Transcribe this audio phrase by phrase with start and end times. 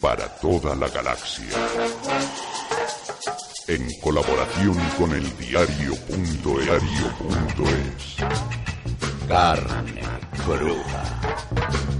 [0.00, 1.44] para toda la galaxia.
[3.68, 8.16] En colaboración con el diario.diario.es.
[9.28, 10.02] Carne
[10.44, 11.99] cruda.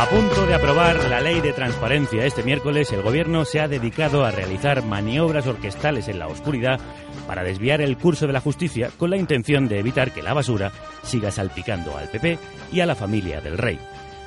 [0.00, 4.24] A punto de aprobar la ley de transparencia este miércoles, el gobierno se ha dedicado
[4.24, 6.80] a realizar maniobras orquestales en la oscuridad
[7.26, 10.72] para desviar el curso de la justicia con la intención de evitar que la basura
[11.02, 12.38] siga salpicando al PP
[12.72, 13.78] y a la familia del rey.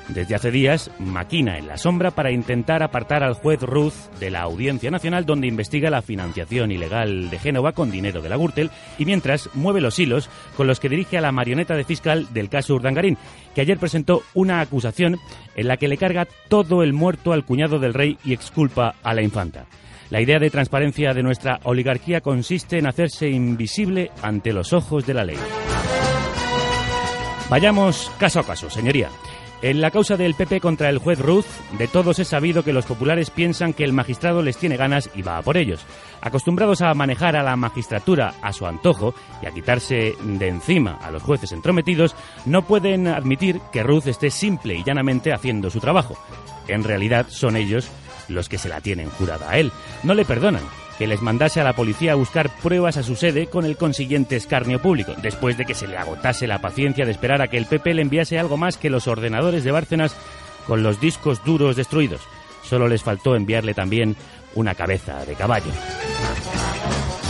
[0.08, 4.42] Desde hace días maquina en la sombra para intentar apartar al juez Ruth de la
[4.42, 9.06] Audiencia Nacional donde investiga la financiación ilegal de Génova con dinero de la Gürtel y
[9.06, 12.74] mientras mueve los hilos con los que dirige a la marioneta de fiscal del caso
[12.74, 13.16] Urdangarín,
[13.54, 15.18] que ayer presentó una acusación
[15.56, 19.14] en la que le carga todo el muerto al cuñado del rey y exculpa a
[19.14, 19.64] la infanta.
[20.10, 25.14] La idea de transparencia de nuestra oligarquía consiste en hacerse invisible ante los ojos de
[25.14, 25.38] la ley.
[27.48, 29.08] Vayamos caso a caso, señoría.
[29.64, 31.46] En la causa del PP contra el juez Ruth,
[31.78, 35.22] de todos es sabido que los populares piensan que el magistrado les tiene ganas y
[35.22, 35.86] va a por ellos.
[36.20, 41.10] Acostumbrados a manejar a la magistratura a su antojo y a quitarse de encima a
[41.10, 46.14] los jueces entrometidos, no pueden admitir que Ruth esté simple y llanamente haciendo su trabajo.
[46.68, 47.88] En realidad son ellos
[48.28, 49.72] los que se la tienen jurada a él.
[50.02, 50.64] No le perdonan
[50.98, 54.36] que les mandase a la policía a buscar pruebas a su sede con el consiguiente
[54.36, 57.66] escarnio público, después de que se le agotase la paciencia de esperar a que el
[57.66, 60.14] PP le enviase algo más que los ordenadores de Bárcenas
[60.66, 62.20] con los discos duros destruidos.
[62.62, 64.16] Solo les faltó enviarle también
[64.54, 65.70] una cabeza de caballo.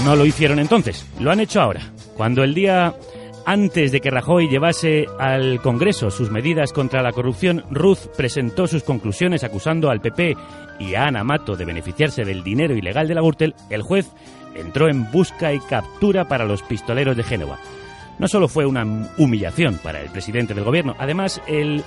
[0.05, 1.81] No lo hicieron entonces, lo han hecho ahora.
[2.17, 2.95] Cuando el día
[3.47, 8.83] antes de que Rajoy llevase al Congreso sus medidas contra la corrupción, Ruth presentó sus
[8.83, 10.37] conclusiones acusando al PP
[10.79, 13.55] y a Ana Mato de beneficiarse del dinero ilegal de la Gürtel.
[13.69, 14.11] El juez
[14.55, 17.59] entró en busca y captura para los pistoleros de Génova.
[18.19, 18.85] No solo fue una
[19.19, 21.83] humillación para el presidente del gobierno, además el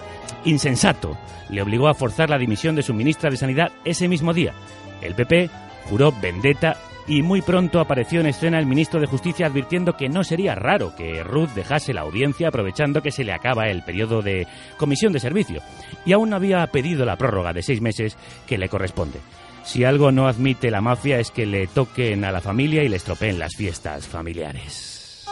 [0.45, 1.17] insensato
[1.49, 4.53] le obligó a forzar la dimisión de su ministra de Sanidad ese mismo día.
[5.01, 5.49] El PP
[5.89, 10.23] juró vendetta y muy pronto apareció en escena el ministro de Justicia advirtiendo que no
[10.23, 14.45] sería raro que Ruth dejase la audiencia aprovechando que se le acaba el periodo de
[14.77, 15.61] comisión de servicio
[16.05, 19.19] y aún no había pedido la prórroga de seis meses que le corresponde.
[19.63, 22.97] Si algo no admite la mafia es que le toquen a la familia y le
[22.97, 25.25] estropeen las fiestas familiares.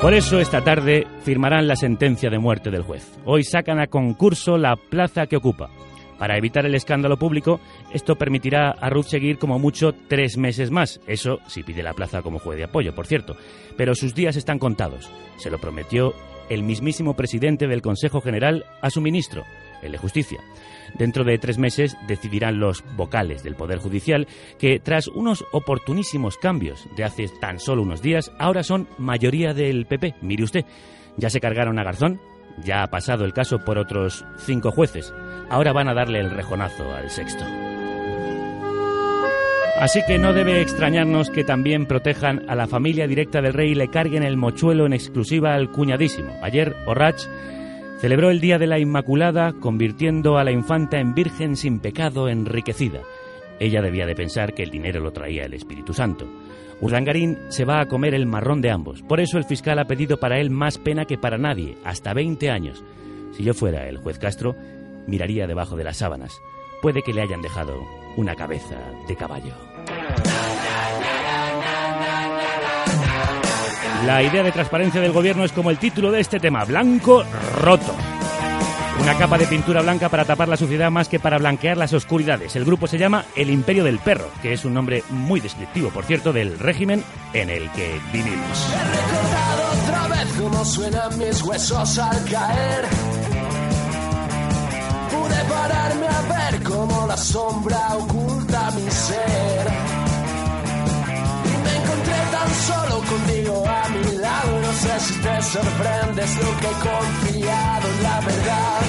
[0.00, 3.18] Por eso esta tarde firmarán la sentencia de muerte del juez.
[3.24, 5.70] Hoy sacan a concurso la plaza que ocupa.
[6.18, 7.60] Para evitar el escándalo público,
[7.92, 11.00] esto permitirá a Ruth seguir como mucho tres meses más.
[11.06, 13.36] Eso si pide la plaza como juez de apoyo, por cierto.
[13.76, 15.10] Pero sus días están contados.
[15.36, 16.14] Se lo prometió
[16.48, 19.44] el mismísimo presidente del Consejo General a su ministro,
[19.82, 20.40] el de Justicia.
[20.94, 24.26] Dentro de tres meses decidirán los vocales del Poder Judicial
[24.58, 29.86] que, tras unos oportunísimos cambios de hace tan solo unos días, ahora son mayoría del
[29.86, 30.16] PP.
[30.22, 30.64] Mire usted,
[31.16, 32.20] ya se cargaron a Garzón,
[32.64, 35.14] ya ha pasado el caso por otros cinco jueces.
[35.50, 37.44] Ahora van a darle el rejonazo al sexto.
[39.80, 43.74] Así que no debe extrañarnos que también protejan a la familia directa del rey y
[43.76, 46.36] le carguen el mochuelo en exclusiva al cuñadísimo.
[46.42, 47.22] Ayer, Orrach
[48.00, 53.02] celebró el Día de la Inmaculada convirtiendo a la infanta en virgen sin pecado enriquecida.
[53.60, 56.26] Ella debía de pensar que el dinero lo traía el Espíritu Santo.
[56.80, 59.02] Urdangarín se va a comer el marrón de ambos.
[59.02, 62.50] Por eso el fiscal ha pedido para él más pena que para nadie, hasta 20
[62.50, 62.84] años.
[63.32, 64.54] Si yo fuera el juez Castro,
[65.06, 66.40] miraría debajo de las sábanas.
[66.80, 67.82] Puede que le hayan dejado
[68.16, 68.76] una cabeza
[69.08, 69.54] de caballo.
[74.06, 77.24] La idea de transparencia del gobierno es como el título de este tema, blanco
[77.56, 77.94] roto.
[79.00, 82.56] Una capa de pintura blanca para tapar la suciedad más que para blanquear las oscuridades.
[82.56, 86.04] El grupo se llama El Imperio del Perro, que es un nombre muy descriptivo, por
[86.04, 87.02] cierto, del régimen
[87.32, 88.68] en el que vivimos.
[88.72, 92.84] He otra vez cómo suenan mis huesos al caer.
[95.10, 99.66] Pude pararme a ver cómo la sombra oculta mi ser.
[101.44, 104.07] Y me encontré tan solo contigo a mi
[104.68, 108.80] no sé si te sorprendes lo que he confiado en la verdad.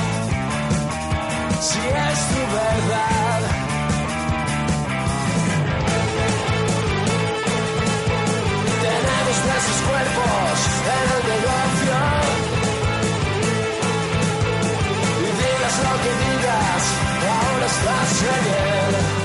[1.68, 3.42] Si es tu verdad.
[8.84, 10.56] Tenemos nuestros cuerpos
[10.96, 11.98] en el negocio.
[15.24, 16.84] Y digas lo que digas,
[17.38, 19.19] ahora estás en él.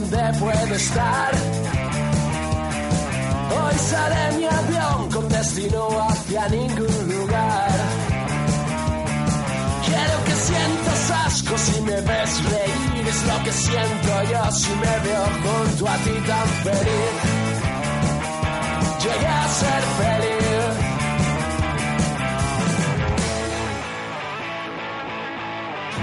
[0.00, 1.30] Dónde puedo estar.
[3.56, 7.70] Hoy sale mi avión con destino hacia ningún lugar.
[9.86, 14.94] Quiero que sientas asco si me ves reír, es lo que siento yo si me
[15.06, 17.14] veo junto a ti tan feliz.
[19.02, 20.36] Llegué a ser feliz.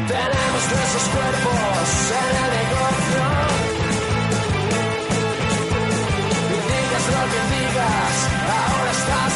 [0.07, 3.62] Tenemos nuestros cuerpos en el negocio.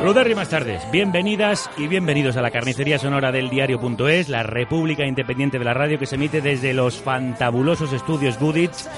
[0.00, 0.04] gráfico.
[0.04, 5.64] Rudérrimas tardes, bienvenidas y bienvenidos a la carnicería sonora del diario.es, la república independiente de
[5.64, 8.88] la radio que se emite desde los fantabulosos estudios Goodits,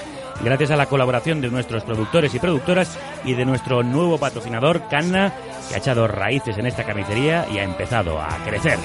[0.43, 5.33] gracias a la colaboración de nuestros productores y productoras y de nuestro nuevo patrocinador, Canna,
[5.69, 8.77] que ha echado raíces en esta carnicería y ha empezado a crecer.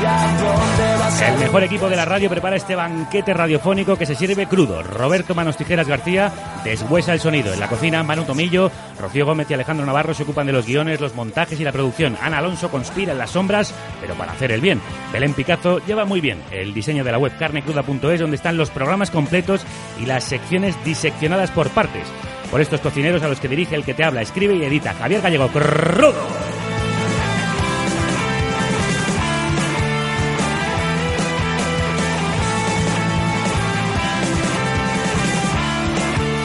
[0.00, 3.96] ¿Y a dónde vas a El mejor equipo de la radio prepara este banquete radiofónico
[3.96, 4.82] que se sirve crudo.
[4.82, 6.32] Roberto Manos Tijeras García
[6.64, 7.52] deshuesa el sonido.
[7.52, 11.00] En la cocina, Manu Tomillo, Rocío Gómez y Alejandro Navarro se ocupan de los guiones,
[11.00, 12.16] los montajes y la producción.
[12.20, 14.80] Ana Alonso conspira en las sombras, pero para hacer el bien.
[15.12, 19.10] Belén Picazo lleva muy bien el diseño de la web carnecruda.es, donde están los programas
[19.10, 19.62] completos
[20.00, 22.06] y las secciones diseccionadas por partes.
[22.48, 25.20] Por estos cocineros a los que dirige el que te habla, escribe y edita Javier
[25.20, 26.14] Gallego Crudo.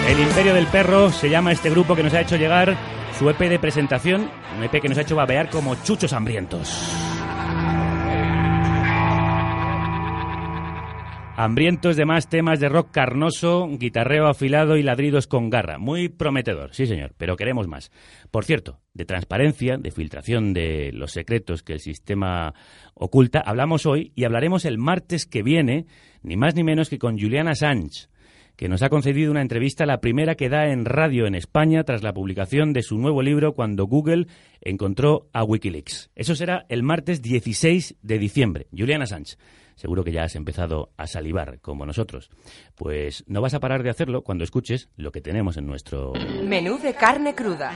[0.07, 2.75] El Imperio del Perro se llama este grupo que nos ha hecho llegar
[3.19, 6.97] su EP de presentación, un EP que nos ha hecho babear como chuchos hambrientos.
[11.39, 15.77] Hambrientos de más temas de rock carnoso, guitarreo afilado y ladridos con garra.
[15.77, 17.91] Muy prometedor, sí señor, pero queremos más.
[18.31, 22.55] Por cierto, de transparencia, de filtración de los secretos que el sistema
[22.95, 25.85] oculta, hablamos hoy y hablaremos el martes que viene,
[26.23, 28.09] ni más ni menos que con Juliana Sánchez
[28.55, 32.01] que nos ha concedido una entrevista, la primera que da en radio en España tras
[32.01, 34.25] la publicación de su nuevo libro cuando Google
[34.61, 36.09] encontró a Wikileaks.
[36.15, 38.65] Eso será el martes 16 de diciembre.
[38.75, 39.37] Juliana Sánchez,
[39.77, 42.29] seguro que ya has empezado a salivar como nosotros.
[42.75, 46.11] Pues no vas a parar de hacerlo cuando escuches lo que tenemos en nuestro...
[46.43, 47.71] Menú de carne cruda.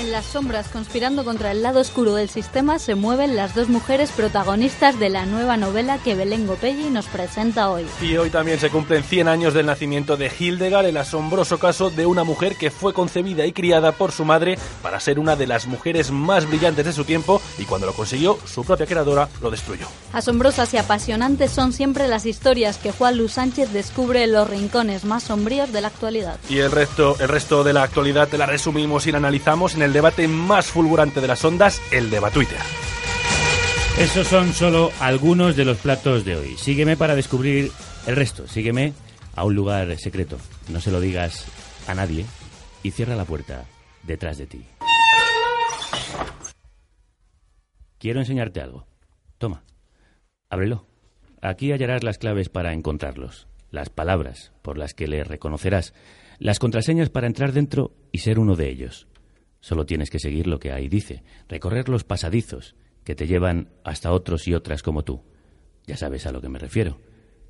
[0.00, 4.10] En las sombras, conspirando contra el lado oscuro del sistema, se mueven las dos mujeres
[4.10, 7.84] protagonistas de la nueva novela que Belén Gopelli nos presenta hoy.
[8.00, 12.06] Y hoy también se cumplen 100 años del nacimiento de Hildegard, el asombroso caso de
[12.06, 15.66] una mujer que fue concebida y criada por su madre para ser una de las
[15.66, 19.86] mujeres más brillantes de su tiempo y cuando lo consiguió, su propia creadora lo destruyó.
[20.14, 25.04] Asombrosas y apasionantes son siempre las historias que Juan Luis Sánchez descubre en los rincones
[25.04, 26.38] más sombríos de la actualidad.
[26.48, 29.82] Y el resto, el resto de la actualidad te la resumimos y la analizamos en
[29.82, 32.56] el debate más fulgurante de las ondas, el de Twitter.
[33.98, 36.56] Esos son solo algunos de los platos de hoy.
[36.56, 37.70] Sígueme para descubrir
[38.06, 38.48] el resto.
[38.48, 38.94] Sígueme
[39.36, 40.38] a un lugar secreto.
[40.70, 41.44] No se lo digas
[41.86, 42.24] a nadie
[42.82, 43.66] y cierra la puerta
[44.02, 44.64] detrás de ti.
[47.98, 48.86] Quiero enseñarte algo.
[49.36, 49.64] Toma,
[50.48, 50.86] ábrelo.
[51.42, 55.92] Aquí hallarás las claves para encontrarlos, las palabras por las que le reconocerás,
[56.38, 59.09] las contraseñas para entrar dentro y ser uno de ellos.
[59.60, 62.74] Solo tienes que seguir lo que ahí dice, recorrer los pasadizos
[63.04, 65.22] que te llevan hasta otros y otras como tú.
[65.86, 67.00] Ya sabes a lo que me refiero.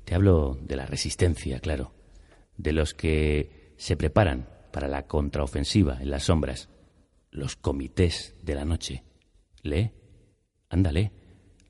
[0.05, 1.93] Te hablo de la resistencia, claro,
[2.57, 6.69] de los que se preparan para la contraofensiva en las sombras,
[7.29, 9.03] los comités de la noche.
[9.63, 9.91] Lee,
[10.69, 11.11] ándale,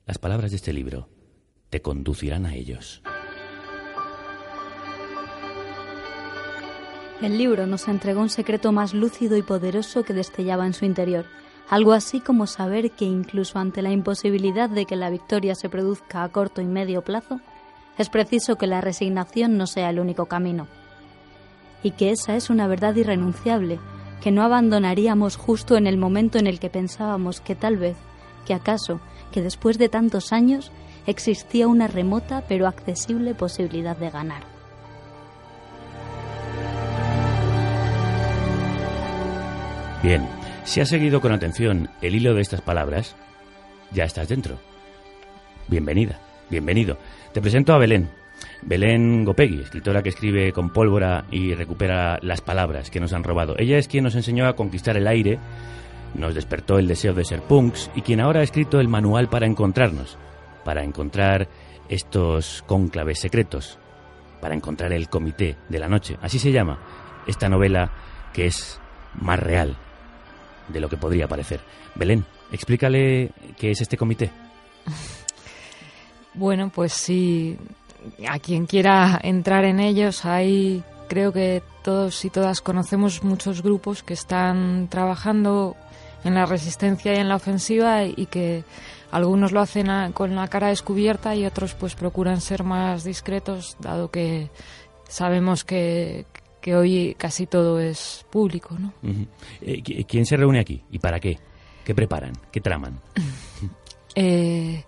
[0.06, 1.08] las palabras de este libro
[1.70, 3.02] te conducirán a ellos.
[7.22, 11.24] El libro nos entregó un secreto más lúcido y poderoso que destellaba en su interior.
[11.70, 16.24] Algo así como saber que incluso ante la imposibilidad de que la victoria se produzca
[16.24, 17.40] a corto y medio plazo,
[17.96, 20.66] es preciso que la resignación no sea el único camino.
[21.84, 23.78] Y que esa es una verdad irrenunciable,
[24.20, 27.96] que no abandonaríamos justo en el momento en el que pensábamos que tal vez,
[28.44, 29.00] que acaso,
[29.30, 30.72] que después de tantos años
[31.06, 34.51] existía una remota pero accesible posibilidad de ganar.
[40.02, 40.28] Bien,
[40.64, 43.14] si has seguido con atención el hilo de estas palabras,
[43.92, 44.58] ya estás dentro.
[45.68, 46.18] Bienvenida,
[46.50, 46.98] bienvenido.
[47.32, 48.10] Te presento a Belén.
[48.62, 53.54] Belén Gopegui, escritora que escribe con pólvora y recupera las palabras que nos han robado.
[53.58, 55.38] Ella es quien nos enseñó a conquistar el aire
[56.14, 59.46] nos despertó el deseo de ser punks y quien ahora ha escrito el manual para
[59.46, 60.18] encontrarnos,
[60.64, 61.48] para encontrar
[61.88, 63.78] estos cónclaves secretos,
[64.40, 66.18] para encontrar el comité de la noche.
[66.20, 66.80] Así se llama
[67.26, 67.92] esta novela
[68.32, 68.80] que es
[69.14, 69.76] más real
[70.68, 71.60] de lo que podría parecer.
[71.94, 74.30] Belén, explícale qué es este comité.
[76.34, 77.58] Bueno, pues sí,
[78.26, 84.02] a quien quiera entrar en ellos, hay, creo que todos y todas conocemos muchos grupos
[84.02, 85.76] que están trabajando
[86.24, 88.64] en la resistencia y en la ofensiva y que
[89.10, 94.10] algunos lo hacen con la cara descubierta y otros pues procuran ser más discretos, dado
[94.10, 94.48] que
[95.08, 96.24] sabemos que,
[96.62, 98.92] que hoy casi todo es público, ¿no?
[99.60, 101.38] Eh, ¿Quién se reúne aquí y para qué?
[101.84, 102.32] ¿Qué preparan?
[102.52, 103.00] ¿Qué traman?
[104.14, 104.84] eh,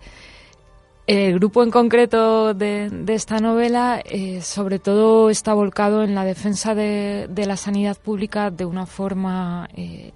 [1.05, 6.73] el grupo en concreto de, esta novela, eh, sobre todo, está volcado en la defensa
[6.73, 10.13] de, la sanidad pública de una forma eh,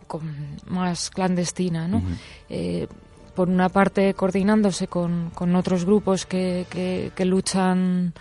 [0.67, 2.01] más clandestina, ¿no?
[3.35, 6.65] Por una parte, coordinándose con, otros grupos que,
[7.13, 8.13] que, luchan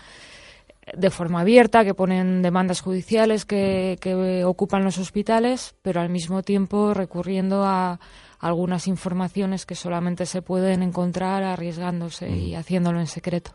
[0.97, 6.95] de forma abierta, que ponen demandas judiciales, que ocupan los hospitales, pero al mismo tiempo
[6.95, 8.01] recurriendo a
[8.39, 13.53] algunas informaciones que solamente se pueden encontrar arriesgándose y haciéndolo en secreto.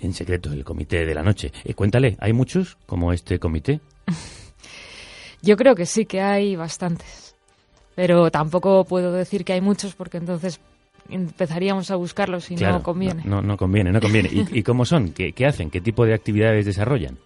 [0.00, 1.52] En secreto, el comité de la noche.
[1.64, 3.80] Eh, cuéntale, ¿hay muchos como este comité?
[5.42, 7.34] Yo creo que sí, que hay bastantes.
[7.94, 10.60] Pero tampoco puedo decir que hay muchos porque entonces
[11.12, 13.22] empezaríamos a buscarlos y no conviene.
[13.24, 14.30] No, no, conviene, no conviene.
[14.32, 15.12] ¿Y, cómo son?
[15.12, 15.70] ¿Qué, hacen?
[15.70, 17.18] ¿Qué tipo de actividades desarrollan?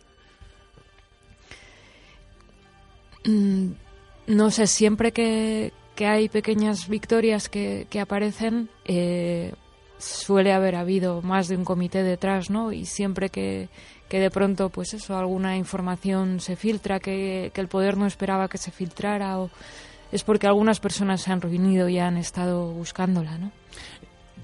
[3.24, 3.70] Mm,
[4.28, 9.52] no sé, siempre que, que hay pequeñas victorias que, aparecen, eh,
[9.98, 12.70] suele haber habido más de un comité detrás, ¿no?
[12.70, 13.68] Y siempre que,
[14.10, 18.70] de pronto, pues eso, alguna información se filtra que, el poder no esperaba que se
[18.70, 19.50] filtrara, o
[20.12, 23.52] es porque algunas personas se han reunido y han estado buscándola, ¿no?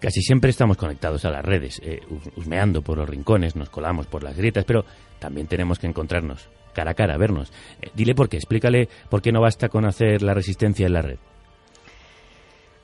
[0.01, 2.01] Casi siempre estamos conectados a las redes, eh,
[2.37, 4.85] husmeando por los rincones, nos colamos por las grietas, pero
[5.21, 7.53] también tenemos que encontrarnos cara a cara, vernos.
[7.81, 11.03] Eh, dile por qué, explícale por qué no basta con hacer la resistencia en la
[11.03, 11.19] red.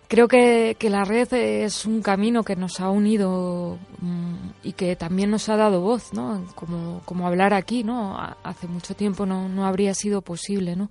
[0.06, 5.30] Creo que, la red es un camino que nos ha unido mm, y que también
[5.30, 6.46] nos ha dado voz, ¿no?
[6.54, 8.16] Como, como hablar aquí, ¿no?
[8.42, 10.88] Hace mucho tiempo no, no habría sido posible, ¿no?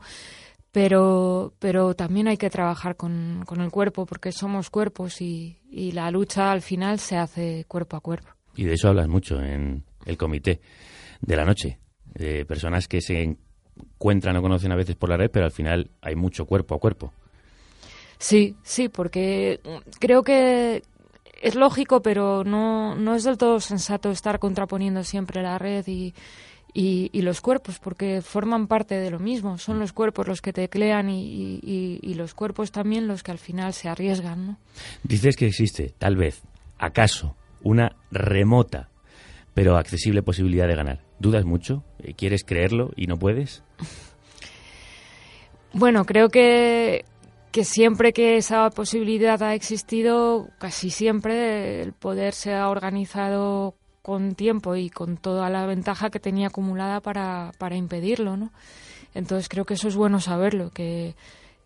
[0.71, 5.91] Pero, pero también hay que trabajar con, con el cuerpo porque somos cuerpos y, y
[5.93, 8.29] la lucha al final se hace cuerpo a cuerpo.
[8.55, 10.59] Y de eso hablas mucho en el comité
[11.21, 15.31] de la noche, de personas que se encuentran o conocen a veces por la red,
[15.31, 17.13] pero al final hay mucho cuerpo a cuerpo.
[18.19, 19.59] Sí, sí, porque
[20.00, 20.81] creo que
[21.41, 26.13] es lógico, pero no, no es del todo sensato estar contraponiendo siempre la red y,
[26.79, 29.57] y, los cuerpos, porque forman parte de lo mismo.
[29.57, 33.74] Son los cuerpos los que teclean y, y, los cuerpos también los que al final
[33.74, 34.46] se arriesgan.
[34.46, 34.57] ¿no?
[35.03, 36.43] Dices que existe, tal vez,
[36.77, 38.89] acaso, una remota
[39.55, 41.01] pero accesible posibilidad de ganar.
[41.17, 41.84] ¿Dudas mucho?
[42.15, 43.63] ¿Quieres creerlo y no puedes?
[45.74, 47.03] Bueno, creo que
[47.51, 53.75] que siempre que esa posibilidad ha existido, casi siempre el poder se ha organizado
[54.07, 58.53] con tiempo y con toda la ventaja que tenía acumulada para, para impedirlo, ¿no?
[59.13, 61.13] Entonces creo que eso es bueno saberlo que,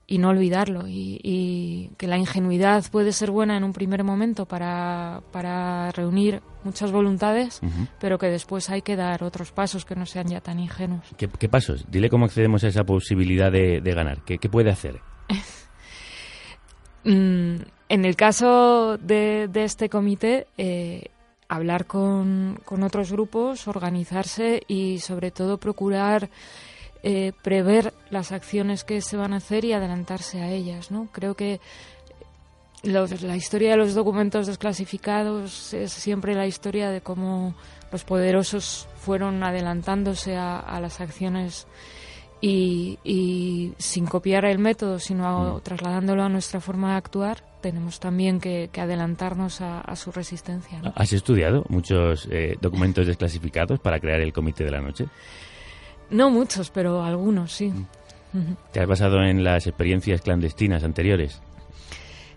[0.07, 5.21] y no olvidarlo y, que la ingenuidad puede ser buena en un primer momento para,
[5.31, 7.61] para reunir muchas voluntades,
[7.99, 11.05] pero que después hay que dar otros pasos que no sean ya tan ingenuos.
[11.17, 11.85] ¿Qué, pasos?
[11.91, 14.23] Dile cómo accedemos a esa posibilidad de, de ganar.
[14.25, 14.99] ¿Qué, ¿Qué puede hacer?
[17.03, 17.55] Mm,
[17.89, 21.09] en el caso de, este comité, eh,
[21.55, 26.29] hablar con, otros grupos, organizarse y sobre todo procurar
[27.03, 30.91] eh, prever las acciones que se van a hacer y adelantarse a ellas.
[30.91, 31.07] ¿no?
[31.11, 31.59] Creo que
[32.83, 37.53] la historia de los documentos desclasificados es siempre la historia de cómo
[37.91, 41.67] los poderosos fueron adelantándose a las acciones
[42.41, 45.61] y, sin copiar el método, sino mm.
[45.61, 50.81] trasladándolo a nuestra forma de actuar, tenemos también que, adelantarnos a, su resistencia.
[50.95, 55.05] ¿Has estudiado muchos eh, documentos desclasificados para crear el Comité de la Noche?
[56.09, 57.71] No muchos, pero algunos, sí.
[58.33, 58.55] Mm.
[58.71, 61.41] ¿Te has basado en las experiencias clandestinas anteriores?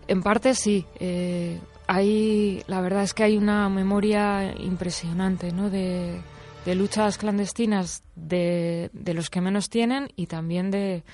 [0.07, 0.87] En parte sí.
[1.00, 5.71] Eh, hay, la verdad es que hay una memoria impresionante, ¿no?
[5.71, 6.21] De,
[6.64, 11.04] de luchas clandestinas de, de los que menos tienen y también de,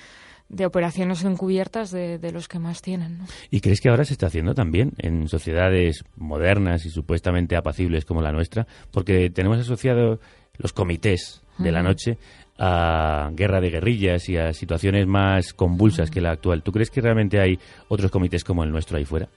[0.51, 3.19] de operaciones encubiertas de, de, los que más tienen.
[3.49, 8.21] ¿Y crees que ahora se está haciendo también en sociedades modernas y supuestamente apacibles como
[8.21, 8.67] la nuestra?
[8.91, 10.19] Porque tenemos asociado
[10.57, 12.17] los comités de la noche
[12.57, 16.61] a guerra de guerrillas y a situaciones más convulsas que la actual.
[16.63, 19.29] ¿Tú crees que realmente hay otros comités como el nuestro ahí fuera?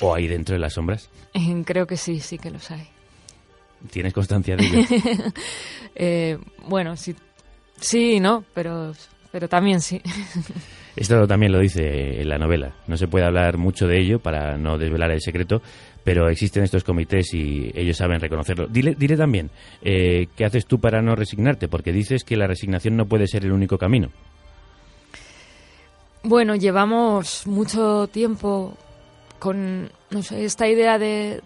[0.00, 1.10] ¿O ahí dentro de las sombras?
[1.34, 2.86] Eh, Creo que sí, sí que los hay.
[3.90, 4.78] ¿Tienes constancia de ello?
[5.96, 7.14] Eh, bueno, sí,
[7.80, 8.92] sí y no, pero,
[9.34, 10.00] pero también sí.
[10.96, 12.72] Esto también lo dice en la novela.
[12.86, 15.60] No se puede hablar mucho de ello para no desvelar el secreto,
[16.04, 18.68] pero existen estos comités y ellos saben reconocerlo.
[18.68, 19.50] Dile, dile también,
[19.82, 21.66] eh, ¿qué haces tú para no resignarte?
[21.66, 24.10] Porque dices que la resignación no puede ser el único camino.
[26.22, 28.76] Bueno, llevamos mucho tiempo
[29.40, 31.40] con no sé, esta idea de,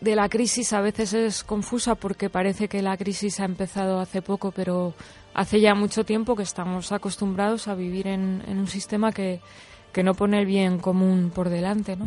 [0.00, 4.22] de la crisis a veces es confusa porque parece que la crisis ha empezado hace
[4.22, 4.94] poco, pero
[5.34, 9.40] hace ya mucho tiempo que estamos acostumbrados a vivir en, en un sistema que,
[9.92, 12.06] que no pone el bien común por delante, ¿no?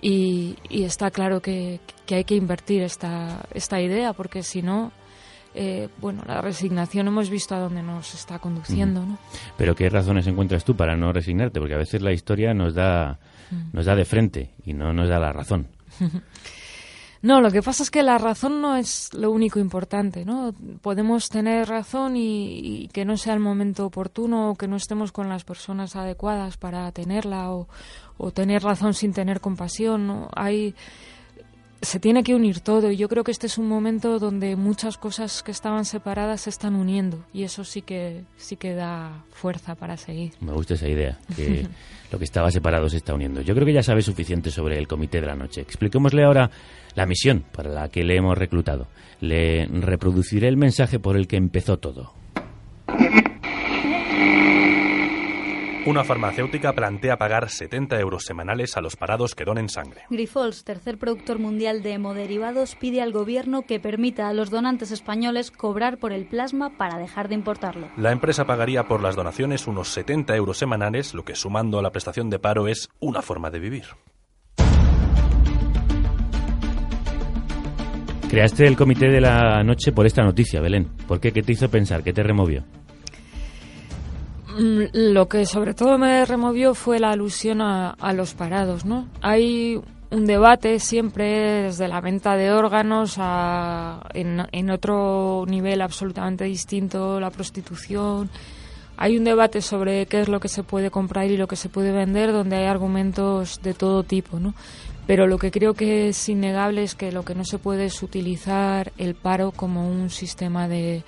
[0.00, 4.92] y, y está claro que, que hay que invertir esta, esta idea porque si no,
[5.54, 9.18] eh, bueno, la resignación hemos visto a dónde nos está conduciendo, ¿no?
[9.56, 11.60] Pero ¿qué razones encuentras tú para no resignarte?
[11.60, 13.18] Porque a veces la historia nos da,
[13.72, 15.68] nos da de frente y no nos da la razón.
[17.24, 20.54] No, lo que pasa es que la razón no es lo único importante, ¿no?
[20.82, 25.10] Podemos tener razón y, y que no sea el momento oportuno o que no estemos
[25.10, 27.66] con las personas adecuadas para tenerla o,
[28.18, 30.28] o tener razón sin tener compasión, ¿no?
[30.36, 30.74] Hay
[31.84, 34.98] se tiene que unir todo y yo creo que este es un momento donde muchas
[34.98, 39.74] cosas que estaban separadas se están uniendo y eso sí que sí que da fuerza
[39.74, 40.32] para seguir.
[40.40, 41.66] Me gusta esa idea, que
[42.10, 43.40] lo que estaba separado se está uniendo.
[43.42, 45.60] Yo creo que ya sabes suficiente sobre el Comité de la Noche.
[45.60, 46.50] Expliquémosle ahora
[46.94, 48.86] la misión para la que le hemos reclutado.
[49.20, 52.12] Le reproduciré el mensaje por el que empezó todo.
[55.86, 60.00] Una farmacéutica plantea pagar 70 euros semanales a los parados que donen sangre.
[60.08, 65.50] Grifols, tercer productor mundial de hemoderivados, pide al gobierno que permita a los donantes españoles
[65.50, 67.90] cobrar por el plasma para dejar de importarlo.
[67.98, 71.90] La empresa pagaría por las donaciones unos 70 euros semanales, lo que sumando a la
[71.90, 73.84] prestación de paro es una forma de vivir.
[78.30, 80.88] Creaste el Comité de la Noche por esta noticia, Belén.
[81.06, 81.30] ¿Por qué?
[81.30, 82.02] ¿Qué te hizo pensar?
[82.02, 82.64] ¿Qué te removió?
[84.56, 89.08] Mm, Lo que sobre todo me removió fue la alusión a, a los parados, ¿no?
[89.20, 96.44] Hay un debate siempre desde la venta de órganos a, en, en otro nivel absolutamente
[96.44, 98.30] distinto, la prostitución.
[98.96, 101.68] Hay un debate sobre qué es lo que se puede comprar y lo que se
[101.68, 104.54] puede vender, donde hay argumentos de todo tipo, ¿no?
[105.06, 108.02] Pero lo que creo que es innegable es que lo que no se puede es
[108.02, 111.02] utilizar el paro como un sistema de,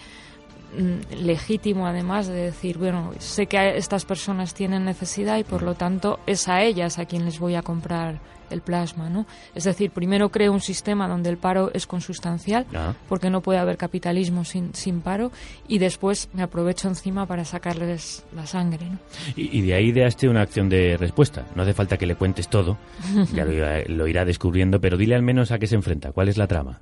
[1.10, 6.18] legítimo además de decir, bueno, sé que estas personas tienen necesidad y por lo tanto
[6.26, 9.26] es a ellas a quien les voy a comprar el plasma, ¿no?
[9.56, 12.94] Es decir, primero creo un sistema donde el paro es consustancial, Ah.
[13.08, 15.32] porque no puede haber capitalismo sin, sin paro,
[15.66, 18.98] y después me aprovecho encima para sacarles la sangre, ¿no?
[19.34, 21.44] Y, y de ahí ideaste una acción de respuesta.
[21.56, 22.78] No hace falta que le cuentes todo,
[23.34, 23.52] ya lo,
[23.88, 26.12] lo irá descubriendo, pero dile al menos a qué se enfrenta.
[26.12, 26.80] ¿Cuál es la trama?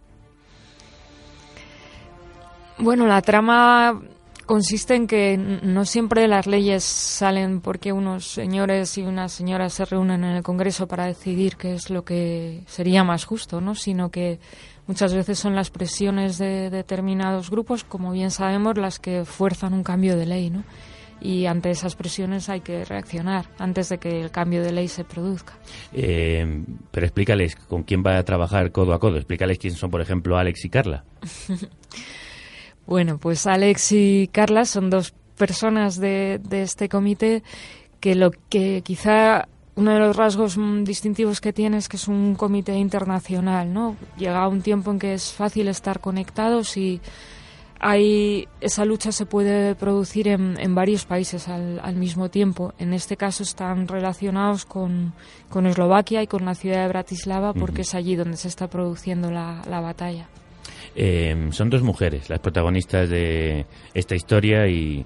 [2.79, 4.01] Bueno, la trama
[4.47, 9.85] consiste en que no siempre las leyes salen porque unos señores y unas señoras se
[9.85, 13.75] reúnen en el Congreso para decidir qué es lo que sería más justo, ¿no?
[13.75, 14.39] Sino que
[14.87, 19.83] muchas veces son las presiones de determinados grupos, como bien sabemos, las que fuerzan un
[19.83, 20.65] cambio de ley, ¿no?
[21.21, 25.05] Y ante esas presiones hay que reaccionar antes de que el cambio de ley se
[25.05, 25.55] produzca.
[25.93, 29.17] Eh, pero explícales con quién va a trabajar codo a codo.
[29.17, 31.05] Explícales quién son, por ejemplo, Alex y Carla.
[32.87, 37.43] Bueno, pues Alex y Carla son dos personas de, de este comité
[38.01, 42.35] que lo que quizá uno de los rasgos distintivos que tiene es que es un
[42.37, 43.97] comité internacional, ¿no?
[44.17, 47.01] Llega un tiempo en que es fácil estar conectados y
[47.81, 52.73] hay esa lucha se puede producir en, en varios países al, al mismo tiempo.
[52.79, 55.13] En este caso están relacionados con,
[55.49, 59.31] con Eslovaquia y con la ciudad de Bratislava porque es allí donde se está produciendo
[59.31, 60.29] la, la batalla.
[60.97, 65.05] Eh, son dos mujeres las protagonistas de esta historia y,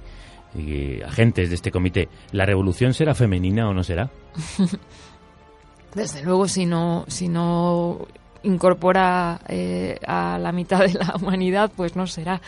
[0.57, 2.09] y agentes de este comité.
[2.33, 4.11] ¿La revolución será femenina o no será?
[5.95, 8.07] Desde luego, si no, si no
[8.43, 12.41] incorpora eh, a la mitad de la humanidad, pues no será.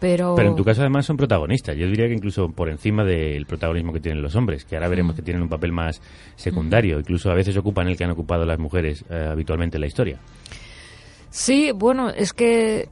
[0.00, 1.76] Pero, Pero en tu caso además son protagonistas.
[1.76, 5.14] Yo diría que incluso por encima del protagonismo que tienen los hombres, que ahora veremos
[5.14, 5.16] Mm.
[5.16, 6.02] que tienen un papel más
[6.34, 6.98] secundario.
[6.98, 10.18] Incluso a veces ocupan el que han ocupado las mujeres eh, habitualmente en la historia.
[11.32, 12.88] Sí, bueno, es que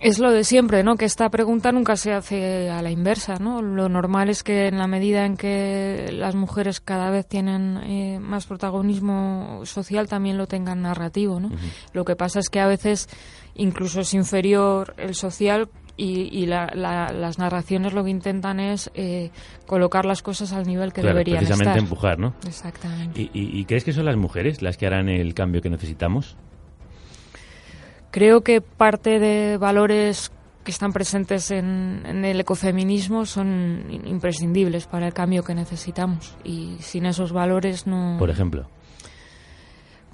[0.00, 0.96] es lo de siempre, ¿no?
[0.96, 3.60] Que esta pregunta nunca se hace a la inversa, ¿no?
[3.60, 8.18] Lo normal es que en la medida en que las mujeres cada vez tienen eh,
[8.18, 11.50] más protagonismo social, también lo tengan narrativo, ¿no?
[11.92, 13.08] Lo que pasa es que a veces
[13.54, 19.30] incluso es inferior el social y, la, las narraciones lo que intentan es eh,
[19.66, 21.82] colocar las cosas al nivel que claro, deberían precisamente estar.
[21.82, 22.34] empujar, ¿no?
[22.46, 23.20] Exactamente.
[23.20, 26.38] ¿Y, y, y crees que son las mujeres las que harán el cambio que necesitamos?
[28.10, 30.32] Creo que parte de valores
[30.64, 36.76] que están presentes en, en, el ecofeminismo son imprescindibles para el cambio que necesitamos y
[36.80, 38.16] sin esos valores no.
[38.18, 38.66] Por ejemplo.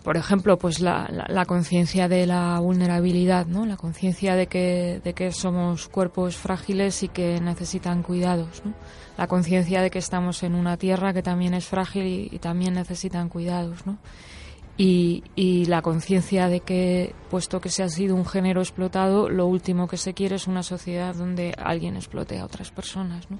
[0.04, 3.66] Por ejemplo, pues la, la, la conciencia de la vulnerabilidad, ¿no?
[3.66, 8.72] La conciencia de que, de que somos cuerpos frágiles y que necesitan cuidados, ¿no?
[9.18, 12.74] La conciencia de que estamos en una tierra que también es frágil y, y también
[12.74, 13.98] necesitan cuidados, ¿no?
[14.78, 19.46] Y, y, la conciencia de que, puesto que se ha sido un género explotado, lo
[19.46, 23.30] último que se quiere es una sociedad donde alguien explote a otras personas.
[23.30, 23.38] ¿no?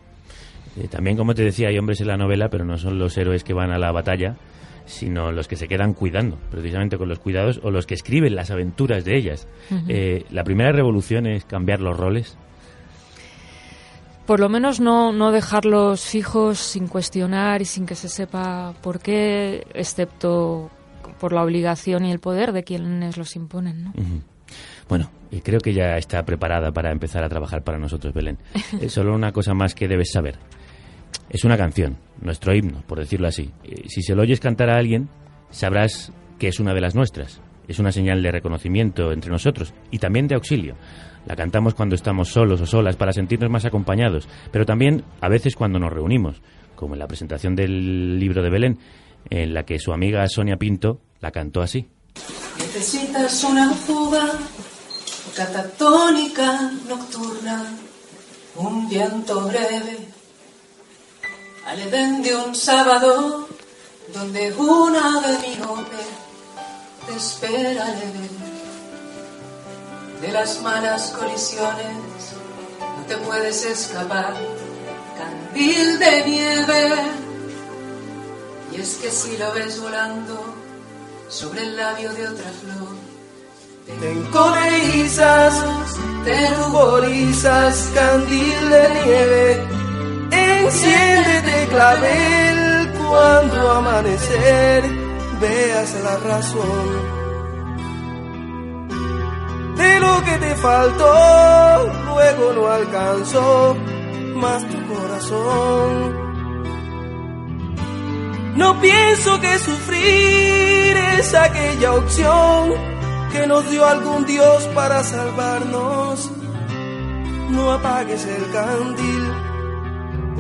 [0.77, 3.45] Eh, también, como te decía, hay hombres en la novela, pero no son los héroes
[3.45, 4.37] que van a la batalla,
[4.87, 8.51] sino los que se quedan cuidando, precisamente con los cuidados, o los que escriben las
[8.51, 9.49] aventuras de ellas.
[9.71, 9.85] Uh -huh.
[9.89, 12.39] eh, la primera revolución es cambiar los roles.
[14.27, 18.99] Por lo menos no, no dejarlos fijos sin cuestionar y sin que se sepa por
[18.99, 20.71] qué, excepto
[21.19, 23.85] por la obligación y el poder de quienes los imponen.
[23.85, 23.91] ¿no?
[23.91, 24.23] Uh -huh.
[24.89, 28.39] Bueno, y creo que ya está preparada para empezar a trabajar para nosotros, Belén.
[28.81, 30.39] eh, solo una cosa más que debes saber.
[31.29, 33.51] Es una canción, nuestro himno, por decirlo así.
[33.65, 35.09] Eh, si se lo oyes cantar a alguien,
[35.51, 37.41] sabrás que es una de las nuestras.
[37.67, 40.77] Es una señal de reconocimiento entre nosotros y también de auxilio.
[41.27, 45.57] La cantamos cuando estamos solos o solas para sentirnos más acompañados, pero también a veces
[45.57, 46.41] cuando nos reunimos,
[46.77, 48.79] como en la presentación del libro de Belén,
[49.31, 51.89] en la que su amiga Sonia Pinto la cantó así.
[52.59, 54.33] Necesitas una fuga
[55.35, 57.65] catatónica nocturna,
[58.57, 59.99] un viento breve,
[61.67, 63.49] al edén de un sábado,
[64.15, 66.03] donde una ave miope
[67.07, 68.29] te espera leve.
[70.21, 71.97] De las malas colisiones
[72.81, 74.35] no te puedes escapar,
[75.19, 77.36] candil de nieve.
[78.77, 80.55] Y es que si lo ves volando
[81.29, 82.97] sobre el labio de otra flor,
[84.01, 85.65] te encolerizas,
[86.25, 89.67] te ruborizas, candil de nieve.
[90.31, 94.85] Enciéndete clavel cuando amanecer
[95.41, 97.17] veas la razón
[99.77, 103.77] de lo que te faltó, luego no alcanzó
[104.35, 106.36] más tu corazón.
[108.57, 112.73] No pienso que sufrir es aquella opción
[113.31, 116.31] que nos dio algún Dios para salvarnos.
[117.51, 119.31] No apagues el candil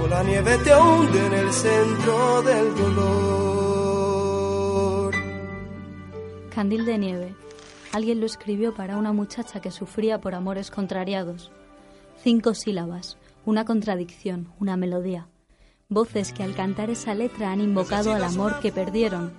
[0.02, 3.06] o la nieve te hunde en el centro del dolor.
[6.54, 7.34] Candil de nieve.
[7.92, 11.50] Alguien lo escribió para una muchacha que sufría por amores contrariados.
[12.22, 15.28] Cinco sílabas, una contradicción, una melodía.
[15.88, 19.32] Voces que al cantar esa letra han invocado al amor que perdieron,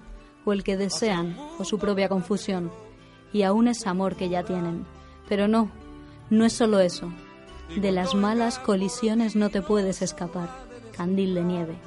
[0.46, 2.72] o el que desean, o su propia confusión.
[3.34, 4.86] Y aún es amor que ya tienen.
[5.28, 5.70] Pero no,
[6.30, 7.12] no es solo eso.
[7.76, 10.50] De las malas colisiones no te puedes escapar.
[10.96, 11.78] Candil de nieve.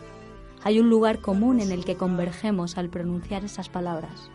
[0.62, 4.30] Hay un lugar común en el que convergemos al pronunciar esas palabras.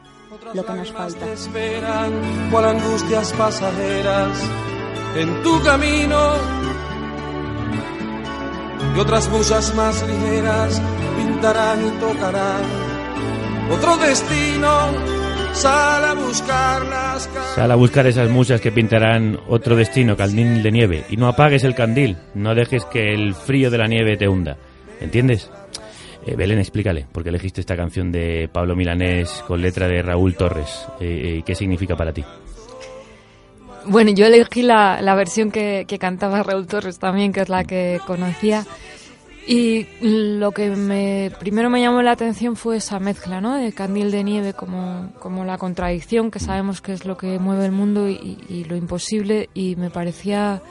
[0.55, 1.31] Lo que nos falta.
[1.31, 4.41] Esperan cual angustias pasajeras
[5.15, 6.65] en tu camino
[8.95, 10.81] y otras musas más ligeras
[11.17, 12.63] pintarán y tocarán
[13.71, 15.15] otro destino.
[15.53, 17.29] Sal a buscarlas.
[17.55, 21.05] Sal a buscar esas musas que pintarán otro destino, candil de nieve.
[21.09, 24.57] Y no apagues el candil, no dejes que el frío de la nieve te hunda.
[24.99, 25.49] ¿Entiendes?
[26.25, 30.87] Eh, Belén, explícale, porque elegiste esta canción de Pablo Milanés con letra de Raúl Torres.
[30.99, 32.23] Eh, eh, ¿Qué significa para ti?
[33.87, 37.63] Bueno, yo elegí la, la versión que, que, cantaba Raúl Torres también, que es la
[37.63, 38.65] que conocía.
[39.47, 43.55] Y lo que me, primero me llamó la atención fue esa mezcla, ¿no?
[43.55, 47.65] De candil de nieve como, como la contradicción, que sabemos que es lo que mueve
[47.65, 49.49] el mundo y, y lo imposible.
[49.53, 50.63] Y me parecía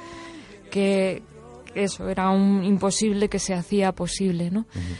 [0.72, 1.22] que
[1.74, 4.60] eso era un imposible que se hacía posible, ¿no?
[4.60, 4.96] Uh -huh.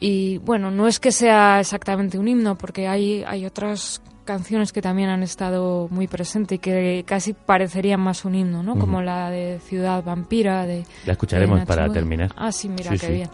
[0.00, 4.82] Y bueno, no es que sea exactamente un himno, porque hay, hay otras canciones que
[4.82, 8.74] también han estado muy presentes y que casi parecerían más un himno, ¿no?
[8.74, 8.80] Uh -huh.
[8.80, 10.66] Como la de Ciudad Vampira.
[10.66, 12.30] De, la escucharemos de para terminar.
[12.36, 13.12] Ah, sí, mira, sí, qué sí.
[13.12, 13.30] bien.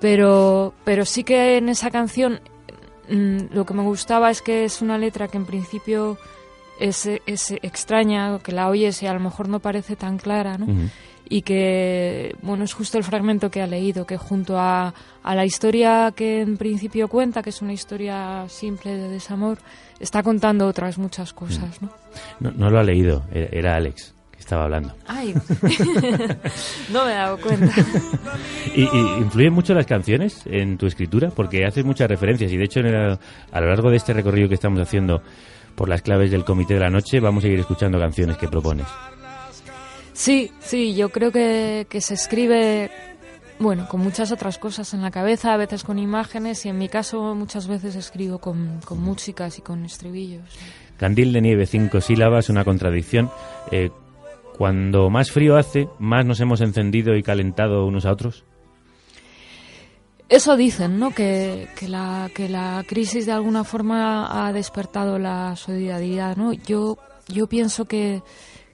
[0.00, 2.40] Pero, pero sí que en esa canción
[3.10, 6.18] mmm, lo que me gustaba es que es una letra que en principio
[6.78, 10.66] es, es extraña, que la oyes y a lo mejor no parece tan clara, ¿no?
[10.66, 10.90] Uh -huh
[11.34, 14.92] y que, bueno, es justo el fragmento que ha leído, que junto a,
[15.22, 19.56] a, la historia que en principio cuenta, que es una historia simple de desamor,
[19.98, 21.88] está contando otras muchas cosas, ¿no?
[22.40, 24.94] No, no lo ha leído, era Alex, que estaba hablando.
[25.06, 25.32] Ay,
[26.92, 27.72] no me he dado cuenta.
[28.74, 31.30] ¿Y, y influyen mucho las canciones en tu escritura?
[31.30, 33.18] Porque haces muchas referencias y de hecho en el-
[33.52, 35.22] a lo largo de este recorrido que estamos haciendo
[35.76, 38.86] por las claves del Comité de la Noche vamos a ir escuchando canciones que propones.
[40.22, 42.92] Sí, sí, yo creo que, que se escribe,
[43.58, 46.88] bueno, con muchas otras cosas en la cabeza, a veces con imágenes y en mi
[46.88, 50.44] caso muchas veces escribo con, con músicas y con estribillos.
[50.96, 53.32] Candil de nieve, cinco sílabas, una contradicción.
[53.72, 53.90] Eh,
[54.56, 58.44] cuando más frío hace, más nos hemos encendido y calentado unos a otros.
[60.28, 61.10] Eso dicen, ¿no?
[61.10, 66.52] Que, que, la, que la crisis de alguna forma ha despertado la solidaridad, ¿no?
[66.52, 68.22] Yo, yo pienso que,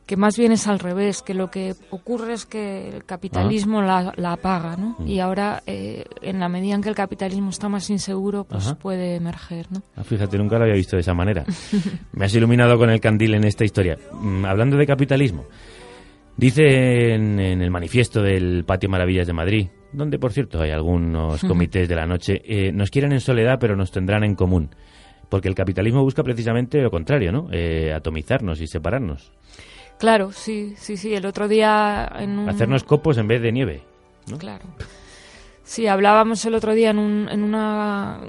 [0.09, 4.15] que más bien es al revés, que lo que ocurre es que el capitalismo la,
[4.17, 4.97] la apaga, ¿no?
[4.99, 5.07] Mm.
[5.07, 8.79] Y ahora, eh, en la medida en que el capitalismo está más inseguro, pues Ajá.
[8.79, 9.83] puede emerger, ¿no?
[9.97, 11.45] Ah, fíjate, nunca lo había visto de esa manera.
[12.13, 13.99] Me has iluminado con el candil en esta historia.
[14.13, 15.45] Mm, hablando de capitalismo,
[16.39, 21.43] dice en, en el manifiesto del Patio Maravillas de Madrid, donde por cierto hay algunos
[21.43, 24.71] comités de la noche, eh, nos quieren en soledad pero nos tendrán en común.
[25.29, 27.49] Porque el capitalismo busca precisamente lo contrario, ¿no?
[27.53, 29.31] Eh, atomizarnos y separarnos.
[29.99, 31.15] Claro, sí, sí, sí.
[31.15, 32.49] El otro día en un...
[32.49, 33.83] Hacernos copos en vez de nieve.
[34.29, 34.39] ¿no?
[34.39, 34.65] Claro.
[35.65, 38.21] Sí, hablábamos el otro día en, un- en una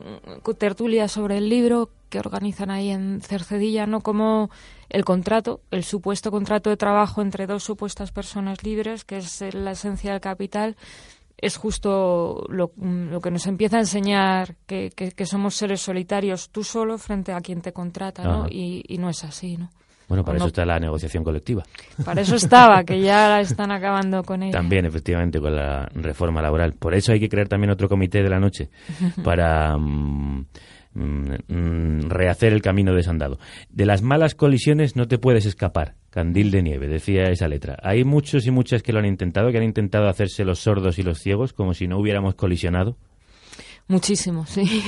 [0.58, 4.02] tertulia sobre el libro que organizan ahí en Cercedilla, ¿no?
[4.02, 4.50] Como
[4.90, 9.72] el contrato, el supuesto contrato de trabajo entre dos supuestas personas libres, que es la
[9.72, 10.76] esencia del capital,
[11.38, 16.50] es justo lo, lo que nos empieza a enseñar que, que- que somos seres solitarios
[16.50, 18.48] tú solo frente a quien te contrata, ¿no?
[18.50, 19.70] Y, y no es así, ¿no?
[20.10, 21.64] Bueno, para no- eso está la negociación colectiva.
[22.04, 24.52] Para eso estaba, que ya la están acabando con ella.
[24.52, 26.74] También, efectivamente, con la reforma laboral.
[26.74, 28.70] Por eso hay que crear también otro comité de la noche
[29.24, 30.46] para mm,
[30.96, 33.38] mm, mm, rehacer el camino desandado.
[33.70, 35.94] De las malas colisiones no te puedes escapar.
[36.10, 37.78] Candil de nieve, decía esa letra.
[37.84, 41.04] Hay muchos y muchas que lo han intentado, que han intentado hacerse los sordos y
[41.04, 42.98] los ciegos como si no hubiéramos colisionado.
[43.88, 44.82] Muchísimo, sí.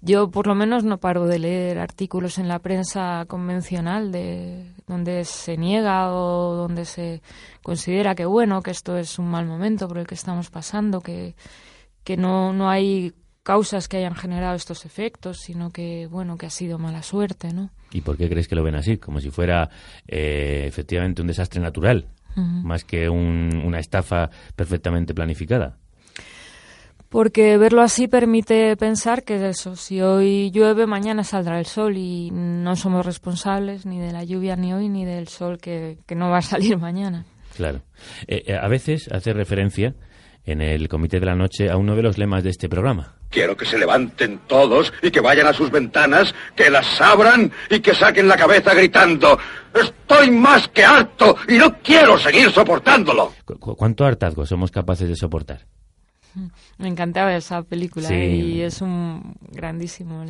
[0.00, 5.24] Yo por lo menos no paro de leer artículos en la prensa convencional de donde
[5.24, 7.20] se niega o donde se
[7.62, 11.34] considera que bueno, que esto es un mal momento por el que estamos pasando, que,
[12.04, 16.50] que no, no hay causas que hayan generado estos efectos, sino que bueno, que ha
[16.50, 17.70] sido mala suerte, ¿no?
[17.90, 18.98] ¿Y por qué crees que lo ven así?
[18.98, 19.68] Como si fuera
[20.06, 22.06] eh, efectivamente un desastre natural,
[22.36, 25.76] más que un- una estafa perfectamente planificada.
[27.08, 32.30] Porque verlo así permite pensar que eso, si hoy llueve, mañana saldrá el sol y
[32.32, 36.28] no somos responsables ni de la lluvia ni hoy ni del sol que, que no
[36.28, 37.24] va a salir mañana.
[37.56, 37.80] Claro.
[38.26, 39.94] Eh, eh, a veces hace referencia
[40.44, 43.14] en el Comité de la Noche a uno de los lemas de este programa.
[43.30, 47.80] Quiero que se levanten todos y que vayan a sus ventanas, que las abran y
[47.80, 49.38] que saquen la cabeza gritando
[49.74, 53.32] Estoy más que harto y no quiero seguir soportándolo.
[53.44, 55.66] Cu- cu- ¿Cuánto hartazgo somos capaces de soportar?
[56.78, 58.14] Me encantaba esa película Sí.
[58.14, 60.24] y es un grandísimo.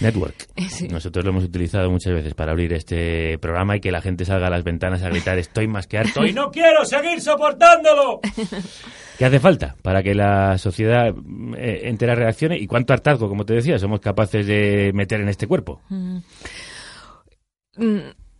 [0.00, 0.48] Network.
[0.68, 0.88] Sí.
[0.88, 4.46] Nosotros lo hemos utilizado muchas veces para abrir este programa y que la gente salga
[4.46, 8.20] a las ventanas a gritar estoy más que harto y no quiero seguir soportándolo.
[9.18, 11.08] ¿Qué hace falta para que la sociedad
[11.56, 12.58] eh, entera reaccione?
[12.58, 15.80] ¿Y cuánto hartazgo, como te decía, somos capaces de meter en este cuerpo?
[15.90, 16.18] Mm.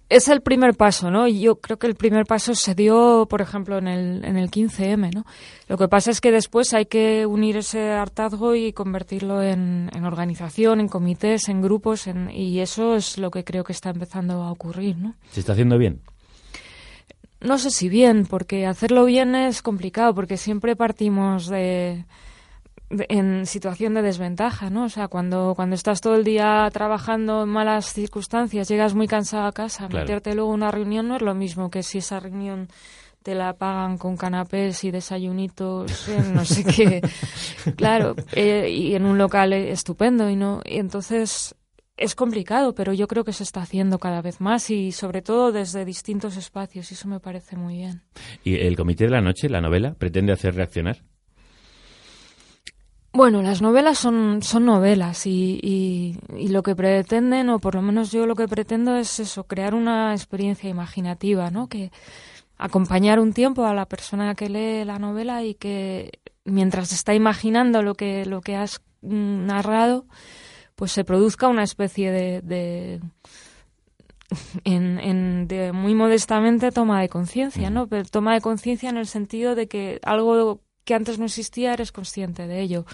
[0.09, 1.27] Es el primer paso, ¿no?
[1.27, 4.51] Y yo creo que el primer paso se dio, por ejemplo, en el, en el
[4.51, 5.25] 15M, ¿no?
[5.69, 10.05] Lo que pasa es que después hay que unir ese hartazgo y convertirlo en, en
[10.05, 14.43] organización, en comités, en grupos, en- y eso es lo que creo que está empezando
[14.43, 15.15] a ocurrir, ¿no?
[15.31, 16.01] ¿Se está haciendo bien?
[17.41, 22.05] No sé si bien, porque hacerlo bien es complicado, porque siempre partimos de-
[23.09, 24.85] en situación de desventaja, ¿no?
[24.85, 29.47] O sea, cuando, cuando estás todo el día trabajando en malas circunstancias, llegas muy cansado
[29.47, 30.05] a casa, Claro.
[30.05, 32.69] meterte luego en una reunión no es lo mismo que si esa reunión
[33.23, 37.01] te la pagan con canapés y desayunitos, en no sé qué.
[37.77, 41.55] Claro, eh, y en un local estupendo y no y entonces
[41.97, 45.53] es complicado, pero yo creo que se está haciendo cada vez más y sobre todo
[45.53, 48.03] desde distintos espacios y eso me parece muy bien.
[48.43, 51.03] ¿Y el Comité de la Noche, la novela, pretende hacer reaccionar?
[53.15, 57.83] Bueno, las novelas son, son novelas y, y, y lo que pretenden, o por lo
[57.83, 61.69] menos yo lo que pretendo es eso, crear una experiencia imaginativa, ¿no?
[61.69, 61.93] Que
[62.59, 67.83] acompañar un tiempo a la persona que lee la novela y que mientras está imaginando
[67.83, 70.07] lo que, lo que has narrado,
[70.77, 73.01] pues se produzca una especie de, de
[74.65, 77.87] en, en- de muy modestamente toma de conciencia, ¿no?
[77.89, 81.93] Pero toma de conciencia en el sentido de que algo que antes no existía eres
[81.93, 82.85] consciente de ello.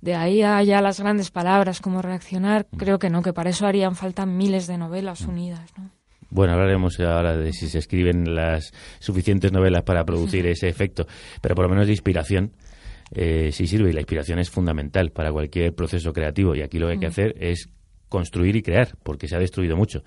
[0.00, 3.66] De ahí a ya las grandes palabras como reaccionar, creo que no, que para eso
[3.66, 5.90] harían falta miles de novelas unidas, ¿no?
[6.30, 11.06] Bueno, hablaremos ahora de si se escriben las suficientes novelas para producir ese efecto,
[11.40, 12.52] pero por lo menos de inspiración
[13.12, 16.86] eh, sí sirve y la inspiración es fundamental para cualquier proceso creativo y aquí lo
[16.86, 17.68] que hay que hacer es
[18.08, 20.02] construir y crear, porque se ha destruido mucho.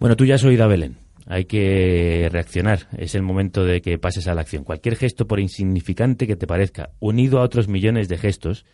[0.00, 0.96] Bueno, tú ya has oído a Belén.
[1.26, 2.88] Hay que reaccionar.
[2.96, 4.64] Es el momento de que pases a la acción.
[4.64, 8.64] Cualquier gesto, por insignificante que te parezca, unido a otros millones de gestos,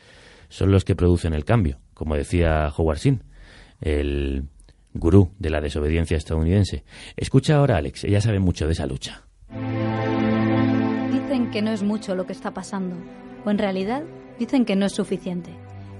[0.48, 3.24] son los que producen el cambio, como decía Howard Sin,
[3.80, 4.44] el
[4.94, 6.84] gurú de la desobediencia estadounidense.
[7.16, 9.24] Escucha ahora a Alex, ella sabe mucho de esa lucha.
[11.12, 12.96] Dicen que no es mucho lo que está pasando,
[13.44, 14.02] o en realidad
[14.38, 15.50] dicen que no es suficiente.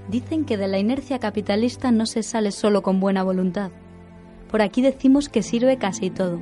[0.09, 3.71] Dicen que de la inercia capitalista no se sale solo con buena voluntad.
[4.49, 6.39] Por aquí decimos que sirve casi todo.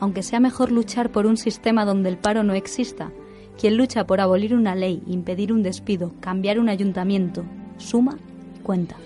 [0.00, 3.10] Aunque sea mejor luchar por un sistema donde el paro no exista,
[3.58, 7.44] quien lucha por abolir una ley, impedir un despido, cambiar un ayuntamiento,
[7.76, 8.18] suma
[8.62, 8.96] cuenta.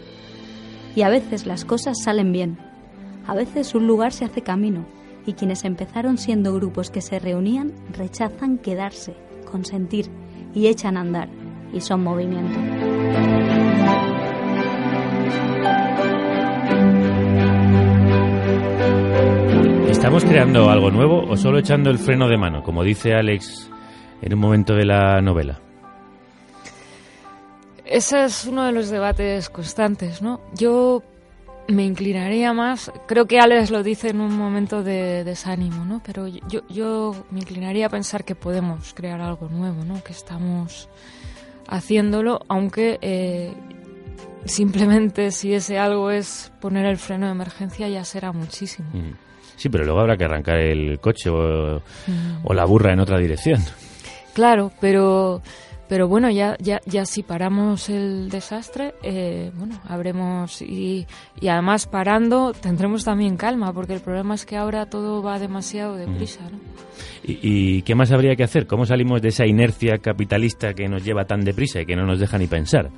[0.95, 2.59] Y a veces las cosas salen bien.
[3.27, 4.85] A veces un lugar se hace camino
[5.25, 9.15] y quienes empezaron siendo grupos que se reunían rechazan quedarse,
[9.51, 10.11] consentir
[10.55, 11.29] y echan a andar
[11.73, 12.59] y son movimiento.
[20.03, 23.71] ¿Estamos creando algo nuevo o solo echando el freno de mano, como dice Alex
[24.21, 25.61] en un momento de la novela?
[27.85, 30.41] Ese es uno de los debates constantes, ¿no?
[30.55, 31.05] Yo
[31.69, 36.03] me inclinaría más, creo que Alex lo dice en un momento de desánimo, ¿no?
[36.05, 40.03] Pero yo, yo me inclinaría a pensar que podemos crear algo nuevo, ¿no?
[40.03, 40.89] Que estamos
[41.69, 43.53] haciéndolo, aunque eh,
[44.47, 48.89] simplemente si ese algo es poner el freno de emergencia ya será muchísimo.
[48.93, 49.32] Mm.
[49.63, 51.81] Sí, pero luego habrá que arrancar el coche o,
[52.43, 53.61] o la burra en otra dirección.
[54.35, 55.41] Claro, pero
[55.89, 61.07] pero bueno, ya, ya, ya si paramos el desastre, eh, bueno, habremos y,
[61.41, 65.95] y además parando tendremos también calma, porque el problema es que ahora todo va demasiado
[65.95, 66.59] deprisa, ¿no?
[67.23, 68.67] ¿Y, ¿Y qué más habría que hacer?
[68.67, 72.19] ¿Cómo salimos de esa inercia capitalista que nos lleva tan deprisa y que no nos
[72.19, 72.91] deja ni pensar?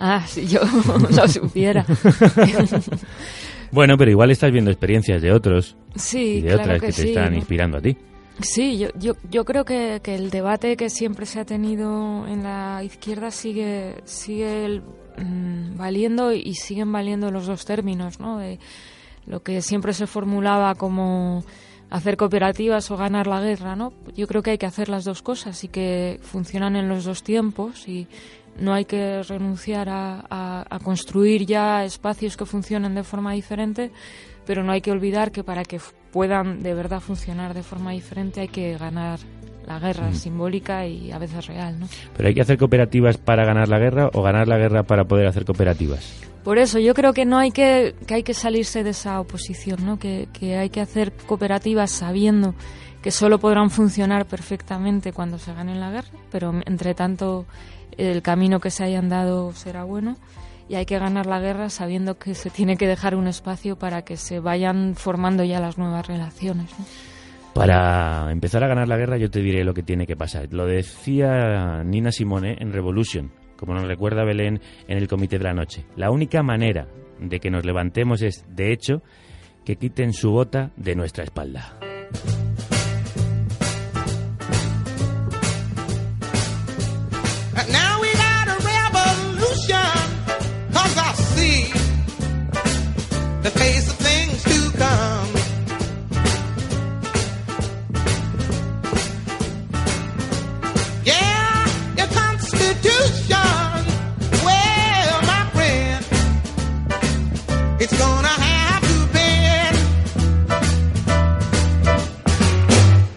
[0.00, 0.58] Ah, si yo
[1.16, 1.86] lo supiera.
[3.74, 6.92] bueno, pero igual estás viendo experiencias de otros sí, y de claro otras que que,
[6.92, 7.36] te sí, están ¿no?
[7.36, 7.96] inspirando a ti.
[8.40, 12.42] Sí, yo, yo, yo creo que, que el debate que siempre se ha tenido en
[12.42, 14.82] la izquierda sigue, sigue el-
[15.18, 18.38] mm, valiendo y siguen valiendo los dos términos, ¿no?
[18.38, 18.58] De
[19.26, 21.44] lo que siempre se formulaba como
[21.90, 23.92] hacer cooperativas o ganar la guerra, ¿no?
[24.16, 27.22] Yo creo que hay que hacer las dos cosas y que funcionan en los dos
[27.22, 28.08] tiempos y
[28.58, 33.90] no hay que renunciar a, a- a construir ya espacios que funcionen de forma diferente,
[34.46, 35.80] pero no hay que olvidar que para que
[36.12, 39.18] puedan de verdad funcionar de forma diferente hay que ganar
[39.66, 40.14] la guerra Mm.
[40.14, 41.88] simbólica y a veces real, ¿no?
[42.16, 45.26] ¿Pero hay que hacer cooperativas para ganar la guerra o ganar la guerra para poder
[45.26, 46.20] hacer cooperativas?
[46.44, 49.86] Por eso yo creo que no hay que, que hay que salirse de esa oposición,
[49.86, 49.98] ¿no?
[49.98, 52.54] Que, que hay que hacer cooperativas sabiendo
[53.00, 57.46] que solo podrán funcionar perfectamente cuando se gane la guerra, pero entre tanto
[57.98, 60.16] el camino que se hayan dado será bueno
[60.68, 64.02] y hay que ganar la guerra sabiendo que se tiene que dejar un espacio para
[64.02, 66.70] que se vayan formando ya las nuevas relaciones.
[66.78, 66.84] ¿no?
[67.54, 70.52] Para empezar a ganar la guerra yo te diré lo que tiene que pasar.
[70.52, 75.54] Lo decía Nina Simone en Revolution, como nos recuerda Belén en el Comité de la
[75.54, 75.84] Noche.
[75.96, 76.88] La única manera
[77.20, 79.02] de que nos levantemos es, de hecho,
[79.64, 81.78] que quiten su bota de nuestra espalda.
[93.44, 95.28] The face of things to come.
[101.04, 101.66] Yeah,
[102.06, 103.84] constitution,
[104.48, 106.04] well, my friend,
[107.82, 109.76] it's gonna have to bend.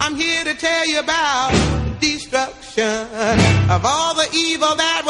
[0.01, 1.51] I'm here to tell you about
[2.01, 3.07] the destruction
[3.71, 5.03] of all the evil that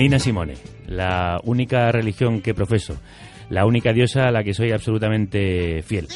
[0.00, 0.54] Nina Simone,
[0.86, 2.96] la única religión que profeso,
[3.50, 6.08] la única diosa a la que soy absolutamente fiel.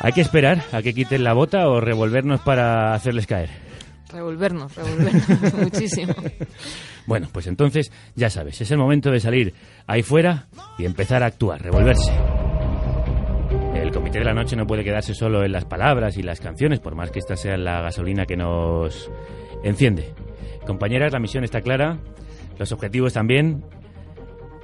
[0.00, 3.50] Hay que esperar a que quiten la bota o revolvernos para hacerles caer.
[4.12, 6.12] Revolvernos, revolvernos muchísimo.
[7.06, 9.54] Bueno, pues entonces, ya sabes, es el momento de salir
[9.86, 12.12] ahí fuera y empezar a actuar, revolverse.
[13.76, 16.80] El comité de la noche no puede quedarse solo en las palabras y las canciones,
[16.80, 19.08] por más que esta sea la gasolina que nos
[19.62, 20.14] enciende.
[20.66, 21.98] Compañeras, la misión está clara,
[22.58, 23.62] los objetivos también.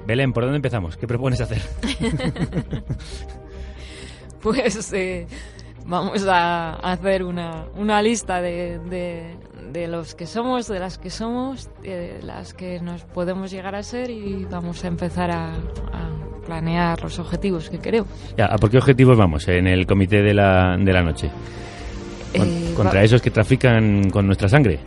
[0.07, 0.97] Belén, ¿por dónde empezamos?
[0.97, 1.61] ¿Qué propones hacer?
[4.41, 5.27] Pues eh,
[5.85, 9.35] vamos a hacer una, una lista de, de,
[9.73, 13.83] de los que somos, de las que somos, de las que nos podemos llegar a
[13.83, 16.09] ser y vamos a empezar a, a
[16.45, 18.07] planear los objetivos que queremos.
[18.37, 21.29] Ya, ¿A por qué objetivos vamos en el comité de la, de la noche?
[22.37, 24.79] Con- Eh, contra va- esos que trafican con nuestra sangre.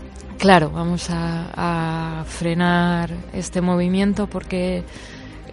[0.42, 4.82] Claro, vamos a, a frenar este movimiento porque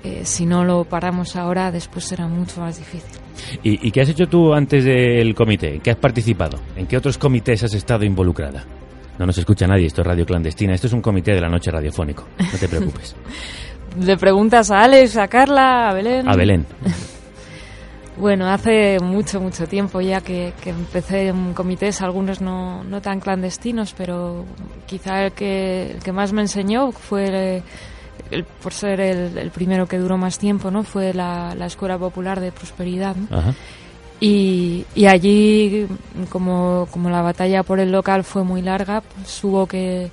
[0.03, 3.19] eh, si no lo paramos ahora, después será mucho más difícil.
[3.61, 5.75] ¿Y, y qué has hecho tú antes del comité?
[5.75, 6.57] ¿En qué has participado?
[6.75, 8.65] ¿En qué otros comités has estado involucrada?
[9.19, 11.69] No nos escucha nadie, esto es radio clandestina, esto es un comité de la noche
[11.69, 13.15] radiofónico, no te preocupes.
[13.99, 16.27] Le preguntas a Alex, a Carla, a Belén.
[16.27, 16.65] A Belén.
[18.19, 23.21] Bueno, hace mucho, mucho tiempo ya que, que empecé en comités, algunos no, no tan
[23.21, 24.43] clandestinos, pero
[24.85, 27.63] quizá el que, el que más me enseñó fue,
[28.29, 30.83] el- por ser el, el primero que duró más tiempo, ¿no?
[30.83, 33.37] Fue la, la Escuela Popular de Prosperidad, ¿no?
[33.37, 33.53] Ajá.
[34.19, 35.87] Y, y allí,
[36.29, 40.11] como, como la batalla por el local fue muy larga, pues hubo que,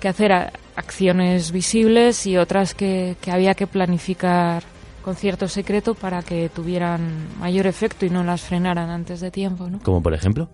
[0.00, 0.32] que hacer
[0.74, 4.64] acciones visibles y otras que, que había que planificar
[5.06, 9.70] con cierto secreto para que tuvieran mayor efecto y no las frenaran antes de tiempo.
[9.70, 9.78] ¿no?
[9.78, 10.48] Como por ejemplo.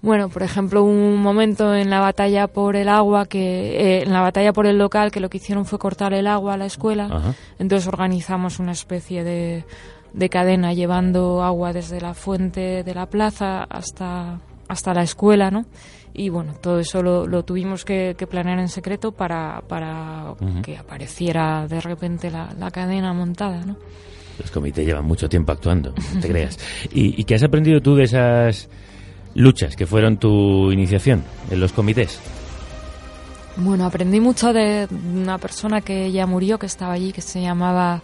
[0.00, 4.22] Bueno, por ejemplo, un momento en la batalla por el agua que eh, en la
[4.22, 7.10] batalla por el local que lo que hicieron fue cortar el agua a la escuela.
[7.12, 7.34] Ajá.
[7.58, 9.66] Entonces organizamos una especie de,
[10.14, 15.66] de cadena llevando agua desde la fuente de la plaza hasta hasta la escuela, ¿no?
[16.18, 20.78] Y bueno, todo eso lo, lo tuvimos que, que planear en secreto para, para que
[20.78, 23.76] apareciera de repente la, la cadena montada, ¿no?
[24.38, 26.58] Los comités llevan mucho tiempo actuando, no te creas.
[26.90, 28.68] ¿Y, y qué has aprendido tú de esas
[29.34, 32.18] luchas que fueron tu iniciación en los comités?
[33.58, 38.00] Bueno, aprendí mucho de una persona que ya murió, que estaba allí, que se llamaba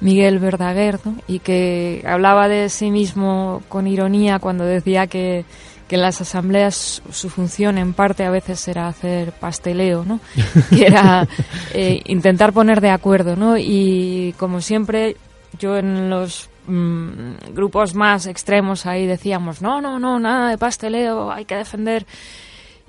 [0.00, 1.16] Miguel Verdaguer, ¿no?
[1.26, 5.44] y que hablaba de sí mismo con ironía cuando decía que,
[5.88, 10.20] que en las asambleas su función en parte a veces era hacer pasteleo, ¿no?
[10.70, 11.26] que era
[11.74, 13.56] eh, intentar poner de acuerdo, ¿no?
[13.58, 15.16] y como siempre
[15.58, 21.30] yo en los mm, grupos más extremos ahí decíamos, no, no, no, nada de pasteleo,
[21.30, 22.06] hay que defender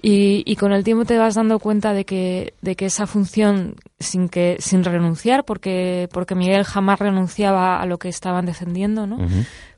[0.06, 3.76] y, y con el tiempo te vas dando cuenta de que, de que esa función,
[4.02, 9.18] sin que, sin renunciar, porque, porque Miguel jamás renunciaba a lo que estaban defendiendo, ¿no?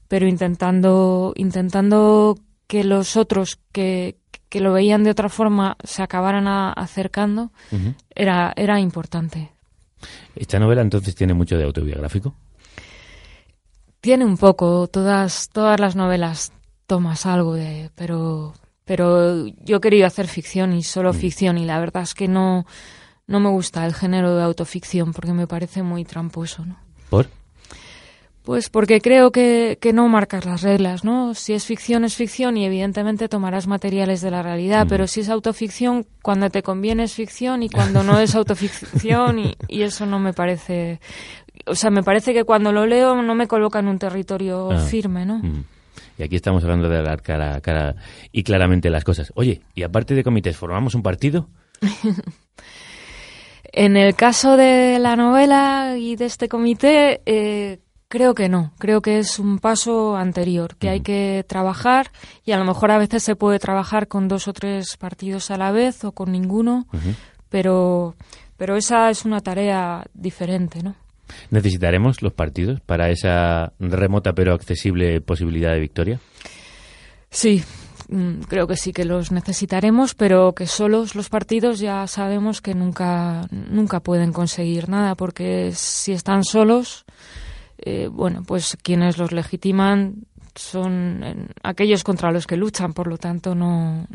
[0.07, 4.17] Pero intentando, intentando que los otros que,
[4.49, 7.51] que lo veían de otra forma se acabaran a- acercando,
[8.13, 9.51] era, era importante.
[10.35, 12.35] ¿Esta novela entonces tiene mucho de autobiográfico?
[14.01, 16.51] Tiene un poco, todas, todas las novelas
[16.85, 18.53] tomas algo de, pero,
[18.83, 22.65] pero yo he querido hacer ficción y solo ficción y la verdad es que no,
[23.25, 26.77] no me gusta el género de autoficción porque me parece muy tramposo, ¿no?
[27.09, 27.27] ¿Por?
[28.45, 31.33] Pues porque creo que, que no marcas las reglas, ¿no?
[31.33, 35.29] Si es ficción, es ficción y evidentemente tomarás materiales de la realidad, pero si es
[35.29, 40.19] autoficción, cuando te conviene es ficción y cuando no es autoficción y, y eso no
[40.19, 40.99] me parece...
[41.65, 44.77] O sea, me parece que cuando lo leo no me coloca en un territorio Ah.
[44.79, 45.39] firme, ¿no?
[45.39, 45.63] Mm.
[46.19, 47.95] Y aquí estamos hablando de hablar cara a cara
[48.31, 49.31] y claramente las cosas.
[49.35, 51.49] Oye, y aparte de comités, ¿formamos un partido?
[53.77, 58.73] En el caso de la novela y de este comité, eh, creo que no.
[58.77, 62.11] Creo que es un paso anterior, que hay que trabajar
[62.45, 65.57] y a lo mejor a veces se puede trabajar con dos o tres partidos a
[65.57, 66.87] la vez o con ninguno,
[67.49, 68.15] pero,
[68.57, 70.95] pero esa es una tarea diferente, ¿no?
[71.49, 76.19] ¿Necesitaremos los partidos para esa remota pero accesible posibilidad de victoria?
[77.31, 77.63] Sí,
[78.09, 82.75] mm, creo que sí que los necesitaremos, pero que solos los partidos ya sabemos que
[82.75, 87.05] nunca, nunca pueden conseguir nada, porque si están solos,
[87.77, 93.17] eh, bueno, pues quienes los legitiman son eh, aquellos contra los que luchan, por lo
[93.17, 94.07] tanto no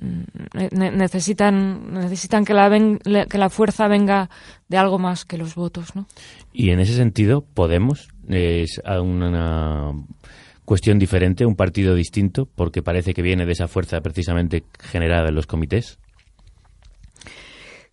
[0.55, 4.31] ne- ne- necesitan necesitan que la ven- que la fuerza venga
[4.69, 6.07] de algo más que los votos, ¿no?
[6.53, 9.93] Y en ese sentido, Podemos es a una
[10.65, 15.35] cuestión diferente, un partido distinto, porque parece que viene de esa fuerza precisamente generada en
[15.35, 15.99] los comités.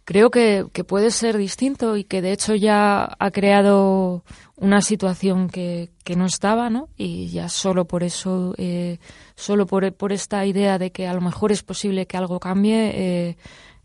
[0.08, 4.24] Creo que, que puede ser distinto y que de hecho ya ha creado
[4.56, 6.88] una situación que, que no estaba, ¿no?
[6.96, 9.00] Y ya solo por eso, eh,
[9.36, 12.92] solo por, por esta idea de que a lo mejor es posible que algo cambie,
[12.96, 13.38] eh,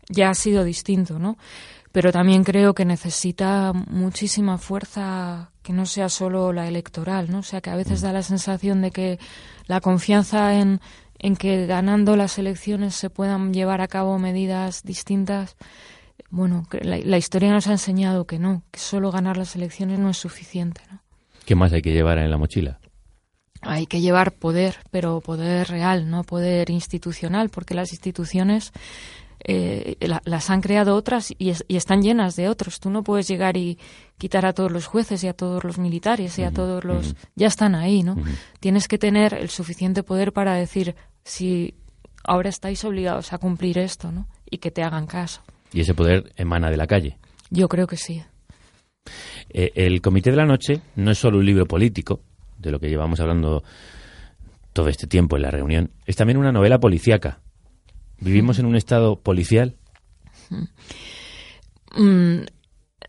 [0.07, 1.37] ya ha sido distinto, ¿no?
[1.91, 7.39] Pero también creo que necesita muchísima fuerza que no sea solo la electoral, ¿no?
[7.39, 9.19] O sea, que a veces da la sensación de que
[9.67, 10.79] la confianza en,
[11.19, 15.57] en que ganando las elecciones se puedan llevar a cabo medidas distintas,
[16.29, 20.09] bueno, la, la historia nos ha enseñado que no, que solo ganar las elecciones no
[20.09, 21.01] es suficiente, ¿no?
[21.45, 22.79] ¿Qué más hay que llevar en la mochila?
[23.61, 28.71] Hay que llevar poder, pero poder real, no poder institucional, porque las instituciones
[29.45, 32.79] eh, la- las han creado otras y, es- y están llenas de otros.
[32.79, 33.77] Tú no puedes llegar y
[34.17, 37.15] quitar a todos los jueces y a todos los militares y a todos los...
[37.35, 38.15] Ya están ahí, ¿no?
[38.61, 40.95] Tienes que tener el suficiente poder para decir
[41.25, 41.73] si
[42.23, 44.27] ahora estáis obligados a cumplir esto, ¿no?
[44.49, 45.41] Y que te hagan caso.
[45.73, 47.17] Y ese poder emana de la calle.
[47.49, 48.23] Yo creo que sí.
[49.49, 52.21] Eh, el Comité de la Noche no es solo un libro político,
[52.57, 53.63] de lo que llevamos hablando
[54.73, 57.39] todo este tiempo en la reunión, es también una novela policíaca.
[58.19, 59.75] Vivimos en un estado policial.
[61.95, 62.39] Mm,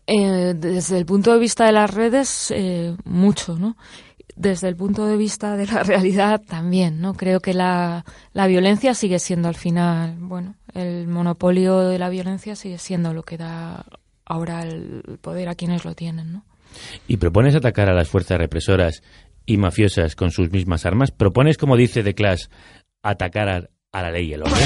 [0.07, 3.77] eh, desde el punto de vista de las redes, eh, mucho, ¿no?
[4.35, 7.13] Desde el punto de vista de la realidad también, ¿no?
[7.15, 12.55] Creo que la, la violencia sigue siendo al final, bueno, el monopolio de la violencia
[12.55, 13.85] sigue siendo lo que da
[14.25, 16.45] ahora el poder a quienes lo tienen, ¿no?
[17.07, 19.01] Y propones atacar a las fuerzas represoras
[19.45, 21.11] y mafiosas con sus mismas armas.
[21.11, 22.47] Propones, como dice The Clash,
[23.01, 24.57] atacar a, a la ley y el orden.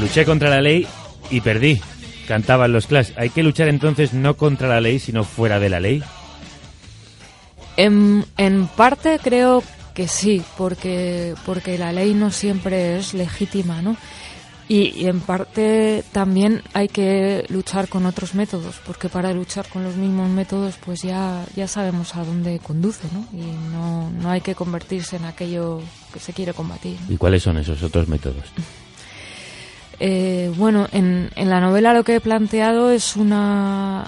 [0.00, 0.86] Luché contra la ley
[1.30, 1.80] y perdí,
[2.26, 3.10] cantaban los Clash.
[3.16, 6.02] Hay que luchar entonces no contra la ley, sino fuera de la ley.
[7.76, 9.62] En, en parte creo
[9.94, 13.96] que sí, porque, porque la ley no siempre es legítima, ¿no?
[14.66, 19.84] Y, y en parte también hay que luchar con otros métodos, porque para luchar con
[19.84, 23.26] los mismos métodos pues ya, ya sabemos a dónde conduce, ¿no?
[23.38, 26.96] Y no, no hay que convertirse en aquello que se quiere combatir.
[27.08, 28.44] ¿Y cuáles son esos otros métodos?
[30.00, 34.04] Eh, bueno, en, en la novela lo que he planteado es una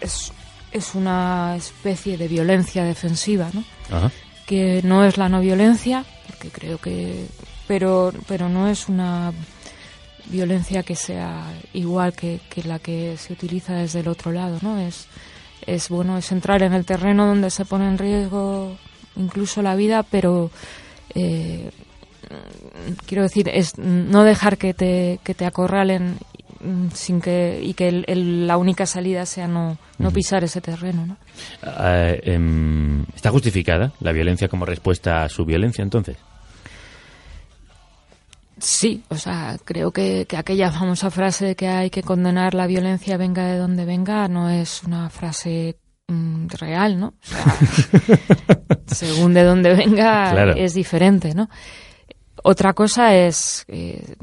[0.00, 0.32] es,
[0.72, 3.64] es una especie de violencia defensiva, ¿no?
[3.94, 4.10] Ajá.
[4.46, 7.26] Que no es la no violencia, porque creo que
[7.66, 9.32] pero pero no es una
[10.26, 14.78] violencia que sea igual que, que la que se utiliza desde el otro lado, ¿no?
[14.78, 15.06] Es
[15.66, 18.76] es bueno, es entrar en el terreno donde se pone en riesgo
[19.16, 20.50] incluso la vida, pero
[21.14, 21.70] eh,
[23.06, 26.18] quiero decir, es no dejar que te, que te acorralen
[26.94, 31.06] sin que y que el- el- la única salida sea no, no pisar ese terreno,
[31.06, 31.16] ¿no?
[31.62, 36.16] Ah, em, ¿Está justificada la violencia como respuesta a su violencia entonces?
[38.58, 42.66] Sí, o sea, creo que, que aquella famosa frase de que hay que condenar la
[42.66, 47.06] violencia venga de donde venga no es una frase mm, real, ¿no?
[47.06, 47.44] O sea,
[48.86, 50.52] según de donde venga Claro.
[50.56, 51.48] es diferente, ¿no?
[52.42, 54.14] Otra cosa es eh,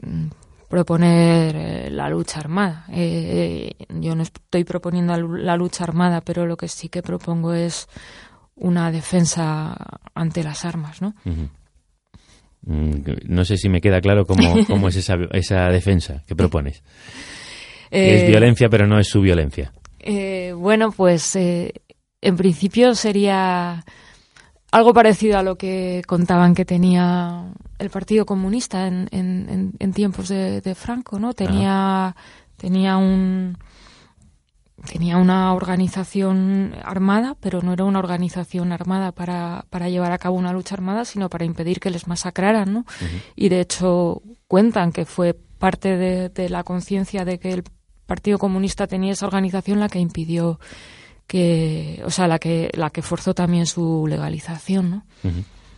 [0.68, 2.86] proponer eh, la lucha armada.
[2.90, 6.90] Eh, eh, yo no estoy proponiendo la lu- la lucha armada, pero lo que sí
[6.90, 7.88] que propongo es
[8.56, 9.76] una defensa
[10.14, 11.14] ante las armas, ¿no?
[12.62, 12.94] Mm,
[13.28, 16.84] No sé si me queda claro cómo, cómo es esa, esa defensa que propones.
[17.90, 19.72] Es violencia, pero no es su violencia.
[20.00, 23.86] Eh, bueno, pues en principio sería
[24.72, 27.46] algo parecido a lo que contaban que tenía
[27.80, 31.34] el Partido Comunista en, en- en- en tiempos de, de Franco, ¿no?
[31.34, 32.16] Tenía,
[32.58, 33.58] tenía un
[34.92, 40.36] tenía una organización armada, pero no era una organización armada para, para llevar a cabo
[40.36, 42.86] una lucha armada, sino para impedir que les masacraran, ¿no?
[43.36, 47.64] Y de hecho cuentan que fue parte de, de la conciencia de que el
[48.06, 50.60] Partido Comunista tenía esa organización la que impidió
[51.28, 55.06] que, o sea, la que la que forzó también su legalización, ¿no?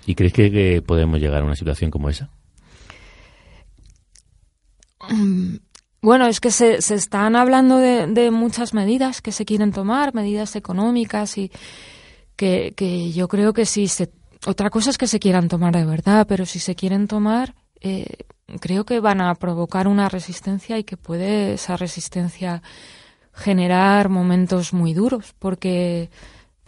[0.05, 2.29] ¿Y crees que, que podemos llegar a una situación como esa?
[5.09, 5.55] Mm,
[6.01, 10.13] Bueno, es que se, se están hablando de, de muchas medidas que se quieren tomar,
[10.13, 11.51] medidas económicas y
[12.35, 14.11] que, que yo creo que si se...
[14.45, 18.05] Otra cosa es que se quieran tomar de verdad, pero si se quieren tomar, eh,
[18.61, 22.63] creo que van a provocar una resistencia y que puede esa resistencia
[23.39, 26.09] generar momentos muy duros, porque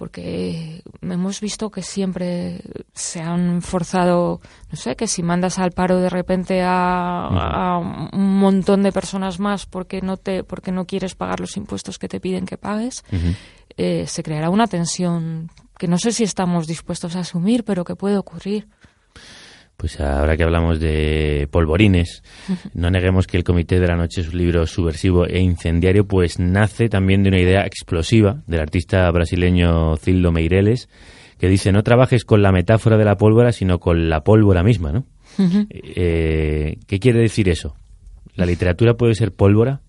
[0.02, 2.60] porque hemos visto que siempre
[2.92, 4.42] se han forzado,
[4.72, 9.40] no sé, que si mandas al paro de repente a, a un montón de personas
[9.40, 13.04] más porque no te, porque no quieres pagar los impuestos que te piden que pagues,
[13.78, 17.96] eh, se creará una tensión que no sé si estamos dispuestos a asumir, pero que
[17.96, 18.68] puede ocurrir.
[19.82, 22.22] Pues ahora que hablamos de polvorines,
[22.76, 26.38] no neguemos que el Comité de la Noche es un libro subversivo e incendiario, pues
[26.38, 30.88] nace también de una idea explosiva del artista brasileño Cildo Meireles,
[31.40, 34.92] que dice no trabajes con la metáfora de la pólvora, sino con la pólvora misma,
[34.92, 35.06] ¿no?
[35.40, 37.76] Eh, ¿Qué quiere decir eso?
[38.36, 39.82] ¿La literatura puede ser pólvora?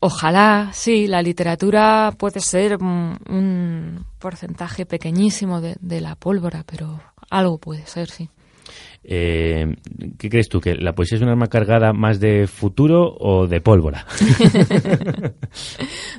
[0.00, 7.00] Ojalá, sí, la literatura puede ser un, un porcentaje pequeñísimo de, de la pólvora, pero
[7.30, 8.28] algo puede ser, sí.
[9.02, 9.74] Eh,
[10.18, 10.60] ¿Qué crees tú?
[10.60, 14.04] ¿Que la poesía es un arma cargada más de futuro o de pólvora?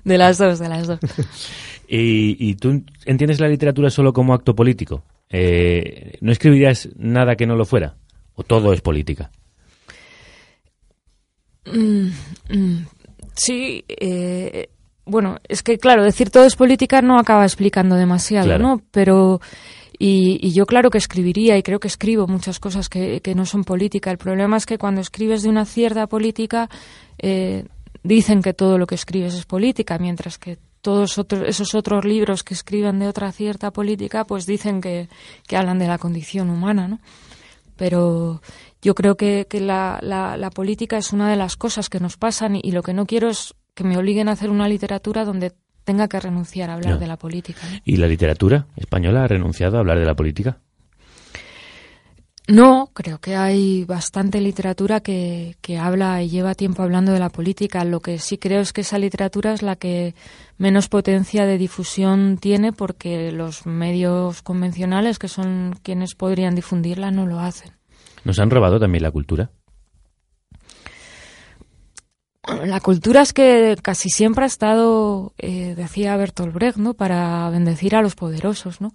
[0.03, 0.99] de las dos, de las dos.
[1.87, 5.03] ¿Y, y tú entiendes la literatura solo como acto político?
[5.29, 7.95] Eh, ¿No escribirías nada que no lo fuera?
[8.35, 9.29] ¿O todo es política?
[11.65, 12.07] Mm,
[12.49, 12.85] mm,
[13.35, 14.69] sí, eh,
[15.05, 18.63] bueno, es que claro, decir todo es política no acaba explicando demasiado, Claro.
[18.63, 18.81] ¿no?
[18.91, 19.41] Pero
[20.03, 23.45] y, y yo claro que escribiría y creo que escribo muchas cosas que, que no
[23.45, 24.09] son política.
[24.09, 26.69] El problema es que cuando escribes de una cierta política
[27.19, 27.65] eh,
[28.03, 32.43] dicen que todo lo que escribes es política, mientras que todos otros, esos otros libros
[32.43, 35.07] que escriben de otra cierta política, pues dicen que,
[35.55, 36.99] hablan de la condición humana, ¿no?
[37.77, 38.41] Pero
[38.81, 42.55] yo creo que, la, la- la política es una de las cosas que nos pasan
[42.55, 45.51] y lo que no quiero es que me obliguen a hacer una literatura donde
[45.83, 47.61] tenga que renunciar a hablar de la política.
[47.69, 47.77] ¿no?
[47.85, 50.59] ¿Y la literatura española ha renunciado a hablar de la política?
[52.47, 57.29] No, creo que hay bastante literatura que, que habla y lleva tiempo hablando de la
[57.29, 57.85] política.
[57.85, 60.15] Lo que sí creo es que esa literatura es la que
[60.57, 67.25] menos potencia de difusión tiene porque los medios convencionales, que son quienes podrían difundirla, no
[67.25, 67.71] lo hacen.
[68.25, 69.51] ¿Nos han robado también la cultura?
[72.43, 76.95] La cultura es que casi siempre ha estado, eh, decía Bertolt Brecht, ¿no?
[76.95, 78.93] Para bendecir a los poderosos, ¿no?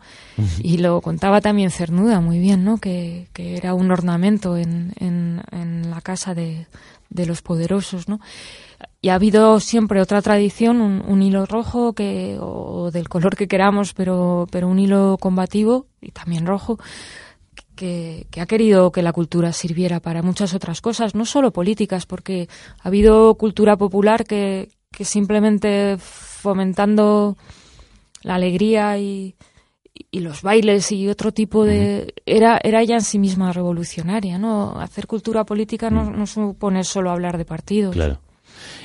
[0.58, 2.78] Y lo contaba también Cernuda muy bien, ¿no?
[2.78, 6.66] Que, que era un ornamento en, en, en la casa de,
[7.08, 8.20] de los poderosos, ¿no?
[9.00, 13.46] Y ha habido siempre otra tradición, un, un hilo rojo que, o del color que
[13.46, 16.80] queramos, pero, pero un hilo combativo y también rojo,
[17.76, 22.06] que, que ha querido que la cultura sirviera para muchas otras cosas, no solo políticas,
[22.06, 22.48] porque
[22.82, 27.36] ha habido cultura popular que, que simplemente fomentando
[28.22, 29.36] la alegría y,
[30.10, 34.80] y los bailes y otro tipo de era era ya en sí misma revolucionaria no
[34.80, 38.18] hacer cultura política no, no supone solo hablar de partidos Claro.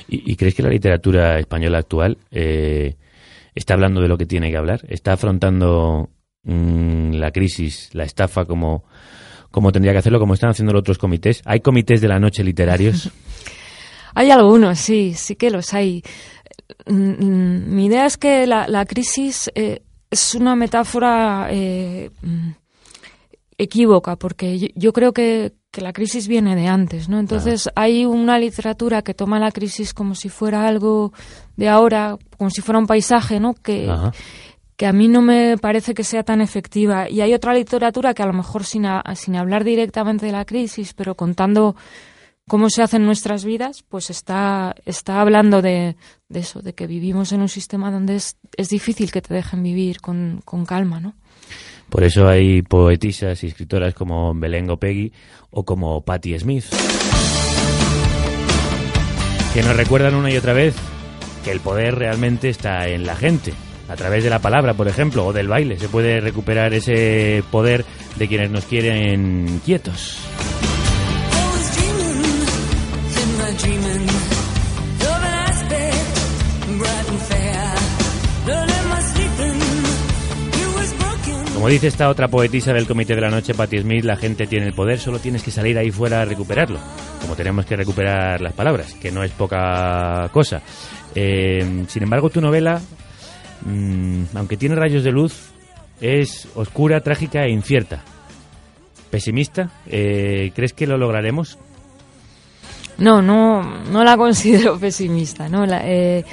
[0.08, 2.96] ¿Y, y crees que la literatura española actual eh,
[3.54, 4.84] está hablando de lo que tiene que hablar?
[4.88, 6.10] ¿Está afrontando
[6.44, 8.84] mm, la crisis, la estafa como,
[9.50, 11.42] como tendría que hacerlo, como están haciendo los otros comités?
[11.44, 13.10] ¿Hay comités de la noche literarios?
[14.14, 16.02] Hay algunos, sí, sí que los hay.
[16.86, 19.80] Mm, mm, Mi idea es que la, la crisis eh,
[20.10, 22.10] es una metáfora eh,
[23.56, 27.18] equívoca, porque yo, yo creo que, que la crisis viene de antes, ¿no?
[27.18, 31.14] Entonces hay una literatura que toma la crisis como si fuera algo
[31.56, 33.54] de ahora, como si fuera un paisaje, ¿no?
[33.54, 34.12] Que, Ajá.
[34.82, 37.08] Que a mí no me parece que sea tan efectiva.
[37.08, 40.44] Y hay otra literatura que a lo mejor sin, a- sin hablar directamente de la
[40.44, 41.76] crisis, pero contando
[42.48, 45.94] cómo se hacen nuestras vidas, pues está, está hablando de,
[46.34, 50.00] eso, de que vivimos en un sistema donde es, es difícil que te dejen vivir
[50.00, 51.14] con, con calma, ¿no?
[51.88, 55.12] Por eso hay poetisas y escritoras como Belén Gopegui
[55.50, 56.64] o como Patti Smith,
[59.54, 60.74] que nos recuerdan una y otra vez
[61.44, 63.52] que el poder realmente está en la gente.
[63.92, 67.84] A través de la palabra, por ejemplo, o del baile, se puede recuperar ese poder
[68.16, 70.18] de quienes nos quieren quietos.
[81.52, 84.68] Como dice esta otra poetisa del Comité de la Noche, Patti Smith, la gente tiene
[84.68, 86.78] el poder, solo tienes que salir ahí fuera a recuperarlo.
[87.20, 90.62] Como tenemos que recuperar las palabras, que no es poca cosa.
[91.14, 92.80] Eh, sin embargo, tu novela,
[93.64, 95.50] mm, aunque tiene rayos de luz,
[96.00, 98.02] es oscura, trágica e incierta.
[99.10, 99.70] ¿Pesimista?
[99.86, 101.58] Eh, ¿Crees que lo lograremos?
[102.98, 105.66] No, no, no la considero pesimista, ¿no?
[105.66, 106.24] La- eh,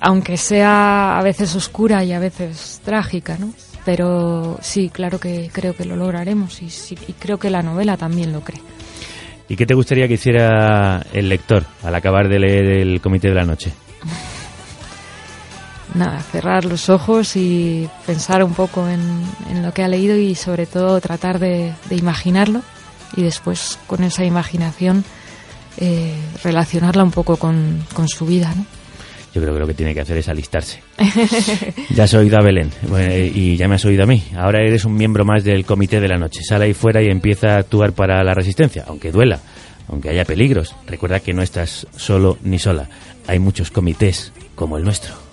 [0.00, 3.52] aunque sea a veces oscura y a veces trágica, ¿no?
[3.84, 7.96] Pero sí, claro que creo que lo lograremos y, sí- y creo que la novela
[7.96, 8.60] también lo cree.
[9.48, 13.34] ¿Y qué te gustaría que hiciera el lector al acabar de leer el Comité de
[13.34, 13.72] la Noche?
[15.94, 19.00] Nada, cerrar los ojos y pensar un poco en,
[19.50, 22.62] en lo que ha leído y sobre todo tratar de, de imaginarlo
[23.16, 25.04] y después con esa imaginación
[25.78, 26.14] eh,
[26.44, 28.66] relacionarla un poco con, con su vida, ¿no?
[29.32, 30.82] Yo creo que lo que tiene que hacer es alistarse.
[31.94, 34.22] Ya has oído a Belén bueno, y ya me has oído a mí.
[34.36, 36.40] Ahora eres un miembro más del comité de la noche.
[36.42, 39.40] Sale ahí fuera y empieza a actuar para la resistencia, aunque duela,
[39.88, 40.74] aunque haya peligros.
[40.86, 42.88] Recuerda que no estás solo ni sola.
[43.28, 45.29] Hay muchos comités como el nuestro.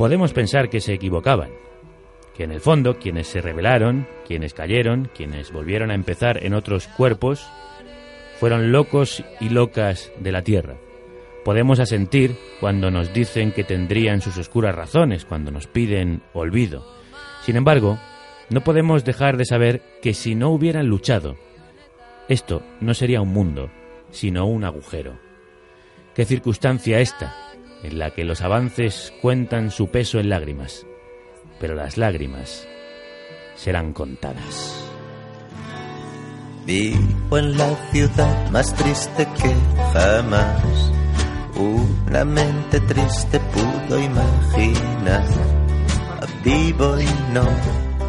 [0.00, 1.50] Podemos pensar que se equivocaban,
[2.34, 6.88] que en el fondo quienes se rebelaron, quienes cayeron, quienes volvieron a empezar en otros
[6.88, 7.46] cuerpos,
[8.38, 10.78] fueron locos y locas de la tierra.
[11.44, 16.82] Podemos asentir cuando nos dicen que tendrían sus oscuras razones, cuando nos piden olvido.
[17.44, 17.98] Sin embargo,
[18.48, 21.36] no podemos dejar de saber que si no hubieran luchado,
[22.26, 23.70] esto no sería un mundo,
[24.12, 25.18] sino un agujero.
[26.14, 27.49] ¿Qué circunstancia esta
[27.82, 30.86] en la que los avances cuentan su peso en lágrimas?
[31.58, 32.66] Pero las lágrimas
[33.54, 34.84] serán contadas.
[36.66, 39.54] Vivo en la ciudad más triste que
[39.92, 40.92] jamás
[41.60, 45.24] una mente triste pudo imaginar.
[46.42, 47.46] Vivo y no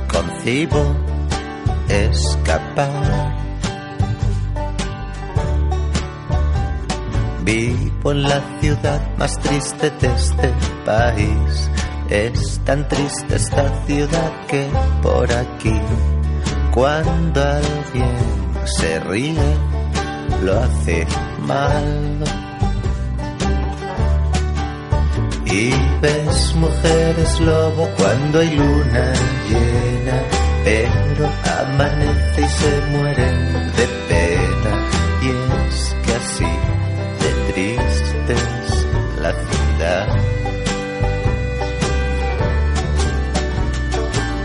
[0.08, 0.96] concibo
[1.90, 3.51] escapar.
[7.44, 10.54] Vivo en la ciudad más triste de este
[10.86, 11.70] país.
[12.10, 14.68] Es tan triste esta ciudad que
[15.02, 15.74] por aquí,
[16.72, 18.18] cuando alguien
[18.66, 19.56] se ríe,
[20.44, 21.08] lo hace
[21.40, 22.24] mal.
[25.46, 29.14] Y ves mujeres lobo cuando hay luna
[29.50, 30.22] llena,
[30.64, 31.30] pero
[31.60, 34.90] amanece y se mueren de pena.
[35.22, 35.30] Y
[35.70, 36.71] es que así
[37.52, 38.88] de triste es
[39.22, 40.08] la ciudad.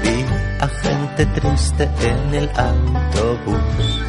[0.02, 0.24] Vi
[0.60, 4.02] a gente triste en el autobús,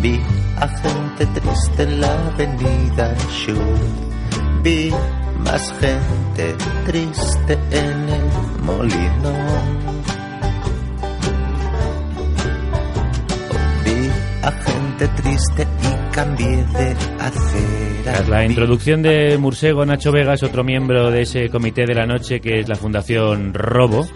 [0.00, 0.20] vi
[0.56, 3.78] a gente triste en la avenida Schur,
[4.62, 4.92] vi
[5.38, 10.04] más gente triste en el molinón.
[13.84, 14.10] Vi
[14.42, 16.96] a gente triste y cambié de.
[18.04, 22.06] Tras la introducción de Mursego, Nacho Vega es otro miembro de ese comité de la
[22.06, 24.06] noche que es la Fundación Robo,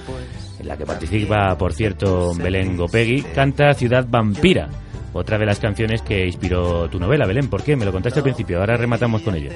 [0.61, 4.69] en la que participa, por cierto, Belén Gopegui, canta Ciudad Vampira,
[5.13, 7.27] otra de las canciones que inspiró tu novela.
[7.27, 7.75] Belén, ¿por qué?
[7.75, 9.51] Me lo contaste al principio, ahora rematamos con ello.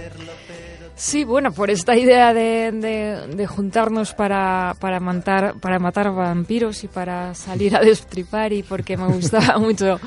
[1.04, 6.84] Sí, bueno, por esta idea de, de- de juntarnos para, para, matar, para matar vampiros
[6.84, 9.98] y para salir a destripar y porque me gustaba mucho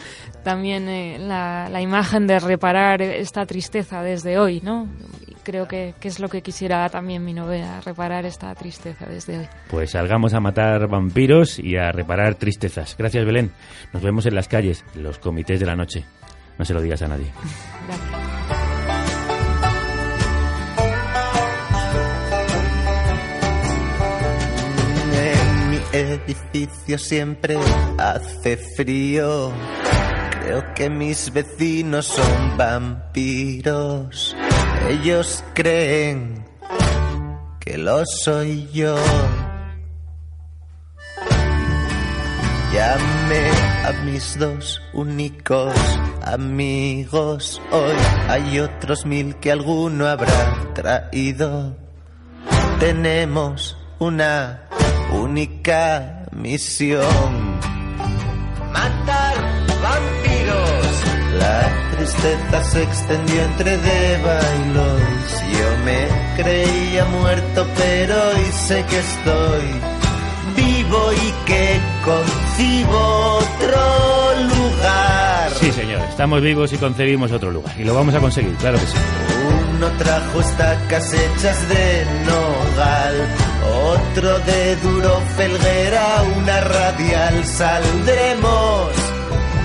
[0.46, 4.88] también eh, la, la imagen de reparar esta tristeza desde hoy, ¿no?
[5.44, 9.48] Creo que, que es lo que quisiera también mi novela, reparar esta tristeza desde hoy.
[9.70, 12.96] Pues salgamos a matar vampiros y a reparar tristezas.
[12.98, 13.52] Gracias, Belén.
[13.92, 16.06] Nos vemos en las calles, en los comités de la noche.
[16.58, 17.28] No se lo digas a nadie.
[18.48, 18.55] En
[25.96, 27.58] edificio siempre
[27.98, 29.52] hace frío.
[30.42, 34.36] Creo que mis vecinos son vampiros.
[34.90, 36.46] Ellos creen
[37.60, 38.96] que lo soy yo.
[42.74, 43.50] Llamé
[43.86, 45.74] a mis dos únicos
[46.24, 47.62] amigos.
[47.72, 47.96] Hoy
[48.28, 51.78] hay otros mil que alguno habrá traído.
[52.80, 54.66] Tenemos una
[55.26, 57.34] única misión.
[58.72, 59.36] Matar
[59.82, 60.92] vampiros.
[61.40, 61.62] La
[61.96, 65.32] tristeza se extendió entre Deva y Lois.
[65.58, 66.08] Yo me
[66.42, 69.66] creía muerto, pero hoy sé que estoy
[70.56, 73.00] vivo y que concibo
[73.38, 73.82] otro
[74.54, 75.50] lugar.
[75.60, 76.02] Sí, señor.
[76.08, 77.76] Estamos vivos y concebimos otro lugar.
[77.80, 78.98] Y lo vamos a conseguir, claro que sí.
[79.76, 83.28] Uno trajo estacas hechas de nogal,
[83.86, 87.46] otro de duro felguera, una radial.
[87.46, 88.92] Saldremos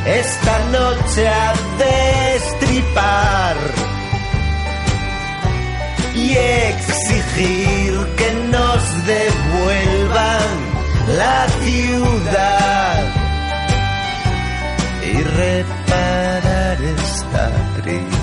[0.06, 3.56] esta noche a destripar
[6.14, 10.48] y exigir que nos devuelvan
[11.16, 13.04] la ciudad
[15.02, 17.50] y reparar esta
[17.82, 18.20] tristeza.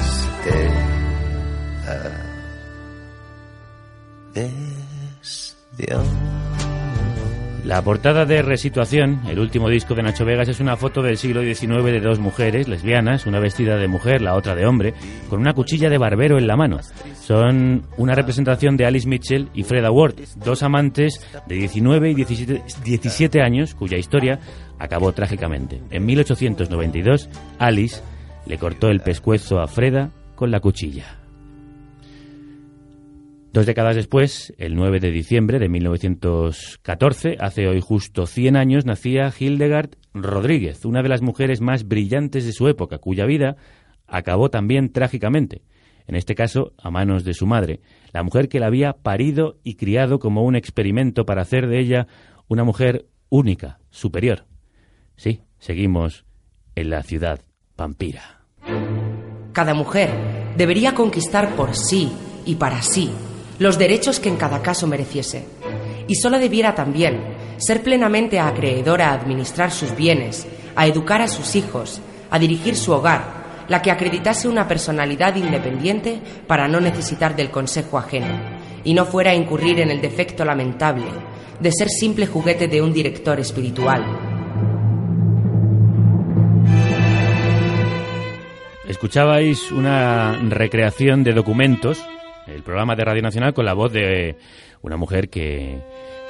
[7.64, 11.42] La portada de Resituación, el último disco de Nacho Vegas, es una foto del siglo
[11.42, 14.94] XIX de dos mujeres lesbianas, una vestida de mujer, la otra de hombre,
[15.30, 16.80] con una cuchilla de barbero en la mano.
[17.22, 22.64] Son una representación de Alice Mitchell y Freda Ward, dos amantes de 19 y 17,
[22.86, 24.40] 17 años cuya historia
[24.80, 25.82] acabó trágicamente.
[25.92, 28.02] En 1892, Alice
[28.46, 31.27] le cortó el pescuezo a Freda con la cuchilla.
[33.58, 39.34] Dos décadas después, el 9 de diciembre de 1914, hace hoy justo 100 años, nacía
[39.36, 43.56] Hildegard Rodríguez, una de las mujeres más brillantes de su época, cuya vida
[44.06, 45.64] acabó también trágicamente,
[46.06, 47.82] en este caso a manos de su madre,
[48.14, 52.06] la mujer que la había parido y criado como un experimento para hacer de ella
[52.48, 54.46] una mujer única, superior.
[55.16, 56.26] Sí, seguimos
[56.76, 57.42] en la ciudad
[57.76, 58.44] vampira.
[59.52, 60.12] Cada mujer
[60.56, 62.12] debería conquistar por sí
[62.46, 63.10] y para sí
[63.60, 65.46] los derechos que en cada caso mereciese.
[66.08, 67.20] Y solo debiera también
[67.58, 72.92] ser plenamente acreedora a administrar sus bienes, a educar a sus hijos, a dirigir su
[72.92, 78.40] hogar, la que acreditase una personalidad independiente para no necesitar del consejo ajeno,
[78.84, 81.06] y no fuera a incurrir en el defecto lamentable
[81.60, 84.06] de ser simple juguete de un director espiritual.
[88.88, 92.02] Escuchabais una recreación de documentos,
[92.48, 94.36] el programa de Radio Nacional con la voz de
[94.82, 95.80] una mujer que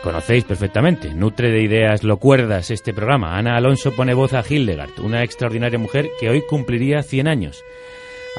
[0.03, 1.13] conocéis perfectamente.
[1.13, 3.37] Nutre de ideas locuerdas este programa.
[3.37, 7.63] Ana Alonso pone voz a Hildegard, una extraordinaria mujer que hoy cumpliría 100 años.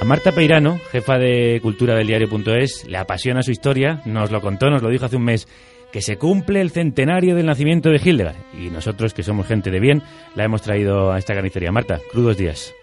[0.01, 4.71] A Marta Peirano, jefa de cultura del diario.es, le apasiona su historia, nos lo contó,
[4.71, 5.49] nos lo dijo hace un mes,
[5.93, 8.37] que se cumple el centenario del nacimiento de Hildegard.
[8.55, 10.03] Y nosotros, que somos gente de bien,
[10.37, 11.73] la hemos traído a esta carnicería.
[11.73, 12.75] Marta, crudos días.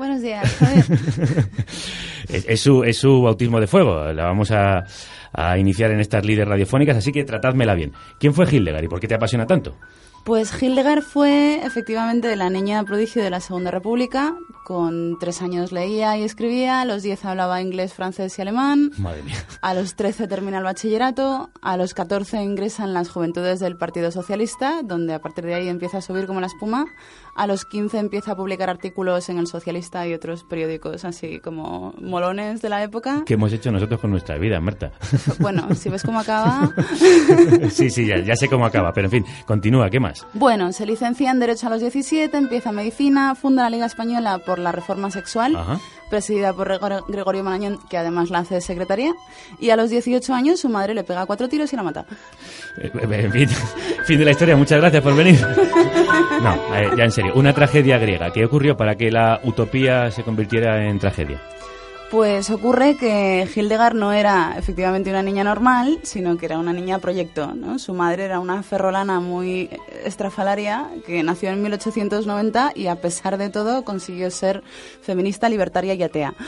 [0.00, 0.56] Buenos días,
[2.30, 4.10] es, es su, es su bautismo de fuego.
[4.14, 4.82] La vamos a,
[5.30, 7.92] a iniciar en estas líderes radiofónicas, así que tratádmela bien.
[8.18, 9.76] ¿Quién fue Hildegard y por qué te apasiona tanto?
[10.24, 14.34] Pues Hildegard fue efectivamente la niña prodigio de la Segunda República.
[14.64, 18.92] Con tres años leía y escribía, a los diez hablaba inglés, francés y alemán.
[18.98, 19.34] Madre mía.
[19.62, 24.12] A los trece termina el bachillerato, a los catorce ingresa en las juventudes del Partido
[24.12, 26.84] Socialista, donde a partir de ahí empieza a subir como la espuma.
[27.34, 31.94] A los quince empieza a publicar artículos en El Socialista y otros periódicos así como
[32.00, 33.22] molones de la época.
[33.24, 34.92] ¿Qué hemos hecho nosotros con nuestra vida, Marta?
[35.38, 36.70] Bueno, si ves cómo acaba.
[37.70, 40.09] sí, sí, ya, ya sé cómo acaba, pero en fin, continúa, ¿qué más?
[40.34, 44.58] Bueno, se licencia en Derecho a los 17, empieza medicina, funda la Liga Española por
[44.58, 45.78] la Reforma Sexual, Ajá.
[46.10, 49.12] presidida por Gregor- Gregorio Marañón, que además la hace secretaria,
[49.58, 52.04] y a los 18 años su madre le pega cuatro tiros y la mata.
[52.78, 53.48] Eh, En fin,
[54.06, 55.38] fin de la historia, muchas gracias por venir.
[56.42, 58.32] No, eh, ya en serio, una tragedia griega.
[58.32, 61.38] ¿Qué ocurrió para que la utopía se convirtiera en tragedia?
[62.10, 66.98] Pues ocurre que Hildegard no era efectivamente una niña normal, sino que era una niña
[66.98, 67.54] proyecto.
[67.54, 67.78] ¿no?
[67.78, 69.70] Su madre era una ferrolana muy
[70.04, 74.64] estrafalaria que nació en 1890 y a pesar de todo consiguió ser
[75.02, 76.34] feminista, libertaria y atea.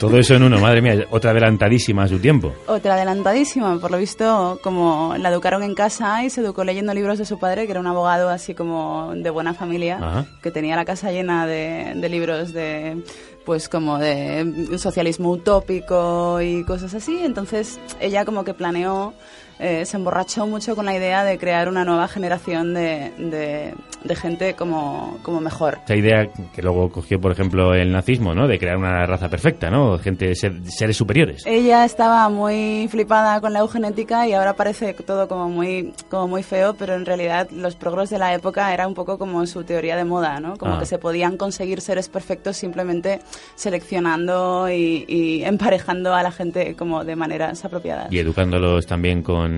[0.00, 2.52] Todo eso en uno, madre mía, otra adelantadísima a su tiempo.
[2.66, 7.18] Otra adelantadísima, por lo visto, como la educaron en casa y se educó leyendo libros
[7.18, 10.26] de su padre, que era un abogado así como de buena familia, Ajá.
[10.42, 13.00] que tenía la casa llena de, de libros de
[13.44, 17.18] pues como de socialismo utópico y cosas así.
[17.22, 19.14] Entonces ella como que planeó,
[19.62, 24.16] eh, se emborrachó mucho con la idea de crear una nueva generación de, de, de
[24.16, 25.78] gente como, como mejor.
[25.84, 28.48] Esa idea que luego cogió, por ejemplo, el nazismo, ¿no?
[28.48, 29.98] De crear una raza perfecta, ¿no?
[29.98, 31.44] Gente, ser- seres superiores.
[31.46, 36.42] Ella estaba muy flipada con la eugenética y ahora parece todo como muy, como muy
[36.42, 39.96] feo, pero en realidad los progres de la época era un poco como su teoría
[39.96, 40.56] de moda, ¿no?
[40.56, 40.78] Como Ah.
[40.80, 43.20] que se podían conseguir seres perfectos simplemente
[43.54, 48.12] seleccionando y, y emparejando a la gente como de maneras apropiadas.
[48.12, 49.51] Y educándolos también con,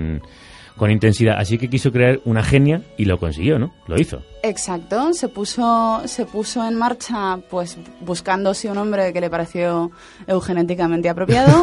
[0.77, 1.37] con intensidad.
[1.39, 3.73] Así que quiso crear una genia y lo consiguió, ¿no?
[3.87, 4.23] Lo hizo.
[4.43, 9.91] Exacto, se puso, se puso en marcha pues buscando sí un hombre que le pareció
[10.27, 11.63] eugenéticamente apropiado,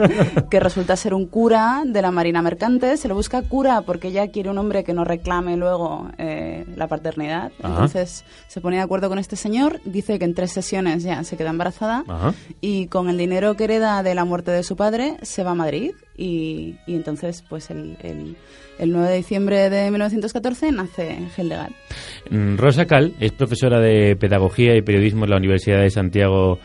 [0.50, 2.96] que resulta ser un cura de la Marina Mercante.
[2.96, 6.86] Se lo busca cura porque ella quiere un hombre que no reclame luego eh, la
[6.86, 7.52] paternidad.
[7.58, 7.68] Ajá.
[7.68, 11.36] Entonces se pone de acuerdo con este señor, dice que en tres sesiones ya se
[11.36, 12.32] queda embarazada Ajá.
[12.62, 15.54] y con el dinero que hereda de la muerte de su padre se va a
[15.54, 18.36] Madrid y, y entonces pues el, el,
[18.78, 21.72] el 9 de diciembre de 1914 nace Hildegard.
[22.30, 26.58] Mm, Rosa Cal es profesora de Pedagogía y Periodismo en la Universidad de Santiago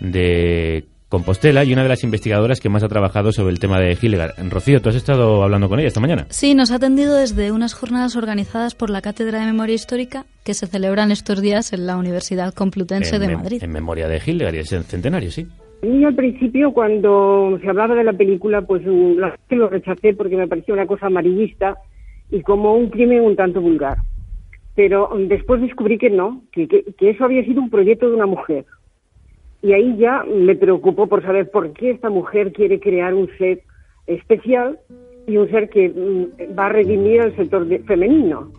[0.00, 3.96] de Compostela y una de las investigadoras que más ha trabajado sobre el tema de
[4.00, 4.32] Hildegard.
[4.50, 6.26] Rocío, ¿tú has estado hablando con ella esta mañana?
[6.30, 10.54] Sí, nos ha atendido desde unas jornadas organizadas por la Cátedra de Memoria Histórica que
[10.54, 13.62] se celebran estos días en la Universidad Complutense en, de Madrid.
[13.62, 15.46] en memoria de Hildegard y el centenario, sí.
[15.86, 19.20] Yo al principio, cuando se hablaba de la película, pues mm,
[19.50, 21.78] lo rechacé porque me parecía una cosa amarillista
[22.28, 23.98] y como un crimen un tanto vulgar.
[24.74, 28.16] Pero mm, después descubrí que no, que, que, que eso había sido un proyecto de
[28.16, 28.64] una mujer.
[29.62, 33.62] Y ahí ya me preocupó por saber por qué esta mujer quiere crear un ser
[34.08, 34.80] especial
[35.28, 38.50] y un ser que mm, va a redimir al sector de- femenino.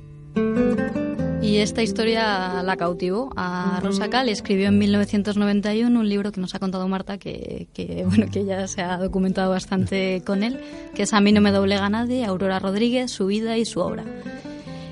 [1.48, 4.28] Y esta historia la cautivó a Rosa Cal.
[4.28, 8.68] Escribió en 1991 un libro que nos ha contado Marta, que, que, bueno que ya
[8.68, 10.60] se ha documentado bastante con él,
[10.94, 14.04] que es A mí no me doblega nadie, Aurora Rodríguez, su vida y su obra.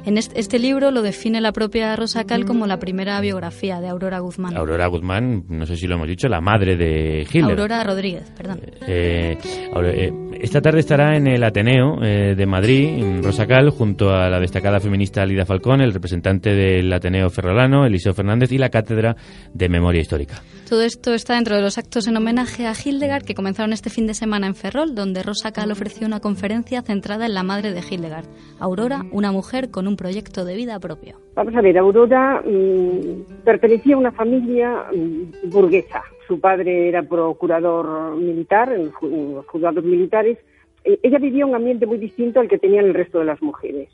[0.05, 3.89] En este, este, libro lo define la propia Rosa Cal como la primera biografía de
[3.89, 4.55] Aurora Guzmán.
[4.55, 7.51] Aurora Guzmán, no sé si lo hemos dicho, la madre de Hitler.
[7.51, 8.61] Aurora Rodríguez, perdón.
[8.87, 14.09] Eh, eh, esta tarde estará en el Ateneo eh, de Madrid, en Rosa Cal, junto
[14.09, 18.69] a la destacada feminista Lida Falcón, el representante del Ateneo Ferrolano, Eliseo Fernández, y la
[18.69, 19.15] Cátedra
[19.53, 20.35] de Memoria Histórica.
[20.69, 24.07] Todo esto está dentro de los actos en homenaje a Hildegard que comenzaron este fin
[24.07, 27.81] de semana en Ferrol, donde Rosa Cal ofreció una conferencia centrada en la madre de
[27.81, 28.25] Hildegard,
[28.59, 31.17] Aurora, una mujer con un proyecto de vida propio.
[31.35, 36.01] Vamos a ver, Aurora mmm, pertenecía a una familia mmm, burguesa.
[36.27, 40.37] Su padre era procurador militar en los juzgados militares.
[40.83, 43.89] Ella vivía un ambiente muy distinto al que tenían el resto de las mujeres.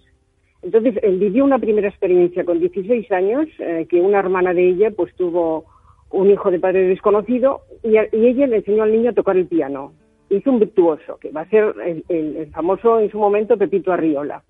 [0.62, 5.14] Entonces, vivió una primera experiencia con 16 años, eh, que una hermana de ella pues
[5.16, 5.66] tuvo
[6.12, 9.94] un hijo de padre desconocido y, ella le enseñó al niño a tocar el piano.
[10.30, 13.92] Hizo un virtuoso, que va a ser el, el, el famoso en su momento Pepito
[13.92, 14.44] Arriola.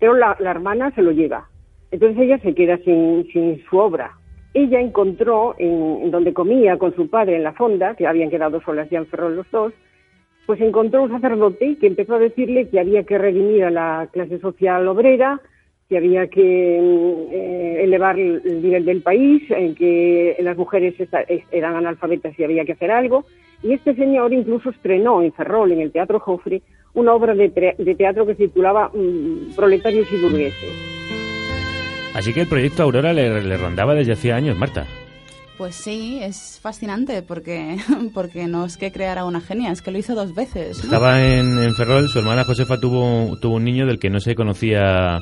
[0.00, 1.48] Pero la, la, hermana se lo lleva.
[1.90, 4.16] Entonces ella se queda sin, sin su obra.
[4.54, 8.88] Ella encontró en, donde comía con su padre en la fonda, que habían quedado solas
[8.90, 9.72] ya en Ferrol los dos,
[10.46, 14.38] pues encontró un sacerdote que empezó a decirle que había que redimir a la clase
[14.38, 15.40] social obrera,
[15.88, 20.94] que había que eh, elevar el nivel del país, en que las mujeres
[21.50, 23.24] eran analfabetas y había que hacer algo.
[23.62, 26.62] Y este señor incluso estrenó en Ferrol, en el Teatro Joffre,
[26.94, 31.17] una obra de, de teatro que titulaba mm, Proletarios y Burgueses.
[32.18, 34.88] Así que el proyecto Aurora le, le rondaba desde hacía años, Marta.
[35.56, 37.76] Pues sí, es fascinante porque,
[38.12, 40.82] porque no es que creara una genia, es que lo hizo dos veces.
[40.82, 44.34] Estaba en, en Ferrol, su hermana Josefa tuvo, tuvo un niño del que no se
[44.34, 45.20] conocía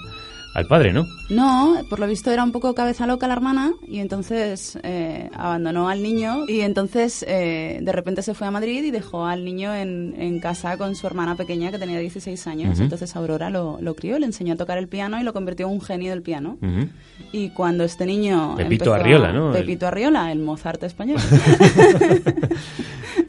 [0.56, 1.06] al padre, ¿no?
[1.28, 5.90] No, por lo visto era un poco cabeza loca la hermana y entonces eh, abandonó
[5.90, 9.74] al niño y entonces eh, de repente se fue a Madrid y dejó al niño
[9.74, 12.78] en, en casa con su hermana pequeña que tenía 16 años.
[12.78, 12.84] Uh -huh.
[12.84, 15.74] Entonces Aurora lo, lo, crió, le enseñó a tocar el piano y lo convirtió en
[15.74, 16.56] un genio del piano.
[16.62, 16.88] Uh -huh.
[17.32, 18.54] Y cuando este niño...
[18.56, 19.52] Pepito Arriola, ¿no?
[19.52, 21.18] Pepito Arriola, el Mozart español.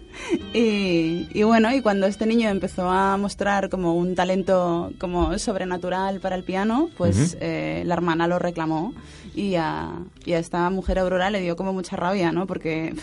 [0.57, 6.19] Y, y, bueno, y cuando este niño empezó a mostrar como un talento como sobrenatural
[6.19, 7.37] para el piano, pues uh -huh.
[7.41, 8.91] eh, la hermana lo reclamó
[9.35, 9.91] y a,
[10.25, 12.47] y a, esta mujer Aurora le dio como mucha rabia, ¿no?
[12.47, 12.95] Porque,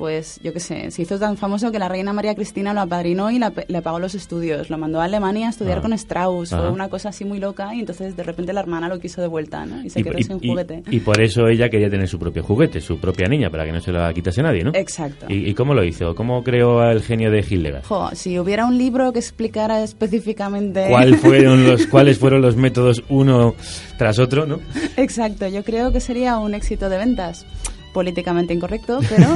[0.00, 3.30] pues, yo qué sé, se hizo tan famoso que la reina María Cristina lo apadrinó
[3.30, 5.82] y la, le pagó los estudios, lo mandó a Alemania a estudiar ah.
[5.82, 6.58] con Strauss, ah.
[6.58, 9.26] fue una cosa así muy loca y entonces de repente la hermana lo quiso de
[9.26, 9.84] vuelta, ¿no?
[9.84, 10.84] Y se y, quedó y, sin juguete.
[10.90, 13.80] Y, por eso ella quería tener su propio juguete, su propia niña, para que no
[13.82, 14.70] se la quitase nadie, ¿no?
[14.72, 15.26] Exacto.
[15.28, 16.14] ¿Y, cómo lo hizo?
[16.14, 17.84] ¿Cómo creó el genio de Hildegard?
[17.84, 20.86] Jo, si hubiera un libro que explicara específicamente...
[20.88, 23.54] ¿Cuál fueron los, ¿Cuáles fueron los métodos uno
[23.98, 24.60] tras otro, no?
[24.96, 27.44] Exacto, yo creo que sería un éxito de ventas
[27.92, 29.26] políticamente incorrecto, pero,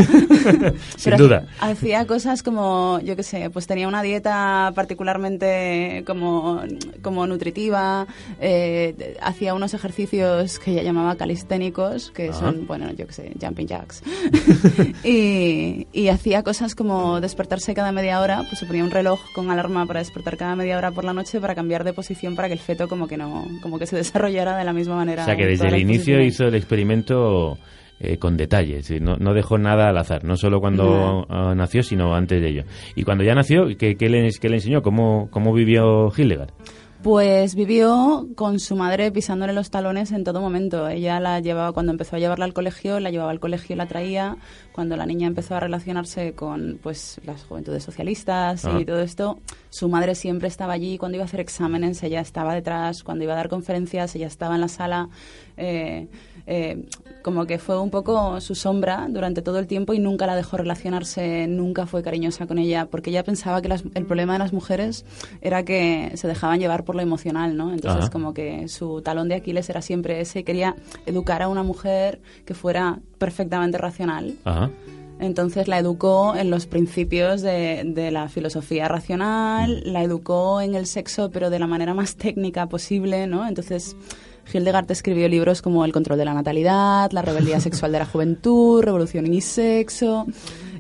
[0.97, 1.47] Sin pero duda.
[1.61, 6.63] hacía cosas como, yo qué sé, pues tenía una dieta particularmente como,
[7.03, 8.07] como nutritiva,
[8.41, 13.67] eh, hacía unos ejercicios que ella llamaba calisténicos, que son, bueno, yo qué sé, jumping
[13.67, 14.03] jacks,
[15.05, 19.51] y, y, hacía cosas como despertarse cada media hora, pues se ponía un reloj con
[19.51, 22.55] alarma para despertar cada media hora por la noche para cambiar de posición para que
[22.55, 25.23] el feto como que no, como que se desarrollara de la misma manera.
[25.23, 27.59] O sea que desde el inicio hizo el experimento
[28.13, 31.55] eh, con detalles, no, no, dejó nada al azar, no solo cuando no.
[31.55, 32.65] nació, sino antes de ello.
[32.95, 34.83] Y cuando ya nació, ¿qué, qué, le, qué le, enseñó?
[34.83, 36.51] ¿Cómo, ¿Cómo vivió Hildegard?
[37.05, 40.89] Pues vivió con su madre pisándole los talones en todo momento.
[40.89, 43.85] Ella la llevaba, cuando empezó a llevarla al colegio, la llevaba al colegio y la
[43.85, 44.39] traía.
[44.73, 48.79] Cuando la niña empezó a relacionarse con pues las juventudes socialistas ah.
[48.81, 49.39] y todo esto,
[49.69, 50.97] su madre siempre estaba allí.
[50.97, 53.03] Cuando iba a hacer exámenes, ella estaba detrás.
[53.03, 55.11] Cuando iba a dar conferencias, ella estaba en la sala.
[55.59, 56.09] Eh,
[56.47, 56.85] eh,
[57.23, 60.59] como que fue un poco su sombra durante todo el tiempo y nunca la dejó
[60.59, 64.53] relacionarse, nunca fue cariñosa con ella, porque ella pensaba que las, el problema de las
[64.53, 65.07] mujeres
[65.41, 67.73] era que se dejaban llevar por lo emocional, ¿no?
[67.73, 68.11] Entonces Ajá.
[68.11, 70.77] como que su talón de Aquiles era siempre ese y quería
[71.07, 74.35] educar a una mujer que fuera perfectamente racional.
[74.45, 74.71] Ajá.
[75.21, 80.87] Entonces la educó en los principios de, de, la filosofía racional, la educó en el
[80.87, 83.47] sexo, pero de la manera más técnica posible, ¿no?
[83.47, 83.97] Entonces
[84.53, 88.83] Hildegard escribió libros como El control de la natalidad, La rebeldía sexual de la juventud,
[88.83, 90.27] Revolución y sexo.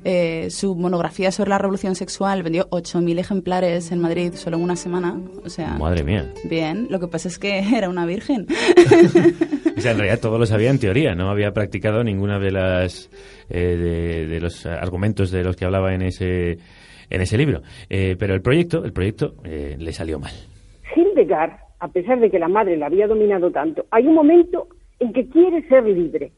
[0.06, 4.76] Eh, su monografía sobre la revolución sexual vendió 8.000 ejemplares en Madrid solo en una
[4.76, 5.18] semana.
[5.44, 6.30] O sea, Madre mía.
[6.44, 8.46] Bien, lo que pasa es que era una virgen.
[9.76, 13.08] o sea, en realidad todo lo sabía en teoría, no había practicado ninguna de las
[13.48, 16.58] eh, de, de, los argumentos de los que hablaba en ese
[17.10, 17.62] en ese libro.
[17.88, 20.32] Eh, pero el proyecto, el proyecto eh, le salió mal.
[20.94, 24.68] Hildegard a pesar de que la madre la había dominado tanto, hay un momento
[25.00, 26.32] en que quiere ser libre,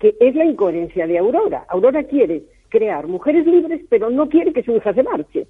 [0.00, 1.64] que es la incoherencia de Aurora.
[1.68, 5.46] Aurora quiere crear mujeres libres, pero no quiere que su hija se marche.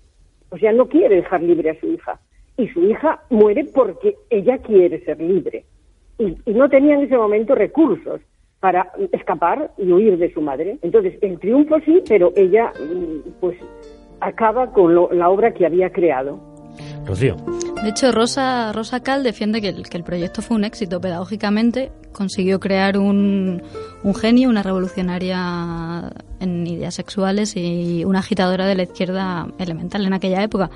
[0.51, 2.21] O sea, no quiere dejar libre a su hija.
[2.59, 5.65] Y su hija muere porque ella quiere ser libre.
[6.19, 8.21] Y, no tenía en ese momento recursos
[8.61, 10.77] para escapar y huir de su madre.
[10.83, 13.57] Entonces, el triunfo sí, pero ella, mm, pues,
[14.21, 16.52] acaba con lo- la obra que había creado.
[17.07, 17.37] Rocío.
[17.83, 21.91] De hecho, Rosa, Rosa Cal defiende que el, que el proyecto fue un éxito pedagógicamente.
[22.13, 23.63] Consiguió crear un,
[24.05, 30.13] un genio, una revolucionaria en ideas sexuales y una agitadora de la izquierda elemental en
[30.13, 30.71] aquella época.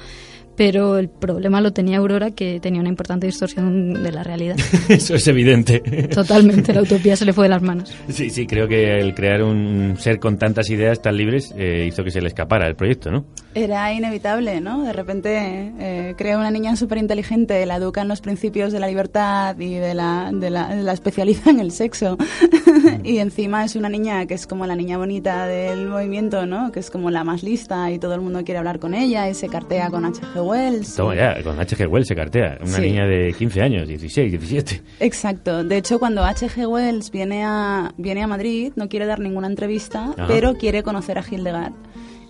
[0.57, 4.57] Pero el problema lo tenía Aurora, que tenía una importante distorsión de la realidad.
[4.89, 5.81] Eso es evidente.
[6.09, 7.95] Totalmente, la utopía se le fue de las manos.
[8.09, 12.03] Sí, sí, creo que el crear un ser con tantas ideas tan libres eh, hizo
[12.05, 13.27] que se le escapara el proyecto, ¿no?
[13.55, 14.83] Era inevitable, ¿no?
[14.83, 18.87] De repente eh, crea una niña súper inteligente, la educa en los principios de la
[18.87, 22.17] libertad y de la, de la, la especializa en el sexo.
[23.05, 26.73] y encima es una niña que es como la niña bonita del movimiento, ¿no?
[26.73, 29.35] Que es como la más lista y todo el mundo quiere hablar con ella y
[29.35, 30.46] se cartea con H.G.
[30.47, 30.95] Wells.
[30.97, 31.87] Toma ya, con H.G.
[31.87, 32.59] Wells se cartea.
[32.61, 32.83] Una Sí.
[32.83, 34.83] niña de 15 años, 16, 17.
[35.01, 35.65] Exacto.
[35.65, 36.67] De hecho, cuando H.G.
[36.67, 40.27] Wells viene a, viene a Madrid, no quiere dar ninguna entrevista, Ajá.
[40.27, 41.73] pero quiere conocer a Hildegard.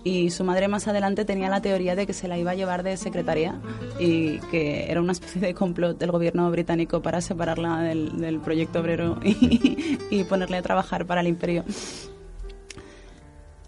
[0.03, 2.81] Y su madre más adelante tenía la teoría de que se la iba a llevar
[2.81, 3.59] de secretaria
[3.99, 8.79] y que era una especie de complot del gobierno británico para separarla del, del proyecto
[8.79, 11.65] obrero y, y ponerle a trabajar para el imperio.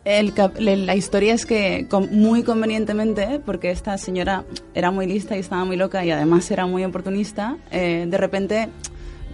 [0.06, 5.66] El la historia es que muy convenientemente, porque esta señora era muy lista y estaba
[5.66, 8.70] muy loca y además era muy oportunista, eh, de repente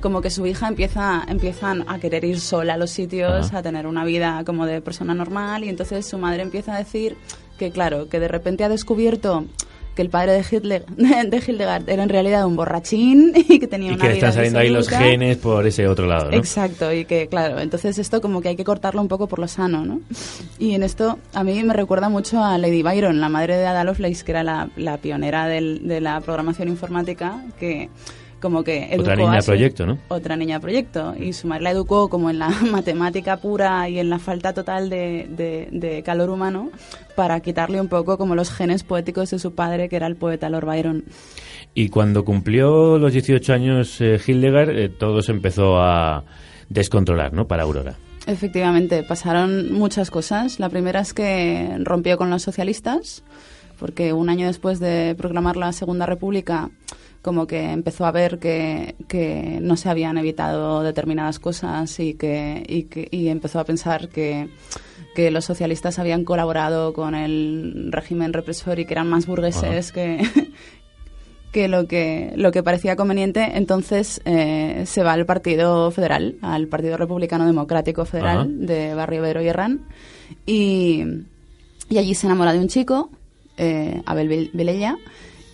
[0.01, 3.59] como que su hija empieza empiezan a querer ir sola a los sitios, Ajá.
[3.59, 7.16] a tener una vida como de persona normal y entonces su madre empieza a decir
[7.57, 9.45] que claro, que de repente ha descubierto
[9.95, 13.91] que el padre de, Hitler, de Hildegard era en realidad un borrachín y que tenía
[13.91, 16.37] Y una que le están saliendo ahí los genes por ese otro lado, ¿no?
[16.37, 19.47] Exacto, y que claro, entonces esto como que hay que cortarlo un poco por lo
[19.47, 20.01] sano, ¿no?
[20.59, 23.83] Y en esto a mí me recuerda mucho a Lady Byron, la madre de Ada
[23.85, 27.89] Lovelace, que era la, la pionera del- de la programación informática, que
[28.41, 29.97] como que educó Otra niña a su- proyecto, ¿no?
[30.09, 34.09] Otra niña proyecto, y su madre la educó como en la matemática pura y en
[34.09, 36.69] la falta total de, de- de calor humano
[37.15, 40.49] para quitarle un poco como los genes poéticos de su padre, que era el poeta
[40.49, 41.05] Lord Byron.
[41.73, 46.23] Y cuando cumplió los 18 años eh, Hildegard, eh, todo se empezó a
[46.69, 47.47] descontrolar, ¿no?
[47.47, 47.95] Para Aurora.
[48.27, 50.59] Efectivamente, pasaron muchas cosas.
[50.59, 53.23] La primera es que rompió con los socialistas,
[53.78, 56.69] porque un año después de proclamar la Segunda República,
[57.21, 62.64] como que empezó a ver que, que no se habían evitado determinadas cosas y que,
[62.68, 64.49] y que y empezó a pensar que,
[65.15, 70.22] que los socialistas habían colaborado con el régimen represor y que eran más burgueses que,
[71.52, 76.68] que lo que lo que parecía conveniente, entonces eh, se va al Partido Federal, al
[76.68, 78.47] Partido Republicano Democrático Federal Ajá.
[78.49, 79.88] de Barrio Obrero y Herrán,
[80.45, 81.06] y,
[81.89, 83.10] y allí se enamora de un chico,
[83.57, 84.98] eh, Abel Vilella,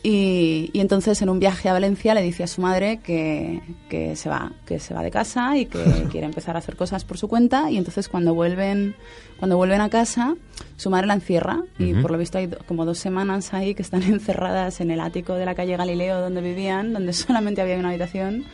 [0.03, 4.15] y, y entonces en un viaje a Valencia le dice a su madre que, que
[4.15, 7.17] se va, que se va de casa y que quiere empezar a hacer cosas por
[7.17, 8.95] su cuenta, y entonces cuando vuelven,
[9.37, 10.35] cuando vuelven a casa,
[10.75, 14.01] su madre la encierra, y por lo visto hay como dos semanas ahí que están
[14.11, 18.45] encerradas en el ático de la calle Galileo donde vivían, donde solamente había una habitación,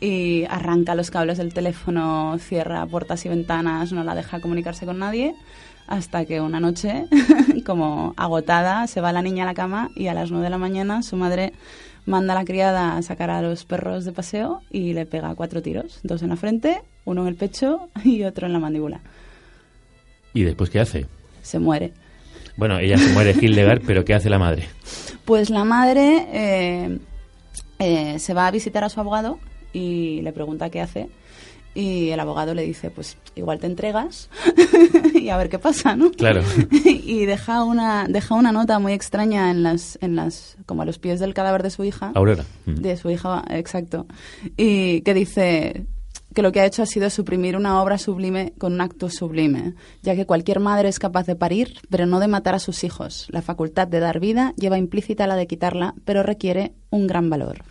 [0.00, 4.98] y arranca los cables del teléfono, cierra puertas y ventanas, no la deja comunicarse con
[4.98, 5.34] nadie,
[5.86, 7.06] hasta que una noche,
[7.66, 10.58] como agotada, se va la niña a la cama y a las nueve de la
[10.58, 11.52] mañana su madre
[12.06, 15.62] manda a la criada a sacar a los perros de paseo y le pega cuatro
[15.62, 19.00] tiros, dos en la frente, uno en el pecho y otro en la mandíbula.
[20.32, 21.06] ¿Y después qué hace?
[21.42, 21.92] Se muere.
[22.56, 24.68] Bueno, ella se muere Hildegard, pero ¿qué hace la madre?
[25.24, 26.98] Pues la madre eh,
[27.78, 29.38] eh, se va a visitar a su abogado
[29.72, 31.08] y le pregunta qué hace.
[31.74, 34.28] Y el abogado le dice, pues igual te entregas
[35.14, 36.10] y a ver qué pasa, ¿no?
[36.12, 36.42] Claro.
[36.84, 40.98] y deja una, deja una nota muy extraña en las, en las, como a los
[40.98, 42.12] pies del cadáver de su hija.
[42.14, 42.44] Aurora.
[42.66, 42.74] Mm.
[42.74, 44.06] De su hija, exacto.
[44.56, 45.86] Y que dice
[46.34, 49.74] que lo que ha hecho ha sido suprimir una obra sublime con un acto sublime,
[50.02, 53.28] ya que cualquier madre es capaz de parir, pero no de matar a sus hijos.
[53.30, 57.62] La facultad de dar vida lleva implícita la de quitarla, pero requiere un gran valor.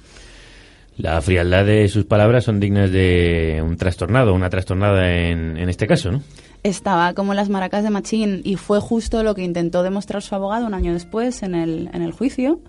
[0.97, 5.87] La frialdad de sus palabras son dignas de un trastornado, una trastornada en, en este
[5.87, 6.21] caso, ¿no?
[6.61, 10.65] Estaba como las maracas de Machín y fue justo lo que intentó demostrar su abogado
[10.65, 12.59] un año después en el, en el juicio.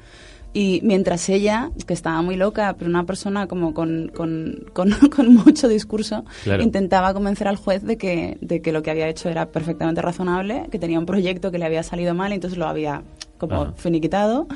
[0.56, 5.34] Y mientras ella, que estaba muy loca, pero una persona como con, con, con, con
[5.34, 6.62] mucho discurso, Claro.
[6.62, 10.66] intentaba convencer al juez de que, de que lo que había hecho era perfectamente razonable,
[10.70, 13.02] que tenía un proyecto que le había salido mal y entonces lo había
[13.48, 13.72] como Ajá.
[13.76, 14.46] finiquitado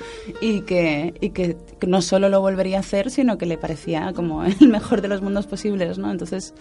[0.41, 1.57] y que, y que
[1.87, 5.23] no solo lo volvería a hacer, sino que le parecía como el mejor de los
[5.23, 6.11] mundos posibles, ¿no?
[6.11, 6.55] Entonces,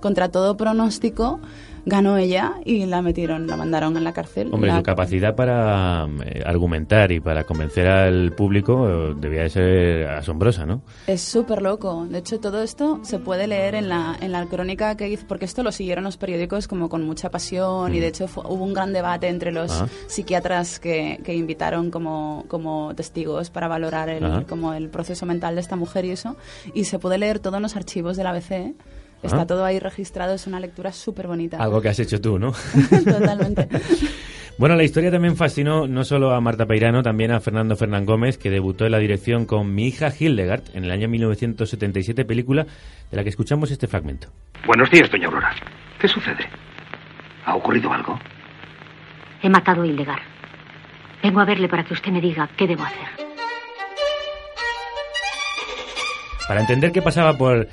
[0.00, 1.40] contra todo pronóstico,
[1.86, 4.48] ganó ella y la metieron, la mandaron en la cárcel.
[4.52, 9.50] Hombre, La- su capacidad para eh, argumentar y para convencer al público eh, debía de
[9.50, 10.82] ser asombrosa, ¿no?
[11.06, 12.06] Es súper loco.
[12.08, 15.44] De hecho, todo esto se puede leer en la, en la crónica que hizo, porque
[15.44, 18.72] esto lo siguieron los periódicos como con mucha pasión y de hecho fu- hubo un
[18.74, 19.88] gran debate entre los Ah.
[20.06, 24.44] psiquiatras que, que invitaron como, como testigos para valorar el, Ajá.
[24.48, 26.36] como el proceso mental de esta mujer y eso.
[26.74, 28.74] Y se puede leer todo en los archivos del ABC.
[29.24, 29.46] Está Ah.
[29.46, 31.56] todo ahí registrado, es una lectura súper bonita.
[31.58, 32.52] Algo que has hecho tú, ¿no?
[33.04, 33.68] Totalmente.
[34.56, 38.38] Bueno, la historia también fascinó no solo a Marta Peirano, también a Fernando Fernán Gómez,
[38.38, 42.64] que debutó en la dirección con Mi hija Hildegard en el año 1977, película
[43.10, 44.28] de la que escuchamos este fragmento.
[44.64, 45.52] Buenos días, doña Aurora.
[45.98, 46.46] ¿Qué sucede?
[47.46, 48.16] ¿Ha ocurrido algo?
[49.42, 50.22] He matado a Hildegard.
[51.20, 53.08] Vengo a verle para que usted me diga qué debo hacer.
[56.46, 57.66] Para entender qué pasaba por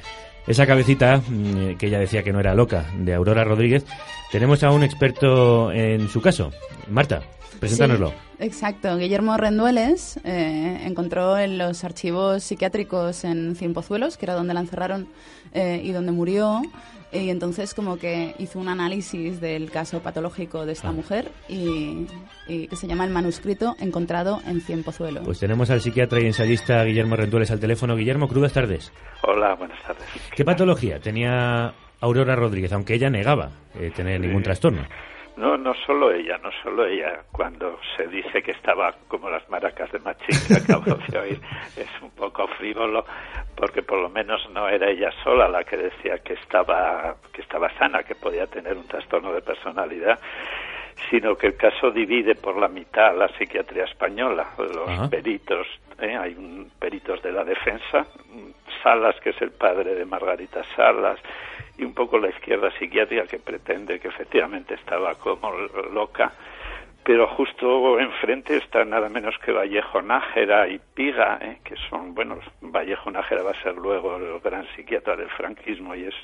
[0.47, 3.85] esa cabecita, mm, que ella decía que no era loca, de Aurora Rodríguez,
[4.31, 6.51] tenemos a un experto en su caso.
[6.89, 7.21] Marta,
[7.59, 8.13] preséntanoslo.
[8.39, 8.97] Exacto.
[8.97, 15.07] Guillermo Rendueles eh, encontró en los archivos psiquiátricos en Cienpozuelos, que era donde la encerraron
[15.53, 16.61] eh, y donde murió.
[17.13, 20.93] Y entonces como que hizo un análisis del caso patológico de esta Ah.
[20.93, 22.07] mujer y,
[22.47, 25.21] y que se llama el manuscrito encontrado en Cienpozuelo.
[25.23, 27.95] Pues tenemos al psiquiatra y ensayista Guillermo Rendueles al teléfono.
[27.97, 28.93] Guillermo, crudas tardes.
[29.23, 30.03] Hola, buenas tardes.
[30.35, 34.83] ¿Qué patología tenía Aurora Rodríguez, aunque ella negaba eh, tener ningún trastorno?
[35.41, 37.23] No, no solo ella, no solo ella.
[37.31, 41.41] Cuando se dice que estaba como las maracas de Machín que acabo de oír,
[41.75, 43.03] es un poco frívolo,
[43.55, 47.75] porque por lo menos no era ella sola la que decía que estaba, que estaba
[47.79, 50.19] sana, que podía tener un trastorno de personalidad,
[51.09, 54.45] sino que el caso divide por la mitad la psiquiatría española.
[54.59, 55.09] Los Ajá.
[55.09, 55.65] peritos,
[55.99, 56.15] ¿eh?
[56.15, 58.05] hay un peritos de la defensa,
[58.83, 61.19] Salas, que es el padre de Margarita Salas,
[61.81, 65.51] y un poco la izquierda psiquiátrica que pretende que efectivamente estaba como
[65.91, 66.31] loca,
[67.03, 71.57] pero justo enfrente está nada menos que Vallejo Nájera y Piga, ¿eh?
[71.63, 76.03] que son, bueno, Vallejo Nájera va a ser luego el gran psiquiatra del franquismo y
[76.03, 76.15] es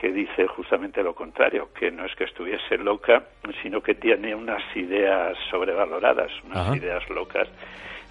[0.00, 3.24] que dice justamente lo contrario, que no es que estuviese loca,
[3.62, 6.76] sino que tiene unas ideas sobrevaloradas, unas Ajá.
[6.76, 7.46] ideas locas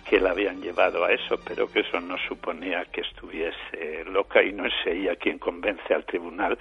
[0.08, 4.52] que la habían llevado a eso, pero que eso no suponía que estuviese loca y
[4.52, 6.58] no es ella quien convence al tribunal,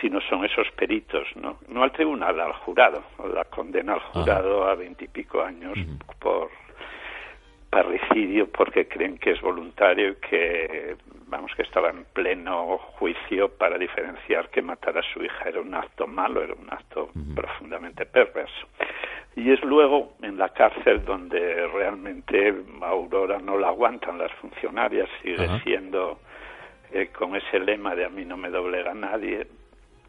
[0.00, 1.58] sino son esos peritos, ¿no?
[1.68, 3.02] No al tribunal, al jurado,
[3.34, 5.78] la condena al jurado a veintipico años
[6.20, 6.50] por
[7.70, 10.96] parricidio porque creen que es voluntario y que
[11.26, 15.74] vamos que estaba en pleno juicio para diferenciar que matar a su hija era un
[15.74, 18.66] acto malo, era un acto profundamente perverso.
[19.36, 25.46] Y es luego en la cárcel donde realmente Aurora no la aguantan las funcionarias, sigue
[25.62, 26.18] siendo
[26.92, 29.46] eh, con ese lema de a mí no me doblega nadie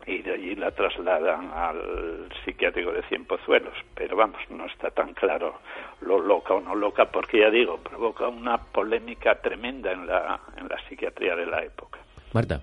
[0.10, 3.73] y de allí la trasladan al psiquiátrico de Cienpozuelos.
[3.94, 5.60] Pero vamos, no está tan claro
[6.02, 10.68] lo loca o no loca, porque ya digo, provoca una polémica tremenda en la, en
[10.68, 11.99] la psiquiatría de la época.
[12.34, 12.61] Marta.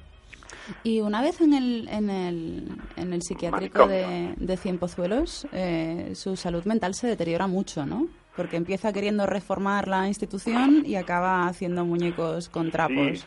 [0.82, 6.36] Y una vez en el, en el, en el psiquiátrico de, de Cienpozuelos, eh, su
[6.36, 8.08] salud mental se deteriora mucho, ¿no?
[8.34, 13.20] Porque empieza queriendo reformar la institución y acaba haciendo muñecos con trapos.
[13.20, 13.26] Sí,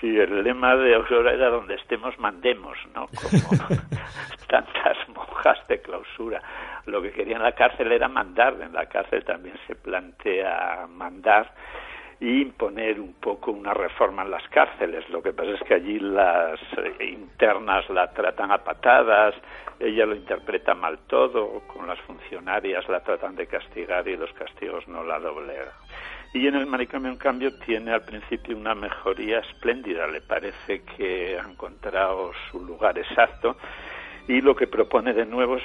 [0.00, 3.06] sí, el lema de Aurora era donde estemos mandemos, ¿no?
[3.08, 3.68] Como
[4.48, 6.42] tantas monjas de clausura.
[6.86, 11.52] Lo que quería en la cárcel era mandar, en la cárcel también se plantea mandar
[12.20, 15.08] y imponer un poco una reforma en las cárceles.
[15.10, 19.34] Lo que pasa es que allí las eh, internas la tratan a patadas,
[19.78, 24.88] ella lo interpreta mal todo, con las funcionarias la tratan de castigar y los castigos
[24.88, 25.68] no la doblegan.
[26.34, 30.06] Y en el manicomio, en cambio, tiene al principio una mejoría espléndida.
[30.06, 33.56] Le parece que ha encontrado su lugar exacto.
[34.28, 35.62] Y lo que propone de nuevo es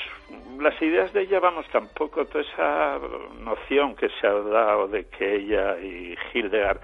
[0.60, 2.98] las ideas de ella, vamos, tampoco toda esa
[3.44, 6.80] noción que se ha dado de que ella y Hildegard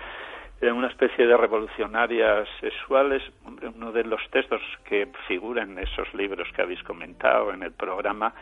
[0.61, 3.23] eran una especie de revolucionarias sexuales.
[3.45, 7.71] Hombre, uno de los textos que figuran en esos libros que habéis comentado en el
[7.71, 8.33] programa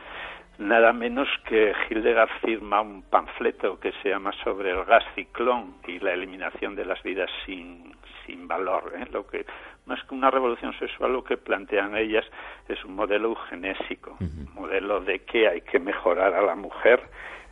[0.57, 5.99] nada menos que Hildegard firma un panfleto que se llama sobre el gas ciclón y
[5.99, 8.93] la eliminación de las vidas sin, sin valor.
[8.97, 9.05] ¿eh?
[9.11, 9.45] Lo que
[9.85, 12.25] más que una revolución sexual, lo que plantean ellas
[12.67, 17.01] es un modelo eugenésico, un modelo de que hay que mejorar a la mujer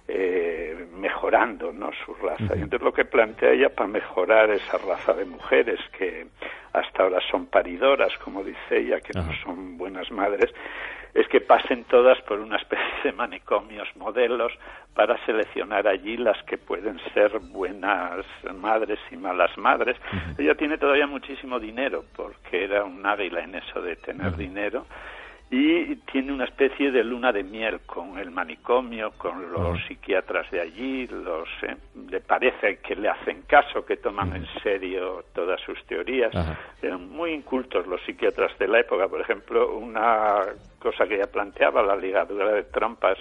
[0.08, 1.92] eh, mejorando ¿no?
[2.06, 2.56] su raza.
[2.56, 6.28] Y entonces lo que plantea ella para mejorar esa raza de mujeres que
[6.74, 10.54] hasta ahora son paridoras, como dice ella, que no son buenas madres,
[11.14, 14.52] es que pasen todas por una especie de manicomios modelos
[14.94, 19.96] para seleccionar allí las que pueden ser buenas madres y malas madres.
[20.38, 24.86] Ella tiene todavía muchísimo dinero porque era un águila en eso de tener dinero
[25.52, 30.60] y tiene una especie de luna de miel con el manicomio, con los psiquiatras de
[30.60, 31.76] allí, los eh,
[32.10, 36.34] le parece que le hacen caso, que toman en serio todas sus teorías.
[36.82, 40.42] Eran muy incultos los psiquiatras de la época, por ejemplo, una
[40.80, 43.18] cosa que ella planteaba, la ligadura de trompas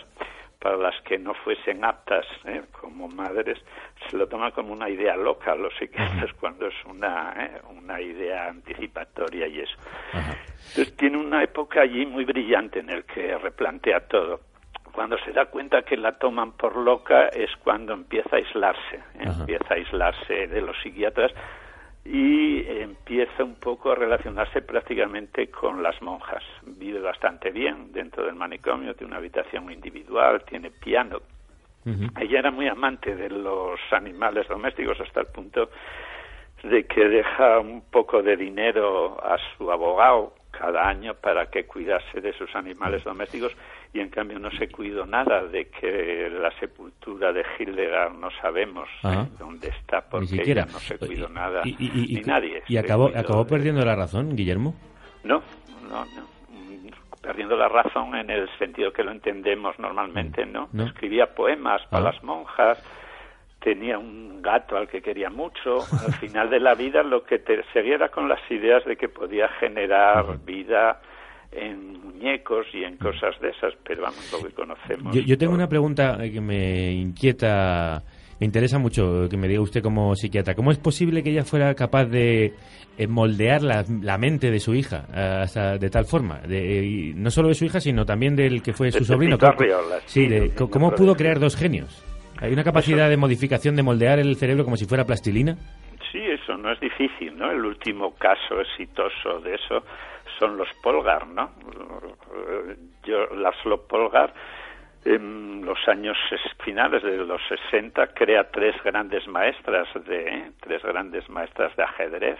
[0.59, 3.59] para las que no fuesen aptas eh, como madres,
[4.09, 8.49] se lo toma como una idea loca los psiquiatras cuando es una, eh, una idea
[8.49, 9.77] anticipatoria y eso.
[10.13, 14.41] Entonces tiene una época allí muy brillante en el que replantea todo.
[14.93, 19.25] Cuando se da cuenta que la toman por loca es cuando empieza a aislarse, ¿eh?
[19.25, 21.33] empieza a aislarse de los psiquiatras
[22.05, 26.43] y empieza un poco a relacionarse prácticamente con las monjas.
[26.63, 31.21] Vive bastante bien dentro del manicomio, tiene una habitación individual, tiene piano.
[32.19, 35.69] Ella era muy amante de los animales domésticos hasta el punto
[36.63, 42.21] de que deja un poco de dinero a su abogado cada año para que cuidase
[42.21, 43.53] de sus animales domésticos
[43.93, 48.89] y en cambio no se cuidó nada de que la sepultura de Hildegard no sabemos
[49.03, 49.27] Ajá.
[49.39, 50.65] dónde está porque Ni siquiera.
[50.67, 53.95] no se cuidó nada Y, y- y- ni nadie y acabó, acabó de- perdiendo la
[53.97, 54.75] razón, Guillermo.
[55.25, 55.43] no
[55.89, 56.89] no no Mm,
[57.23, 60.85] perdiendo la razón en el sentido que lo entendemos normalmente no, No.
[60.87, 62.13] escribía poemas para Ah.
[62.13, 62.79] las monjas
[63.65, 67.63] tenía un gato al que quería mucho al final de la vida lo que te
[67.73, 71.01] seguía era con las ideas de que podía generar vida
[71.51, 75.55] en muñecos y en cosas de esas pero vamos lo que conocemos Yo, yo tengo
[75.55, 78.03] una pregunta eh, que me inquieta,
[78.39, 80.55] me interesa mucho que me diga usted como psiquiatra.
[80.55, 82.53] ¿Cómo es posible que ella fuera capaz de
[82.99, 86.41] eh, moldear la, la mente de su hija eh, hasta de tal forma?
[86.41, 89.37] De, y no solo de su hija, sino también del que fue su sobrino.
[89.37, 92.05] Tito ¿Cómo- Arriola, sí, de- ¿cómo pudo crear dos genios?
[92.45, 95.57] ¿Hay una capacidad de modificación, de moldear el cerebro como si fuera plastilina?
[96.13, 97.51] Sí, eso no es difícil, ¿no?
[97.51, 99.83] El último caso exitoso de eso
[100.39, 101.51] son los Polgar, ¿no?
[102.37, 104.33] Eh, Yo, Laszlo Polgar,
[105.05, 111.29] en los años es- finales de los 60, crea tres grandes maestras de tres grandes
[111.31, 112.39] maestras de ajedrez.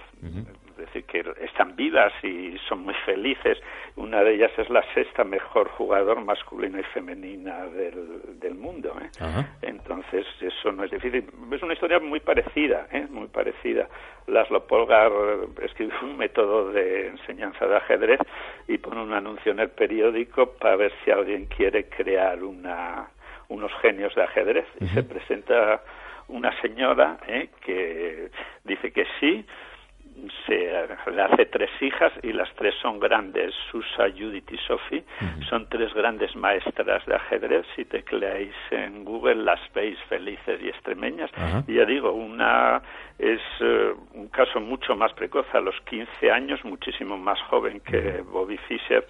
[0.75, 3.59] Es decir, que están vivas y son muy felices.
[3.97, 8.93] Una de ellas es la sexta mejor jugador masculina y femenina del, del mundo.
[9.01, 9.09] ¿eh?
[9.63, 11.25] Entonces, eso no es difícil.
[11.53, 13.07] Es una historia muy parecida, ¿eh?
[13.09, 13.89] muy parecida.
[14.27, 18.21] Laszlo Polgar eh, escribió un método de enseñanza de ajedrez
[18.67, 23.09] y pone un anuncio en el periódico para ver si alguien quiere crear una,
[23.49, 24.67] unos genios de ajedrez.
[24.81, 25.83] Y se presenta
[26.29, 27.49] una señora ¿eh?
[27.61, 28.31] que
[28.65, 29.45] dice que sí,
[30.47, 33.55] se le hace tres hijas y las tres son grandes.
[33.71, 35.05] Susa, Judith y Sophie
[35.49, 37.67] son tres grandes maestras de ajedrez.
[37.75, 41.31] Si tecleáis en Google las veis felices y extremeñas.
[41.67, 42.83] Y ya digo, una
[43.19, 48.23] es eh, un caso mucho más precoz, a los 15 años, muchísimo más joven que
[48.23, 49.07] Bobby Fischer,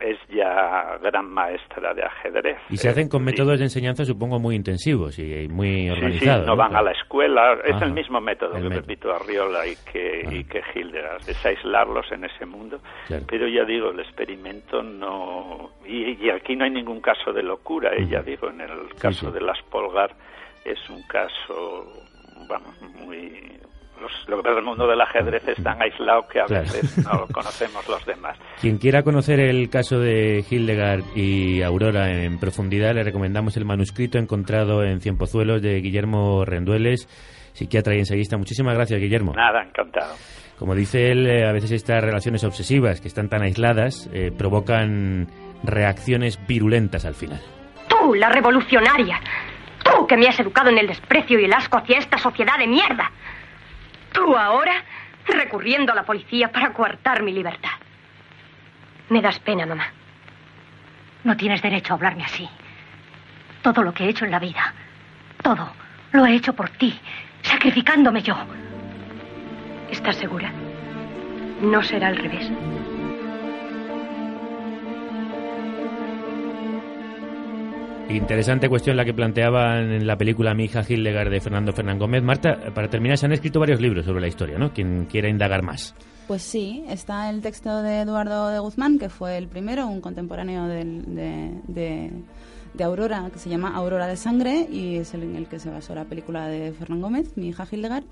[0.00, 2.58] es ya gran maestra de ajedrez.
[2.70, 6.46] Y se hacen con métodos de enseñanza, supongo, muy intensivos y muy Sí, sí, organizados.
[6.46, 7.54] no van a la escuela.
[7.64, 7.84] Es Ajá.
[7.86, 12.46] el mismo método El que repito Arriola y que, y que es aislarlos en ese
[12.46, 12.80] mundo.
[13.28, 15.70] Pero ya digo, el experimento no.
[15.86, 19.28] Y, y aquí no hay ningún caso de locura, eh, ya digo, en el caso
[19.28, 19.32] sí.
[19.32, 20.10] de las Polgar
[20.64, 21.86] es un caso,
[22.48, 22.74] vamos,
[23.04, 23.58] muy.
[24.00, 26.44] Los, lo que pasa es que el mundo del ajedrez es tan aislado que a
[26.44, 26.62] Claro.
[26.64, 28.36] veces no lo conocemos los demás.
[28.60, 34.18] Quien quiera conocer el caso de Hildegard y Aurora en profundidad, le recomendamos el manuscrito
[34.18, 37.06] encontrado en Cienpozuelos de Guillermo Rendueles,
[37.54, 38.36] psiquiatra y ensayista.
[38.36, 39.32] Muchísimas gracias, Guillermo.
[39.34, 40.14] Nada, encantado.
[40.58, 45.26] Como dice él, eh, a veces estas relaciones obsesivas que están tan aisladas eh, provocan
[45.62, 47.40] reacciones virulentas al final.
[47.88, 49.20] Tú, la revolucionaria.
[49.84, 52.66] Tú que me has educado en el desprecio y el asco hacia esta sociedad de
[52.66, 53.10] mierda.
[54.16, 54.82] Tú ahora
[55.26, 57.76] recurriendo a la policía para coartar mi libertad.
[59.10, 59.88] Me das pena, mamá.
[61.22, 62.48] No tienes derecho a hablarme así.
[63.60, 64.72] Todo lo que he hecho en la vida,
[65.42, 65.70] todo,
[66.12, 66.98] lo he hecho por ti,
[67.42, 68.36] sacrificándome yo.
[69.90, 70.50] ¿Estás segura?
[71.60, 72.50] No será al revés.
[78.08, 82.22] Interesante cuestión la que planteaban en la película Mi hija Hildegard de Fernando Fernán Gómez.
[82.22, 84.72] Marta, para terminar, se han escrito varios libros sobre la historia, ¿no?
[84.72, 85.94] Quien quiera indagar más.
[86.28, 90.66] Pues sí, está el texto de Eduardo de Guzmán, que fue el primero, un contemporáneo
[90.66, 92.12] del- de, de-
[92.76, 95.70] de Aurora, que se llama Aurora de Sangre, y es el en el que se
[95.70, 98.04] basó la película de Fernán Gómez, mi hija Hildegard.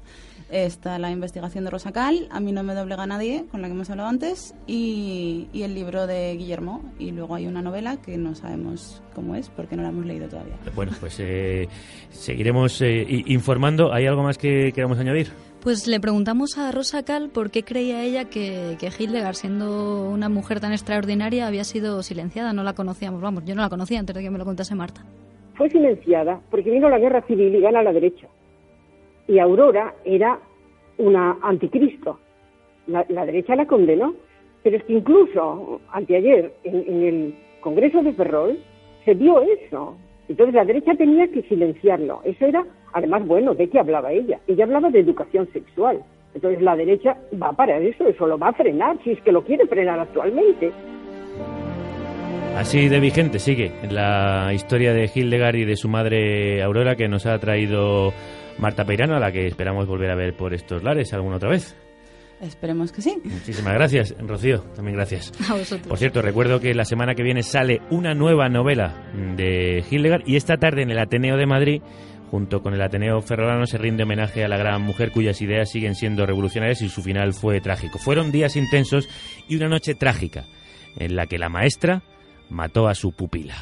[0.51, 3.75] Está la investigación de Rosa Cal, A mí no me doblega nadie, con la que
[3.75, 6.83] hemos hablado antes, y, y el libro de Guillermo.
[6.99, 10.29] Y luego hay una novela que no sabemos cómo es, porque no la hemos leído
[10.29, 10.55] todavía.
[10.75, 11.69] Bueno, pues eh,
[12.11, 13.93] seguiremos eh, informando.
[13.93, 15.31] ¿Hay algo más que queramos añadir?
[15.65, 20.29] Pues le preguntamos a Rosa Cal por qué creía ella que, que Hildegard, siendo una
[20.29, 22.53] mujer tan extraordinaria, había sido silenciada.
[22.53, 25.01] No la conocíamos, vamos, yo no la conocía antes de que me lo contase Marta.
[25.55, 28.29] Fue silenciada porque vino la guerra civil y gana la derecha.
[29.27, 30.39] Y Aurora era
[30.99, 32.19] una anticristo.
[32.87, 34.15] La, derecha la condenó.
[34.63, 38.59] Pero es que incluso anteayer en, en el Congreso de Ferrol
[39.07, 39.97] se vio eso.
[40.29, 42.21] Entonces la derecha tenía que silenciarlo.
[42.25, 44.39] Eso era, además, bueno, ¿de qué hablaba ella?
[44.47, 46.03] Ella hablaba de educación sexual.
[46.35, 49.45] Entonces la derecha va para eso, eso lo va a frenar, si es que lo
[49.45, 50.73] quiere frenar actualmente.
[52.57, 57.27] Así de vigente sigue la historia de Hildegard y de su madre Aurora que nos
[57.27, 58.13] ha traído
[58.59, 61.77] Marta Peirano, a la que esperamos volver a ver por estos lares alguna otra vez.
[62.41, 63.17] Esperemos que sí.
[63.25, 64.61] Muchísimas gracias, Rocío.
[64.75, 65.33] También gracias.
[65.51, 65.89] A vosotros.
[65.89, 70.37] Por cierto, recuerdo que la semana que viene sale una nueva novela de Hildegard y
[70.37, 71.83] esta tarde en el Ateneo de Madrid,
[72.35, 75.95] junto con el Ateneo Ferrolano, se rinde homenaje a la gran mujer cuyas ideas siguen
[75.95, 78.01] siendo revolucionarias y su final fue trágico.
[78.01, 79.09] Fueron días intensos
[79.47, 80.45] y una noche trágica
[80.99, 82.03] en la que la maestra
[82.51, 83.55] mató a su pupila.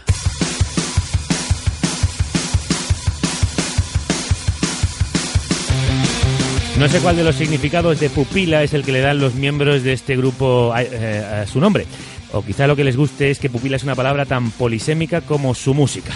[6.79, 9.83] No sé cuál de los significados de pupila es el que le dan los miembros
[9.83, 11.85] de este grupo a, eh, su nombre.
[12.33, 15.53] O quizá lo que les guste es que pupila es una palabra tan polisémica como
[15.53, 16.15] su música.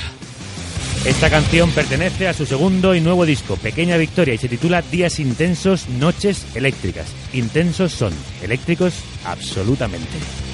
[1.06, 5.20] Esta canción pertenece a su segundo y nuevo disco, Pequeña Victoria, y se titula Días
[5.20, 7.06] Intensos, Noches Eléctricas.
[7.32, 8.12] Intensos son,
[8.42, 10.45] eléctricos absolutamente.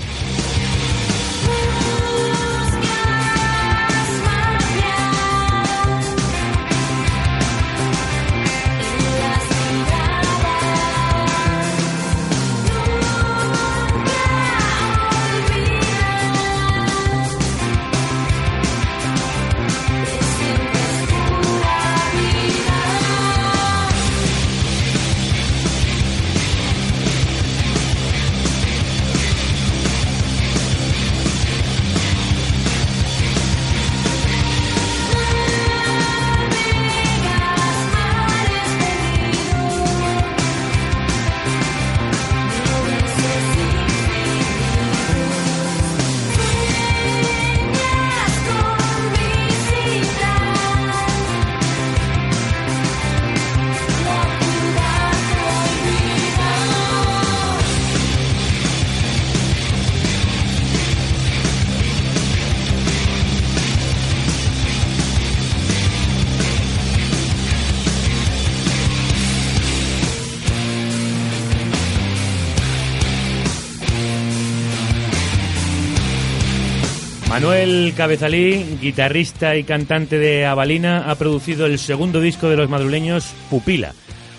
[77.42, 83.34] Manuel Cabezalí, guitarrista y cantante de Avalina, ha producido el segundo disco de los madrileños,
[83.50, 83.94] Pupila,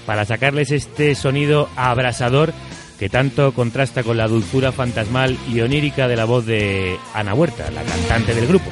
[0.06, 2.54] para sacarles este sonido abrasador
[2.98, 7.70] que tanto contrasta con la dulzura fantasmal y onírica de la voz de Ana Huerta,
[7.72, 8.70] la cantante del grupo.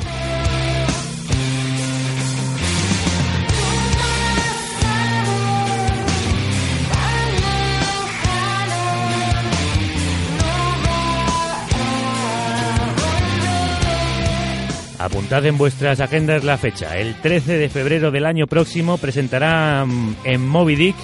[15.04, 16.98] Apuntad en vuestras agendas la fecha.
[16.98, 20.96] El 13 de febrero del año próximo presentará mm, en Moby Dick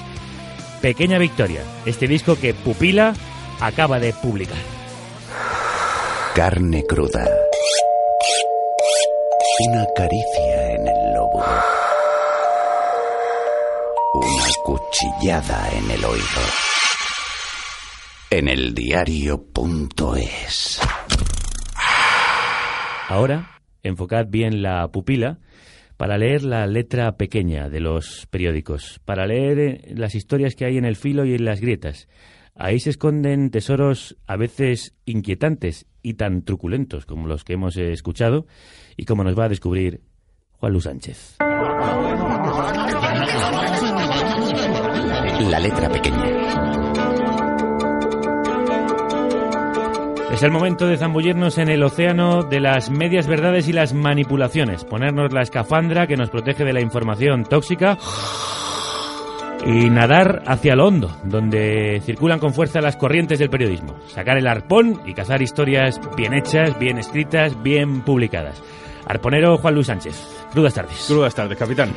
[0.82, 3.14] Pequeña Victoria, este disco que Pupila
[3.60, 4.58] acaba de publicar.
[6.36, 7.28] Carne cruda.
[9.68, 11.44] Una caricia en el lobo.
[14.14, 16.42] Una cuchillada en el oído.
[18.30, 20.80] En el diario.es.
[23.10, 23.57] Ahora,
[23.88, 25.40] enfocad bien la pupila
[25.98, 30.78] para leer la letra pequeña de los periódicos, para leer eh, las historias que hay
[30.78, 32.08] en el filo y en las grietas.
[32.56, 38.48] Ahí se esconden tesoros a veces inquietantes y tan truculentos como los que hemos escuchado
[38.96, 40.02] y como nos va a descubrir
[40.54, 41.38] Juan Luis Sánchez.
[45.50, 46.37] La letra pequeña.
[50.32, 54.84] Es el momento de zambullirnos en el océano de las medias verdades y las manipulaciones,
[54.84, 57.98] ponernos la escafandra que nos protege de la información tóxica
[59.66, 63.96] Y nadar hacia lo hondo, donde circulan con fuerza las corrientes del periodismo.
[64.08, 68.62] Sacar el arpón y cazar historias bien hechas, bien escritas, bien publicadas.
[69.08, 70.38] Arponero Juan Luis Sánchez.
[70.52, 71.06] Crudas tardes.
[71.08, 71.92] Crudas tardes, capitán.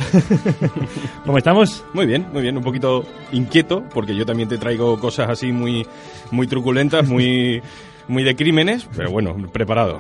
[1.26, 1.84] ¿Cómo estamos?
[1.92, 2.56] Muy bien, muy bien.
[2.56, 5.86] Un poquito inquieto, porque yo también te traigo cosas así muy,
[6.30, 7.62] muy truculentas, muy,
[8.08, 9.98] muy de crímenes, pero bueno, preparado.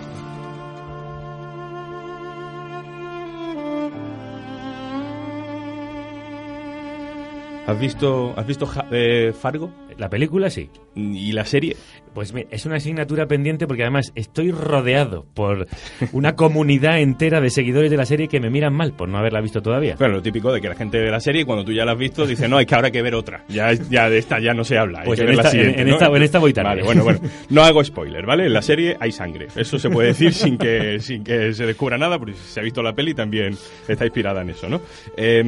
[7.70, 9.70] ¿Has visto, has visto eh, Fargo?
[9.96, 10.70] La película sí.
[10.96, 11.76] ¿Y la serie?
[12.14, 15.68] Pues mira, es una asignatura pendiente porque además estoy rodeado por
[16.12, 19.40] una comunidad entera de seguidores de la serie que me miran mal por no haberla
[19.40, 19.94] visto todavía.
[19.98, 21.92] Bueno, lo típico de que la gente ve la serie y cuando tú ya la
[21.92, 23.44] has visto dice, no, es que ahora hay que ver otra.
[23.48, 25.00] Ya, ya de esta ya no se habla.
[25.00, 25.92] hay Pues que en ver esta- en- en ¿no?
[25.94, 26.68] esta- en esta voy tarde.
[26.70, 27.20] Vale, bueno, bueno.
[27.50, 28.46] No hago spoiler, ¿vale?
[28.46, 29.46] En la serie hay sangre.
[29.54, 32.62] Eso se puede decir sin que, sin que se descubra nada, porque si se ha
[32.64, 33.56] visto la peli también
[33.86, 34.80] está inspirada en eso, ¿no?
[35.16, 35.44] Eh,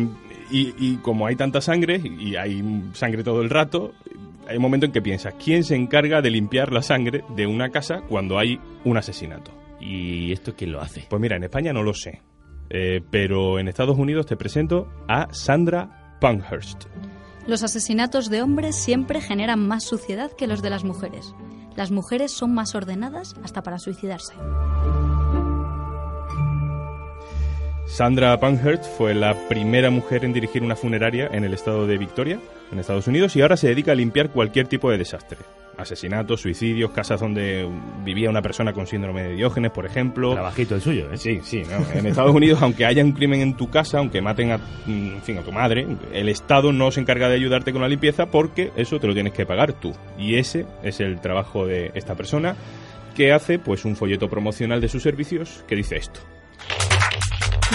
[0.52, 2.62] y, y como hay tanta sangre, y hay
[2.92, 3.92] sangre todo el rato,
[4.48, 7.70] hay un momento en que piensas, ¿quién se encarga de limpiar la sangre de una
[7.70, 9.50] casa cuando hay un asesinato?
[9.80, 11.06] ¿Y esto quién lo hace?
[11.08, 12.20] Pues mira, en España no lo sé.
[12.70, 16.84] Eh, pero en Estados Unidos te presento a Sandra Pankhurst.
[17.46, 21.34] Los asesinatos de hombres siempre generan más suciedad que los de las mujeres.
[21.76, 24.34] Las mujeres son más ordenadas hasta para suicidarse.
[27.92, 32.40] Sandra Pankhurst fue la primera mujer en dirigir una funeraria en el estado de Victoria,
[32.72, 35.36] en Estados Unidos, y ahora se dedica a limpiar cualquier tipo de desastre.
[35.76, 37.68] Asesinatos, suicidios, casas donde
[38.02, 40.32] vivía una persona con síndrome de Diógenes, por ejemplo.
[40.32, 41.18] Trabajito el suyo, ¿eh?
[41.18, 41.64] Sí, sí.
[41.64, 41.84] ¿no?
[41.92, 45.36] En Estados Unidos, aunque haya un crimen en tu casa, aunque maten a, en fin,
[45.36, 49.00] a tu madre, el Estado no se encarga de ayudarte con la limpieza porque eso
[49.00, 49.92] te lo tienes que pagar tú.
[50.18, 52.56] Y ese es el trabajo de esta persona
[53.14, 56.20] que hace pues un folleto promocional de sus servicios que dice esto.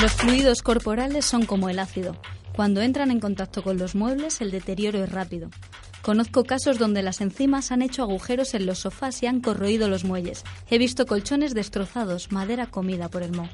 [0.02, 2.16] Los fluidos corporales son como el ácido.
[2.56, 5.50] Cuando entran en contacto con los muebles, el deterioro es rápido.
[6.02, 10.04] Conozco casos donde las enzimas han hecho agujeros en los sofás y han corroído los
[10.04, 10.44] muelles.
[10.70, 13.50] He visto colchones destrozados, madera comida por el moho.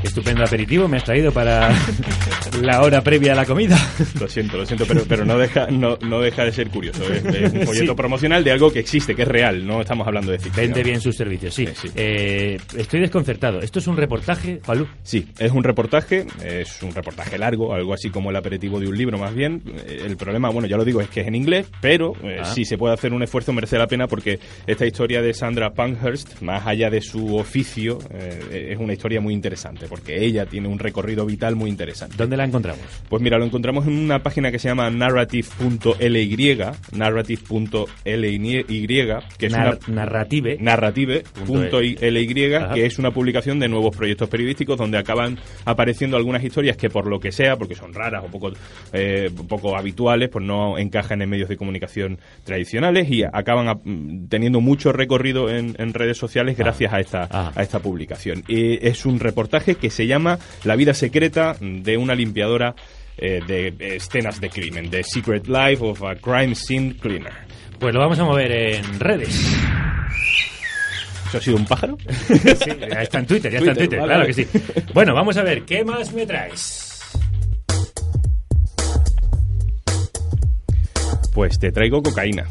[0.00, 1.70] Qué estupendo aperitivo me has traído para
[2.62, 3.76] la hora previa a la comida.
[4.20, 7.02] Lo siento, lo siento, pero, pero no, deja, no, no deja de ser curioso.
[7.12, 7.96] Es, es un folleto Sí.
[7.96, 9.66] promocional de algo que existe, que es real.
[9.66, 10.66] No estamos hablando de ficción.
[10.66, 11.66] Vende bien sus servicios, sí.
[11.94, 13.60] Eh, estoy desconcertado.
[13.60, 14.86] ¿Esto es un reportaje, Juanlu?
[15.02, 18.96] Sí, es un reportaje, es un reportaje largo, algo así como el aperitivo de un
[18.96, 19.62] libro más bien.
[19.86, 22.44] Eh, El problema, bueno, ya lo digo, es que es en inglés, pero eh, Ah.
[22.44, 26.42] si se puede hacer un esfuerzo merece la pena porque esta historia de Sandra Pankhurst,
[26.42, 30.78] más allá de su oficio, eh, es una historia muy interesante porque ella tiene un
[30.78, 32.16] recorrido vital muy interesante.
[32.16, 32.80] ¿Dónde la encontramos?
[33.08, 36.58] Pues mira, lo encontramos en una página que se llama narrative.ly,
[36.92, 38.64] narrative.ly,
[39.38, 40.56] que es Nar- una narrative.
[40.60, 41.96] narrative.ly,
[42.74, 47.06] que es una publicación de nuevos proyectos periodísticos donde acaban apareciendo algunas historias que por
[47.06, 48.52] lo que sea, porque son raras o poco,
[48.92, 54.92] eh, poco habituales, pues no encajan en medios de comunicación tradicionales y acaban teniendo mucho
[54.92, 58.42] recorrido en, en redes sociales gracias a esta, a esta publicación.
[58.48, 62.74] Y es un reportaje que se llama La vida secreta de una limpiadora
[63.18, 67.32] eh, de escenas de crimen, The Secret Life of a Crime Scene Cleaner.
[67.78, 69.56] Pues lo vamos a mover en redes.
[71.28, 71.96] ¿Eso ha sido un pájaro?
[72.28, 74.34] sí, ya está en Twitter, ya está en Twitter, vale, claro vale.
[74.34, 74.82] que sí.
[74.94, 77.02] Bueno, vamos a ver, ¿qué más me traes?
[81.34, 82.46] Pues te traigo cocaína.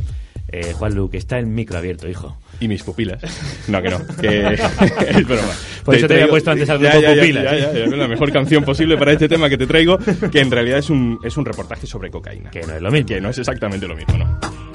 [0.47, 2.38] Eh, Juanlu, que está el micro abierto, hijo.
[2.60, 3.22] Y mis pupilas.
[3.68, 4.02] No, que no.
[4.19, 4.53] Que
[5.10, 5.53] es broma.
[5.84, 7.73] Por eso te había puesto antes al grupo ya, ya, Pupilas.
[7.73, 9.98] ya, la mejor canción posible para este tema que te traigo,
[10.32, 12.49] que en realidad es un, es un reportaje sobre cocaína.
[12.49, 13.07] Que no es lo mismo.
[13.07, 14.74] Que no es exactamente lo mismo, ¿no?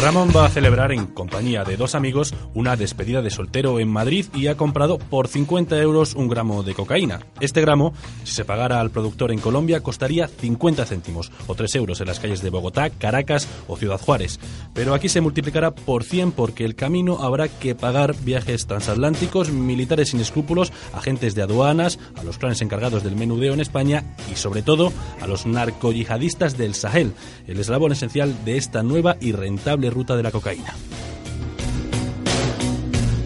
[0.00, 4.24] Ramón va a celebrar en compañía de dos amigos una despedida de soltero en Madrid
[4.34, 7.20] y ha comprado por 50 euros un gramo de cocaína.
[7.40, 7.92] Este gramo,
[8.24, 12.18] si se pagara al productor en Colombia, costaría 50 céntimos o 3 euros en las
[12.18, 14.40] calles de Bogotá, Caracas o Ciudad Juárez.
[14.72, 20.08] Pero aquí se multiplicará por 100 porque el camino habrá que pagar viajes transatlánticos, militares
[20.10, 24.62] sin escrúpulos, agentes de aduanas, a los clanes encargados del menudeo en España y sobre
[24.62, 27.12] todo a los narcoyihadistas del Sahel,
[27.46, 30.74] el eslabón esencial de esta nueva y rentable ruta de la cocaína.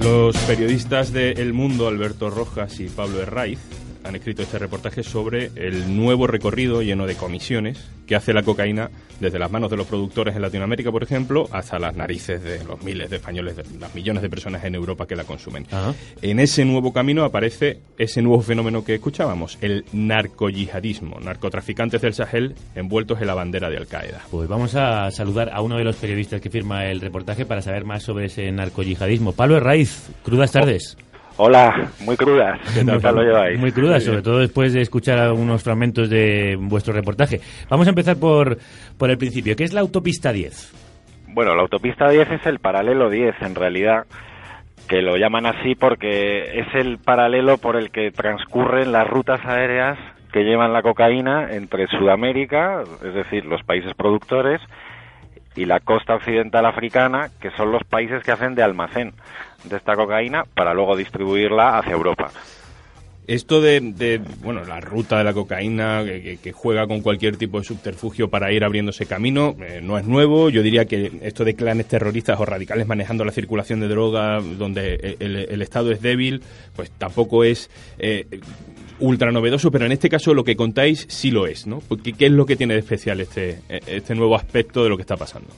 [0.03, 3.59] Los periodistas de El Mundo, Alberto Rojas y Pablo Herraiz,
[4.05, 8.90] han escrito este reportaje sobre el nuevo recorrido lleno de comisiones que hace la cocaína
[9.20, 12.82] desde las manos de los productores en Latinoamérica, por ejemplo, hasta las narices de los
[12.82, 15.66] miles de españoles, de las millones de personas en Europa que la consumen.
[16.20, 22.55] En ese nuevo camino aparece ese nuevo fenómeno que escuchábamos, el narcoyihadismo, narcotraficantes del Sahel
[22.74, 24.22] envueltos en la bandera de Al-Qaeda.
[24.31, 27.85] Pues vamos a saludar a uno de los periodistas que firma el reportaje para saber
[27.85, 29.32] más sobre ese narcoyihadismo.
[29.32, 30.97] Pablo Herraiz, crudas tardes.
[31.36, 32.61] Hola, muy crudas.
[32.74, 33.59] ¿Qué tal, tal lo lleváis?
[33.59, 37.40] Muy crudas, sobre todo después de escuchar algunos fragmentos de vuestro reportaje.
[37.69, 38.56] Vamos a empezar por,
[38.97, 39.56] por el principio.
[39.56, 40.73] ¿Qué es la autopista 10?
[41.28, 44.06] Bueno, la autopista 10 es el paralelo 10, en realidad,
[44.89, 49.98] que lo llaman así porque es el paralelo por el que transcurren las rutas aéreas
[50.32, 54.61] que llevan la cocaína entre Sudamérica, es decir, los países productores,
[55.56, 59.12] y la costa occidental africana, que son los países que hacen de almacén
[59.64, 62.31] de esta cocaína para luego distribuirla hacia Europa.
[63.26, 67.64] Esto de, de, bueno, la ruta de la cocaína que, juega con cualquier tipo de
[67.64, 70.51] subterfugio para ir abriéndose camino eh, no es nuevo.
[70.51, 75.16] Yo diría que esto de clanes terroristas o radicales manejando la circulación de droga donde
[75.20, 76.42] el, el Estado es débil,
[76.76, 78.26] pues tampoco es eh,
[79.01, 81.80] ultra novedoso, pero en este caso lo que contáis sí lo es, ¿no?
[81.80, 85.02] Porque, ¿Qué es lo que tiene de especial este, este nuevo aspecto de lo que
[85.02, 85.48] está pasando?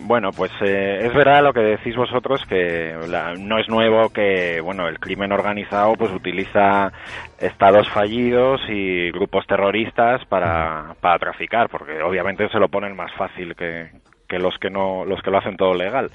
[0.00, 4.60] Bueno, pues eh, es verdad lo que decís vosotros que la- no es nuevo que
[4.62, 6.92] bueno el crimen organizado pues utiliza
[7.38, 13.54] estados fallidos y grupos terroristas para, para traficar, porque obviamente se lo ponen más fácil
[13.56, 13.90] que,
[14.28, 16.10] que los que no los que lo hacen todo legal.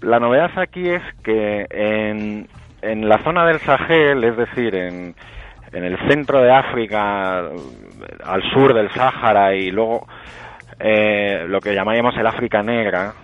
[0.00, 2.46] La novedad aquí es que en,
[2.82, 5.14] en la zona del Sahel, es decir, en,
[5.72, 7.38] en el centro de África,
[8.24, 10.06] al sur del Sáhara y luego
[10.80, 13.14] eh, lo que llamaríamos el África Negra,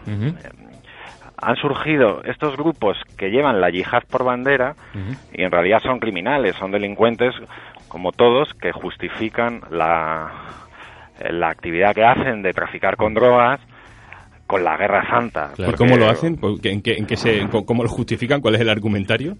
[1.36, 4.74] han surgido estos grupos que llevan la yihad por bandera
[5.32, 7.35] y en realidad son criminales, son delincuentes
[7.89, 10.31] como todos que justifican la,
[11.31, 13.60] la actividad que hacen de traficar con drogas
[14.47, 15.51] con la guerra santa.
[15.55, 16.36] Claro, Porque- ¿Cómo lo hacen?
[16.36, 18.40] ¿Por qué- ¿En qué, en qué se, ¿Cómo lo justifican?
[18.40, 19.36] ¿Cuál es el argumentario?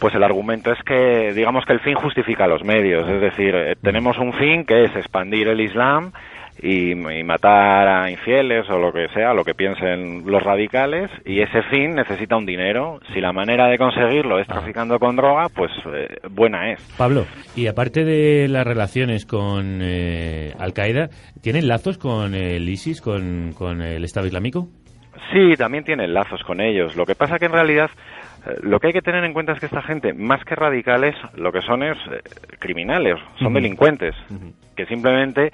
[0.00, 3.74] Pues el argumento es que, digamos que el fin justifica los medios, es decir, eh,
[3.82, 6.12] tenemos un fin que es expandir el Islam
[6.60, 11.40] y, y matar a infieles o lo que sea, lo que piensen los radicales, y
[11.40, 13.00] ese fin necesita un dinero.
[13.12, 16.82] Si la manera de conseguirlo es traficando con droga, pues eh, buena es.
[16.96, 17.26] Pablo,
[17.56, 21.08] y aparte de las relaciones con eh, Al-Qaeda,
[21.42, 24.68] ¿tienen lazos con el ISIS, con, con el Estado Islámico?
[25.32, 26.96] Sí, también tienen lazos con ellos.
[26.96, 27.90] Lo que pasa que en realidad
[28.46, 31.14] eh, lo que hay que tener en cuenta es que esta gente, más que radicales,
[31.34, 32.20] lo que son es eh,
[32.58, 34.14] criminales, son delincuentes,
[34.76, 35.52] que simplemente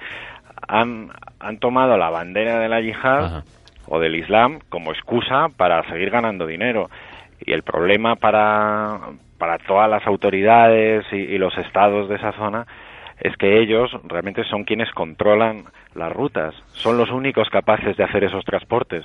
[0.67, 3.43] han, han tomado la bandera de la yihad
[3.87, 6.89] o del Islam como excusa para seguir ganando dinero.
[7.39, 8.99] Y el problema para,
[9.37, 12.65] para todas las autoridades y, y los estados de esa zona
[13.21, 15.63] es que ellos realmente son quienes controlan
[15.95, 19.03] las rutas, son los únicos capaces de hacer esos transportes.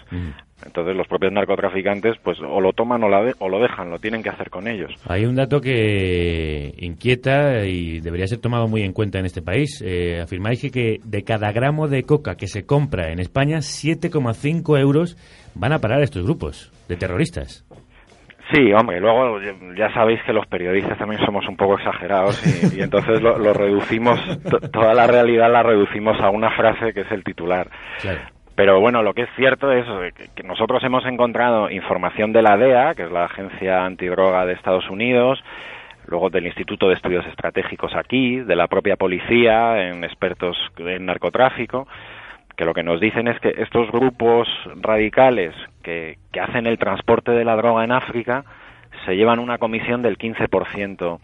[0.67, 3.99] Entonces los propios narcotraficantes pues o lo toman o, la de- o lo dejan, lo
[3.99, 4.91] tienen que hacer con ellos.
[5.09, 9.83] Hay un dato que inquieta y debería ser tomado muy en cuenta en este país.
[9.87, 14.79] Eh, afirmáis que, que de cada gramo de coca que se compra en España, 7,5
[14.79, 15.17] euros
[15.55, 17.65] van a parar a estos grupos de terroristas.
[18.53, 19.39] Sí, hombre, luego
[19.77, 22.43] ya sabéis que los periodistas también somos un poco exagerados
[22.75, 26.93] y, y entonces lo, lo reducimos, to- toda la realidad la reducimos a una frase
[26.93, 27.69] que es el titular.
[28.57, 32.57] Pero bueno, lo que es cierto es que, que nosotros hemos encontrado información de la
[32.57, 35.43] DEA, que es la Agencia Antidroga de Estados Unidos,
[36.09, 41.87] luego del Instituto de Estudios Estratégicos aquí, de la propia policía, en expertos en narcotráfico,
[42.61, 44.47] que lo que nos dicen es que estos grupos
[44.83, 48.45] radicales que, que hacen el transporte de la droga en África
[49.07, 51.21] se llevan una comisión del 15%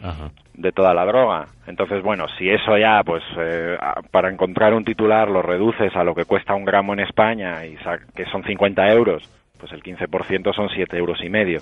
[0.54, 1.44] de toda la droga.
[1.66, 3.76] Entonces, bueno, si eso ya, pues, eh,
[4.10, 7.76] para encontrar un titular lo reduces a lo que cuesta un gramo en España, y
[8.14, 9.28] que son 50 euros,
[9.60, 11.60] pues el 15% son 7 euros y medio.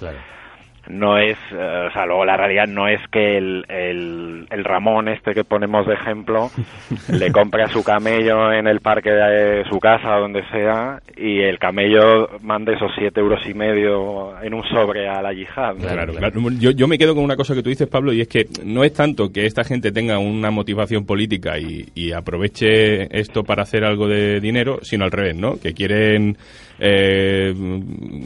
[0.89, 5.09] No es, eh, o sea, luego la realidad no es que el, el, el Ramón
[5.09, 6.51] este que ponemos de ejemplo
[7.09, 11.40] le compre a su camello en el parque de su casa o donde sea y
[11.40, 15.74] el camello mande esos 7 euros y medio en un sobre a la yihad.
[15.74, 15.89] ¿no?
[15.89, 16.51] Claro, claro.
[16.59, 18.85] Yo, yo me quedo con una cosa que tú dices, Pablo, y es que no
[18.85, 23.85] es tanto que esta gente tenga una motivación política y, y aproveche esto para hacer
[23.85, 25.55] algo de dinero, sino al revés, ¿no?
[25.61, 26.36] Que quieren
[26.79, 27.55] eh,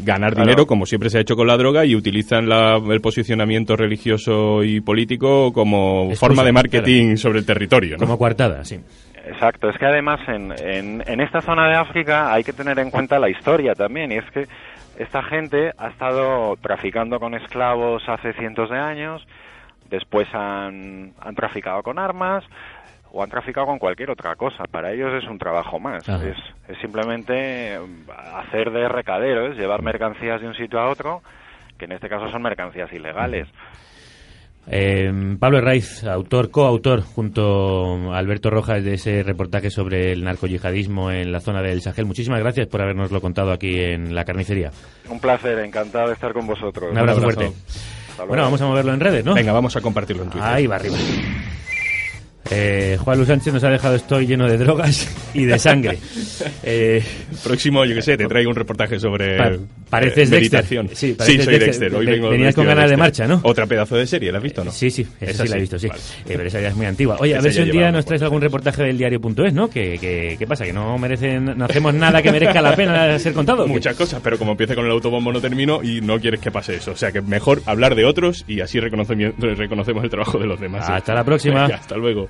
[0.05, 0.47] ganar Claro.
[0.47, 4.63] dinero, como siempre se ha hecho con la droga, y utilizan la- el posicionamiento religioso
[4.65, 7.17] y político como Excusa, forma de marketing claro.
[7.19, 7.99] sobre el territorio, ¿no?
[8.07, 8.81] Como coartada, sí.
[9.27, 12.91] Exacto, es que además en, en, en esta zona de África hay que tener en
[12.91, 14.45] cuenta la historia también, y es que
[14.99, 19.27] esta gente ha estado traficando con esclavos hace cientos de años,
[19.91, 22.43] después han, han traficado con armas
[23.13, 24.65] o han traficado con cualquier otra cosa.
[24.71, 26.37] Para ellos es un trabajo más, es,
[26.69, 27.81] es simplemente eh,
[28.35, 31.23] hacer de recaderos, llevar mercancías de un sitio a otro,
[31.79, 33.49] que en este caso son mercancías ilegales.
[34.71, 35.11] Eh,
[35.41, 41.33] Pablo Herraiz, autor, coautor, junto a Alberto Rojas, de ese reportaje sobre el narcoyihadismo en
[41.33, 42.05] la zona del Sahel.
[42.05, 44.71] Muchísimas gracias por habernoslo contado aquí en la carnicería.
[45.09, 46.91] Un placer, encantado de estar con vosotros.
[46.91, 47.51] Un abrazo fuerte.
[48.27, 49.35] Bueno, vamos a moverlo en redes, ¿no?
[49.35, 50.49] Venga, vamos a compartirlo en Twitter.
[50.49, 50.97] Ahí va arriba.
[52.51, 55.99] Eh, Juan Luis Sánchez nos ha dejado estoy lleno de drogas y de sangre.
[56.63, 57.03] Eh,
[57.43, 59.51] Próximo, yo qué sé, te traigo un reportaje sobre Pa-
[59.91, 60.87] pareces eh, meditación.
[60.87, 60.99] Dexter.
[60.99, 61.69] Sí, Sí, pareces soy Dexter.
[61.81, 61.95] Dexter.
[61.95, 63.41] Hoy Ve- vengo venías con ganas de marcha, ¿no?
[63.43, 64.71] Otra pedazo de serie, ¿la has visto no?
[64.71, 65.89] Sí, sí, esa Esa sí la he visto, sí.
[65.89, 66.01] vale.
[66.01, 67.17] Eh, pero esa ya es muy antigua.
[67.21, 69.69] Oye, a ver si un día nos traes algún reportaje del diario.es, ¿no?
[69.71, 70.65] ¿Qué, qué, qué pasa?
[70.65, 73.67] ¿Que no merecen, no hacemos nada que merezca la pena ser contado?
[73.67, 76.77] Muchas cosas, pero como empiece con el autobombo no termino y no quieres que pase
[76.77, 76.93] eso.
[76.93, 80.89] O sea que mejor hablar de otros y así reconocemos el trabajo de los demás.
[80.89, 81.63] Hasta la próxima.
[81.63, 82.29] Venga, hasta luego.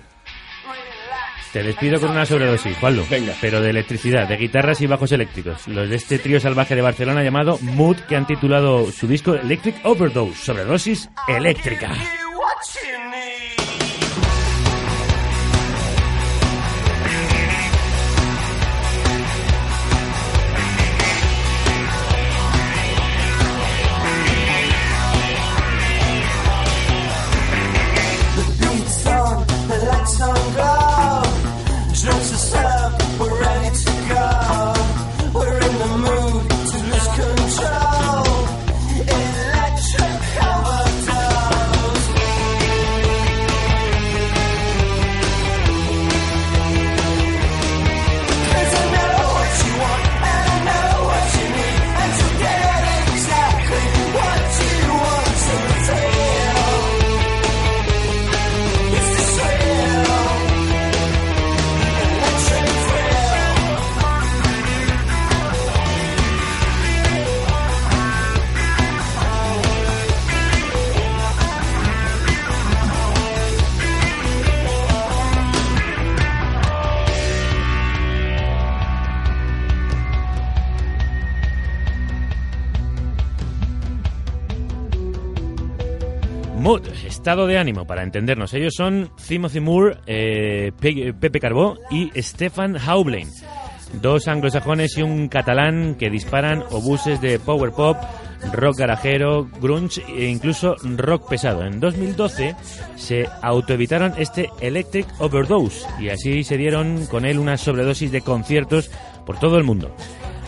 [1.52, 3.04] Te despido con una sobredosis, Juanlo.
[3.10, 3.34] Venga.
[3.40, 5.66] Pero de electricidad, de guitarras y bajos eléctricos.
[5.66, 9.76] Los de este trío salvaje de Barcelona llamado Mood, que han titulado su disco Electric
[9.84, 11.92] Overdose, sobredosis eléctrica.
[86.77, 88.53] Estado de ánimo, para entendernos.
[88.53, 93.28] Ellos son Timothy Moore, eh, Pe- Pepe Carbó y Stefan Haublein.
[94.03, 97.97] Dos anglosajones y un catalán que disparan obuses de power pop,
[98.53, 101.65] rock garajero, grunge e incluso rock pesado.
[101.65, 102.55] En 2012
[102.97, 108.90] se autoevitaron este Electric Overdose y así se dieron con él una sobredosis de conciertos
[109.24, 109.95] por todo el mundo.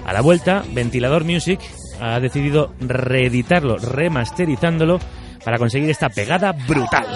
[0.05, 1.61] A la vuelta, Ventilador Music
[1.99, 4.99] ha decidido reeditarlo, remasterizándolo
[5.45, 7.07] para conseguir esta pegada brutal.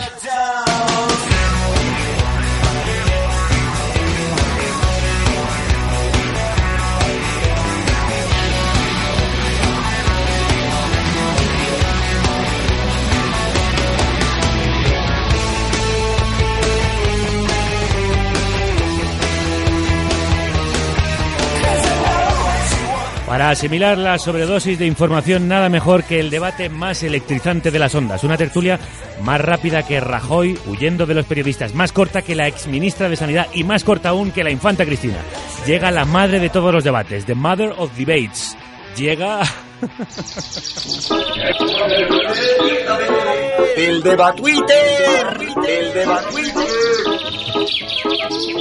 [23.35, 27.93] Para asimilar la sobredosis de información, nada mejor que el debate más electrizante de las
[27.97, 28.23] ondas.
[28.23, 28.79] Una tertulia
[29.25, 33.49] más rápida que Rajoy, huyendo de los periodistas, más corta que la exministra de Sanidad
[33.53, 35.19] y más corta aún que la infanta Cristina.
[35.67, 38.57] Llega la madre de todos los debates, the mother of debates.
[38.97, 39.41] Llega...
[43.77, 44.03] El
[44.37, 47.05] Twitter, el Twitter.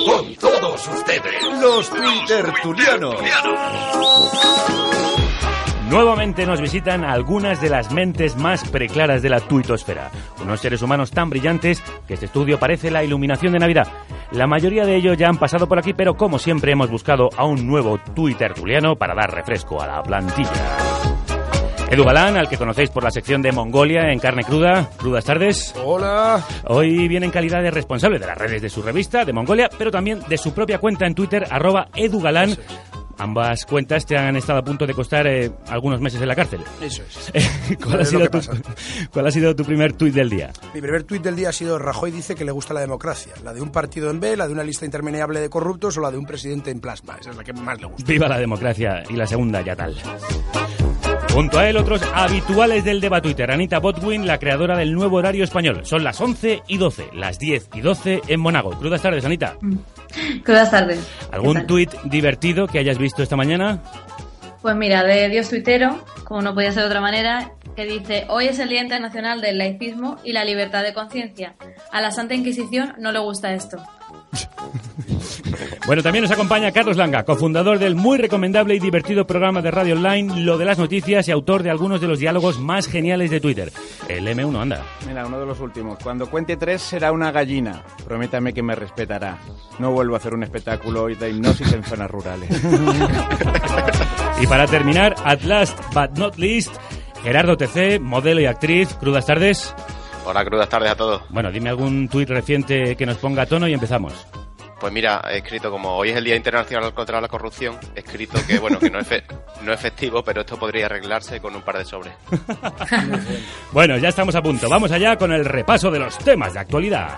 [0.05, 3.15] Con todos ustedes, los Twittertulianos.
[5.93, 10.09] Nuevamente nos visitan algunas de las mentes más preclaras de la tuitosfera.
[10.41, 13.87] Unos seres humanos tan brillantes que este estudio parece la iluminación de Navidad.
[14.31, 17.45] La mayoría de ellos ya han pasado por aquí, pero como siempre hemos buscado a
[17.45, 20.49] un nuevo tuitertuliano para dar refresco a la plantilla.
[21.91, 24.89] Edu Galán, al que conocéis por la sección de Mongolia en carne cruda.
[24.97, 25.75] Crudas tardes.
[25.85, 26.43] Hola.
[26.65, 29.91] Hoy viene en calidad de responsable de las redes de su revista, de Mongolia, pero
[29.91, 32.57] también de su propia cuenta en Twitter, arroba edugalán.
[33.17, 36.61] Ambas cuentas te han estado a punto de costar eh, algunos meses en la cárcel.
[36.81, 37.77] Eso es.
[37.83, 38.39] ¿Cuál, ha sido tu.
[39.11, 40.51] ¿Cuál ha sido tu primer tuit del día?
[40.73, 43.33] Mi primer tuit del día ha sido Rajoy dice que le gusta la democracia.
[43.43, 46.11] La de un partido en B, la de una lista interminable de corruptos o la
[46.11, 47.17] de un presidente en plasma.
[47.19, 48.11] Esa es la que más le gusta.
[48.11, 49.95] Viva la democracia y la segunda ya tal.
[51.33, 53.49] Junto a él, otros habituales del debate Twitter.
[53.49, 55.81] Anita Botwin, la creadora del nuevo horario español.
[55.83, 58.71] Son las 11 y 12, las 10 y 12 en Monago.
[58.71, 59.57] Crudas tardes, Anita.
[60.45, 61.07] Buenas tardes.
[61.31, 63.81] ¿Algún tuit divertido que hayas visto esta mañana?
[64.61, 68.45] Pues mira, de Dios tuitero, como no podía ser de otra manera, que dice, hoy
[68.45, 71.55] es el Día Internacional del Laicismo y la Libertad de Conciencia.
[71.91, 73.77] A la Santa Inquisición no le gusta esto.
[75.85, 79.95] Bueno, también nos acompaña Carlos Langa, cofundador del muy recomendable y divertido programa de radio
[79.95, 83.41] online Lo de las Noticias y autor de algunos de los diálogos más geniales de
[83.41, 83.71] Twitter.
[84.07, 84.81] El M1 anda.
[85.05, 85.99] Mira, uno de los últimos.
[86.01, 87.83] Cuando cuente tres será una gallina.
[88.05, 89.39] Prométame que me respetará.
[89.79, 92.49] No vuelvo a hacer un espectáculo de hipnosis en zonas rurales.
[94.41, 96.75] Y para terminar, at last but not least,
[97.21, 98.93] Gerardo TC, modelo y actriz.
[98.99, 99.73] Crudas tardes.
[100.25, 101.21] Hola, crudas tardes a todos.
[101.29, 104.13] Bueno, dime algún tuit reciente que nos ponga a tono y empezamos.
[104.79, 108.37] Pues mira, he escrito como hoy es el Día Internacional contra la Corrupción, he escrito
[108.45, 109.23] que bueno, que no es, fe-
[109.63, 112.13] no es festivo, pero esto podría arreglarse con un par de sobres.
[113.71, 114.69] Bueno, ya estamos a punto.
[114.69, 117.17] Vamos allá con el repaso de los temas de actualidad.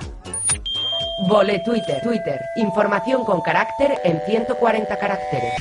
[1.28, 2.40] Vole Twitter, Twitter.
[2.58, 5.54] Información con carácter en 140 caracteres.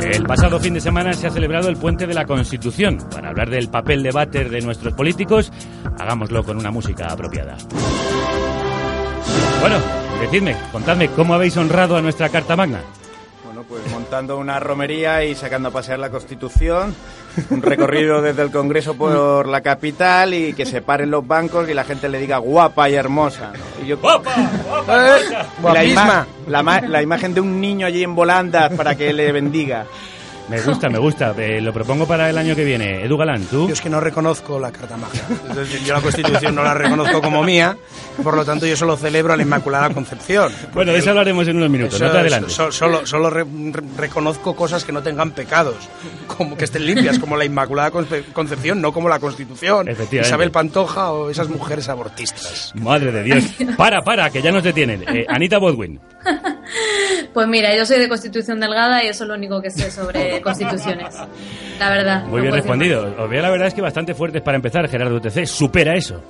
[0.00, 2.98] El pasado fin de semana se ha celebrado el Puente de la Constitución.
[3.10, 5.52] Para hablar del papel de váter de nuestros políticos,
[5.98, 7.56] hagámoslo con una música apropiada.
[9.60, 9.76] Bueno,
[10.20, 12.80] decidme, contadme cómo habéis honrado a nuestra Carta Magna.
[13.44, 16.94] Bueno, pues montando una romería y sacando a pasear la Constitución,
[17.50, 21.74] un recorrido desde el Congreso por la capital y que se paren los bancos y
[21.74, 23.52] la gente le diga guapa y hermosa.
[23.52, 23.84] ¿no?
[23.84, 24.30] Y yo, ¡Guapa!
[24.86, 25.18] Eh,
[26.46, 29.86] y la, ima- la imagen de un niño allí en volandas para que le bendiga.
[30.48, 31.34] Me gusta, me gusta.
[31.38, 33.02] Eh, lo propongo para el año que viene.
[33.04, 33.66] Edu Galán, ¿tú?
[33.66, 35.20] Yo es que no reconozco la Carta Magna.
[35.50, 37.76] Es decir, yo la Constitución no la reconozco como mía,
[38.22, 40.52] por lo tanto yo solo celebro a la Inmaculada Concepción.
[40.74, 41.98] Bueno, de eso hablaremos en unos minutos.
[42.00, 42.52] No te es- adelantes.
[42.52, 45.76] so- solo solo re- re- reconozco cosas que no tengan pecados,
[46.26, 49.88] como que estén limpias, como la Inmaculada Conce- Concepción, no como la Constitución.
[49.88, 50.28] Efectivamente.
[50.28, 52.72] Isabel Pantoja o esas mujeres abortistas.
[52.74, 53.44] Madre de Dios.
[53.78, 55.04] Para, para, que ya nos detienen.
[55.08, 56.00] Eh, Anita Bodwin.
[57.32, 60.40] Pues mira, yo soy de Constitución Delgada y eso es lo único que sé sobre
[60.42, 61.14] constituciones.
[61.78, 62.24] La verdad.
[62.24, 63.14] Muy no bien respondido.
[63.18, 65.46] Os veo la verdad es que bastante fuertes para empezar, Gerardo UTC.
[65.46, 66.22] Supera eso.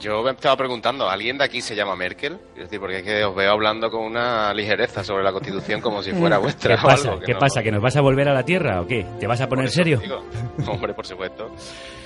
[0.00, 2.38] Yo me estaba preguntando, ¿alguien de aquí se llama Merkel?
[2.54, 6.02] Es decir, porque es que os veo hablando con una ligereza sobre la Constitución como
[6.02, 7.08] si fuera vuestra ¿Qué o pasa?
[7.08, 7.20] algo.
[7.20, 7.62] que ¿Qué no- pasa?
[7.62, 9.06] ¿Que nos vas a volver a la Tierra o qué?
[9.18, 9.98] ¿Te vas a poner serio?
[10.00, 10.22] Digo,
[10.70, 11.50] hombre, por supuesto.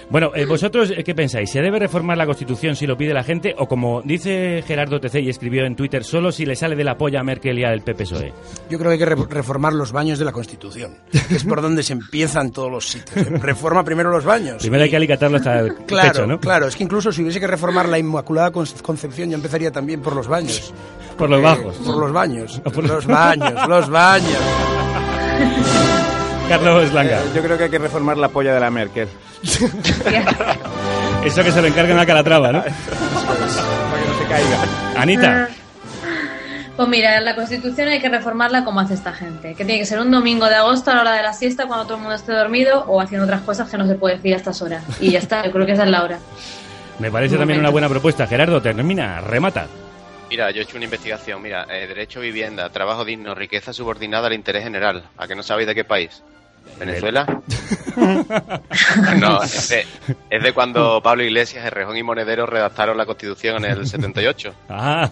[0.08, 1.48] Bueno, eh, ¿vosotros eh, qué pensáis?
[1.52, 3.54] ¿Se debe reformar la Constitución si lo pide la gente?
[3.58, 6.96] O como dice Gerardo TC y escribió en Twitter, solo si le sale de la
[6.96, 8.32] polla a Merkel y al PPSOE.
[8.68, 11.62] Yo creo que hay que re- reformar los baños de la Constitución, que es por
[11.62, 13.24] donde se empiezan todos los sitios.
[13.40, 14.56] Reforma primero los baños.
[14.60, 16.40] Primero hay que alicatarlo hasta el Claro, pecho, ¿no?
[16.40, 20.00] claro, es que incluso si hubiese que reformar la Inmaculada Con- Concepción, yo empezaría también
[20.02, 20.72] por los baños.
[21.16, 21.76] Por los bajos.
[21.76, 22.60] Por los baños.
[22.76, 24.38] Los baños, los baños.
[26.48, 27.18] Carlos Langa.
[27.20, 29.08] Eh, yo creo que hay que reformar la polla de la Merkel.
[31.24, 32.62] Eso que se lo encargan a Calatrava, ¿no?
[32.62, 34.58] Para que no se caiga.
[34.96, 35.48] Anita.
[36.76, 40.00] Pues mira, la Constitución hay que reformarla como hace esta gente, que tiene que ser
[40.00, 42.32] un domingo de agosto a la hora de la siesta cuando todo el mundo esté
[42.32, 44.82] dormido o haciendo otras cosas que no se puede decir a estas horas.
[44.98, 46.18] Y ya está, yo creo que esa es la hora.
[47.00, 47.60] Me parece Un también momento.
[47.60, 48.26] una buena propuesta.
[48.26, 49.66] Gerardo, termina, remata.
[50.28, 51.42] Mira, yo he hecho una investigación.
[51.42, 55.04] Mira, eh, derecho a vivienda, trabajo digno, riqueza subordinada al interés general.
[55.16, 56.22] ¿A que no sabéis de qué país?
[56.78, 57.26] ¿Venezuela?
[59.18, 59.86] no, es de,
[60.30, 64.54] es de cuando Pablo Iglesias, Errejón y Monedero redactaron la Constitución en el 78.
[64.68, 65.10] Ah,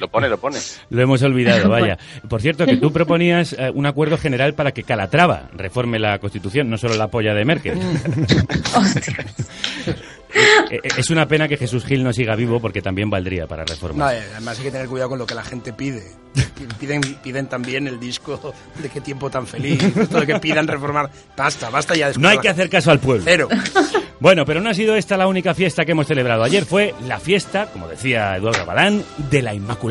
[0.00, 0.58] Lo pone, lo pone.
[0.90, 1.98] lo hemos olvidado, vaya.
[2.28, 6.68] Por cierto, que tú proponías eh, un acuerdo general para que Calatrava reforme la Constitución,
[6.70, 7.78] no solo la polla de Merkel.
[10.70, 13.62] Eh, eh, es una pena que Jesús Gil no siga vivo porque también valdría para
[13.62, 14.14] No, reformar.
[14.14, 16.02] eh, además hay que tener cuidado con lo que la gente pide.
[16.78, 19.82] Piden, piden también el disco de qué tiempo tan feliz.
[19.96, 21.10] Esto de que pidan reformar.
[21.36, 22.10] Basta, basta ya.
[22.10, 23.24] de No hay que hacer caso al pueblo.
[23.24, 23.48] Cero.
[24.20, 26.42] Bueno, pero no ha sido esta la única fiesta que hemos celebrado.
[26.44, 29.87] Ayer fue la fiesta, como decía Eduardo Balán, de la Inmaculada.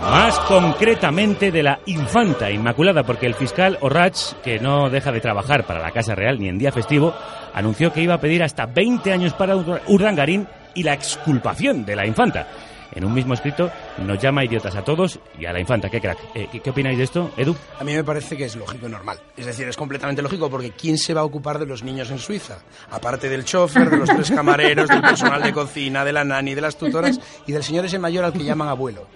[0.00, 5.64] Más concretamente de la infanta Inmaculada, porque el fiscal Orrach, que no deja de trabajar
[5.64, 7.14] para la Casa Real ni en día festivo,
[7.54, 11.96] anunció que iba a pedir hasta 20 años para Ur- Urdangarín y la exculpación de
[11.96, 12.46] la infanta.
[12.92, 15.88] En un mismo escrito nos llama idiotas a todos y a la infanta.
[15.90, 16.18] Qué crack.
[16.34, 17.54] Eh, ¿qué, qué opináis de esto, Edu?
[17.78, 19.18] A mí me parece que es lógico y normal.
[19.36, 22.18] Es decir, es completamente lógico porque ¿quién se va a ocupar de los niños en
[22.18, 22.58] Suiza?
[22.90, 26.60] Aparte del chofer, de los tres camareros, del personal de cocina, de la nani, de
[26.60, 29.06] las tutoras y del señor ese mayor al que llaman abuelo.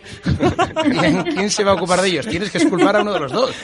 [0.83, 2.27] ¿Quién, quién se va a ocupar de ellos?
[2.27, 3.55] Tienes que exculpar a uno de los dos.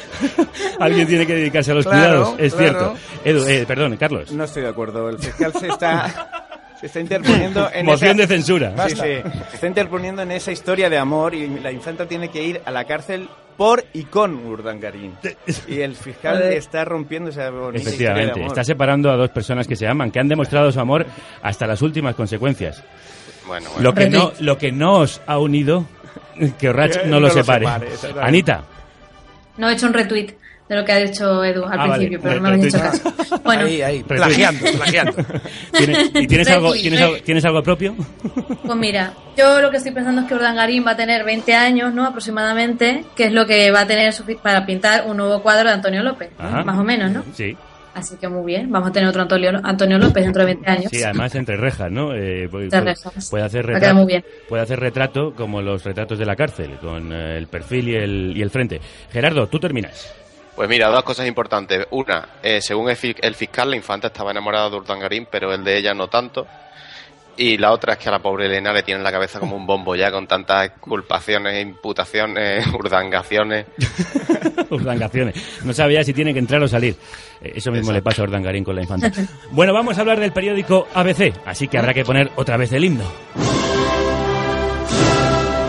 [0.80, 2.96] Alguien tiene que dedicarse a los Claro, cuidados, es claro.
[3.24, 3.44] cierto.
[3.44, 4.32] Edu, eh, perdón, Carlos.
[4.32, 5.08] No estoy de acuerdo.
[5.10, 6.47] El fiscal se está,
[6.80, 8.70] se está interponiendo en Moción esa- de censura.
[8.70, 9.04] Sí, Basta.
[9.04, 9.10] sí.
[9.50, 12.70] Se está interponiendo en esa historia de amor y la infanta tiene que ir a
[12.70, 15.14] la cárcel por y con Urdangarín.
[15.66, 18.46] Y el fiscal está rompiendo esa bonita de Efectivamente, amor.
[18.46, 21.04] está separando a dos personas que se aman, que han demostrado su amor
[21.42, 22.82] hasta las últimas consecuencias.
[23.46, 25.86] Bueno, Lo que no, lo que no os ha unido,
[26.58, 27.66] que Orrach no, No lo lo separe.
[27.96, 28.26] separe.
[28.26, 28.62] Anita,
[29.56, 30.34] No he hecho un retweet
[30.68, 31.92] de lo que ha dicho Edu al Ah, vale.
[32.08, 33.12] principio, pero no me habéis hecho caso.
[33.44, 35.12] Bueno, Ahí, ahí, plagiando, plagiando.
[35.76, 37.94] ¿tienes, ¿y tienes algo, tienes, algo, tienes algo propio?
[38.64, 41.94] Pues mira, yo lo que estoy pensando es que Urdangarín va a tener 20 años,
[41.94, 42.04] ¿no?
[42.04, 44.12] Aproximadamente, que es lo que va a tener
[44.42, 46.30] para pintar un nuevo cuadro de Antonio López.
[46.38, 46.62] Ajá.
[46.64, 47.24] más o menos, ¿no?
[47.34, 47.56] Sí,
[47.94, 50.84] Así que muy bien, vamos a tener otro Antonio, Antonio López dentro de 20 años.
[50.92, 52.14] sí, además entre rejas, ¿no?
[52.14, 53.28] Eh, pu- Entre rejas.
[53.28, 54.24] Puede hacer retrato, muy bien.
[54.48, 58.32] puede hacer retrato como los retratos de la cárcel, con eh, el perfil y el,
[58.36, 58.80] y el frente.
[59.10, 60.14] Gerardo, tú terminas.
[60.58, 61.86] Pues mira, dos cosas importantes.
[61.92, 65.62] Una, eh, según el, fi- el fiscal, la infanta estaba enamorada de Urdangarín, pero el
[65.62, 66.48] de ella no tanto.
[67.36, 69.54] Y la otra es que a la pobre Elena le tiene en la cabeza como
[69.54, 73.66] un bombo ya con tantas culpaciones, imputaciones, urdangaciones.
[74.70, 75.36] Urdangaciones.
[75.64, 76.96] No sabía si tiene que entrar o salir.
[77.40, 79.12] Eh, Eso mismo le pasa a Urdangarín con la infanta.
[79.52, 82.84] Bueno, vamos a hablar del periódico ABC, así que habrá que poner otra vez el
[82.84, 83.04] himno.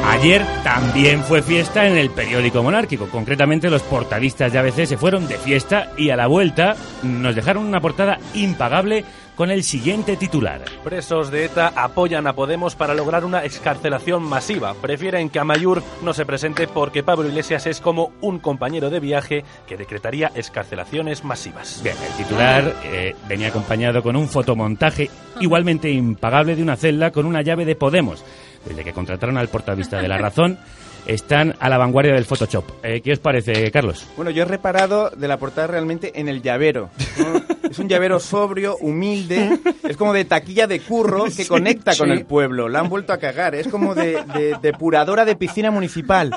[0.10, 3.08] Ayer también fue fiesta en el periódico monárquico.
[3.10, 7.64] Concretamente, los portadistas de ABC se fueron de fiesta y a la vuelta nos dejaron
[7.66, 9.06] una portada impagable
[9.40, 10.66] con el siguiente titular.
[10.84, 14.74] Presos de ETA apoyan a Podemos para lograr una excarcelación masiva.
[14.74, 19.46] Prefieren que Amayur no se presente porque Pablo Iglesias es como un compañero de viaje
[19.66, 21.80] que decretaría excarcelaciones masivas.
[21.82, 25.10] Bien, el titular eh, venía acompañado con un fotomontaje
[25.40, 28.26] igualmente impagable de una celda con una llave de Podemos.
[28.66, 30.60] Desde que contrataron al portavista de La Razón,
[31.06, 32.66] están a la vanguardia del Photoshop.
[32.84, 34.06] Eh, ¿Qué os parece, Carlos?
[34.16, 36.90] Bueno, yo he reparado de la portada realmente en el llavero.
[37.18, 37.42] ¿no?
[37.70, 42.26] Es un llavero sobrio, humilde, es como de taquilla de curro que conecta con el
[42.26, 42.70] pueblo.
[42.70, 46.32] La han vuelto a cagar, es como de, de depuradora de piscina municipal.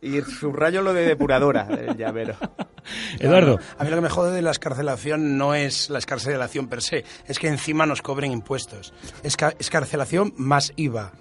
[0.00, 2.36] Y subrayo lo de depuradora, el llavero.
[3.18, 3.58] Eduardo.
[3.78, 7.04] A mí lo que me jode de la escarcelación no es la escarcelación per se,
[7.26, 8.92] es que encima nos cobren impuestos.
[9.24, 11.12] Esca- escarcelación más IVA.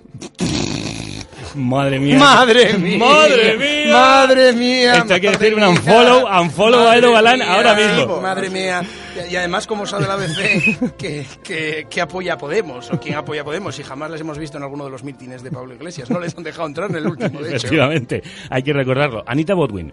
[1.57, 2.17] Madre mía.
[2.17, 2.97] ¡Madre mía!
[2.99, 3.91] ¡Madre mía!
[3.93, 4.95] ¡Madre mía!
[4.97, 8.21] Esto hay que decir un unfollow, unfollow a Edo Galán mía, ahora mismo.
[8.21, 8.83] Madre mía.
[9.29, 13.15] Y, y además, como sabe la ABC que, que, que apoya a Podemos o quién
[13.15, 15.73] apoya a Podemos y jamás les hemos visto en alguno de los mítines de Pablo
[15.73, 16.09] Iglesias.
[16.09, 17.55] No les han dejado entrar en el último, de hecho.
[17.57, 19.23] Efectivamente, hay que recordarlo.
[19.27, 19.91] Anita Bodwin.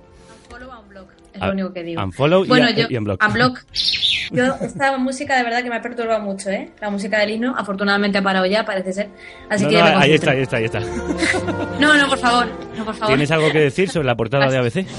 [1.33, 2.01] Es lo único que digo.
[2.03, 3.21] Unfollow y bueno, a- yo, y unblock.
[3.27, 3.61] unblock.
[4.31, 6.71] Yo, esta música de verdad que me ha perturbado mucho, ¿eh?
[6.81, 9.09] La música del himno, afortunadamente ha parado ya, parece ser.
[9.49, 10.81] Así No, que no, ahí está, ahí está, ahí está.
[11.81, 12.47] No, no, por favor,
[12.77, 13.09] no, por favor.
[13.15, 14.87] ¿Tienes algo que decir sobre la portada de ABC?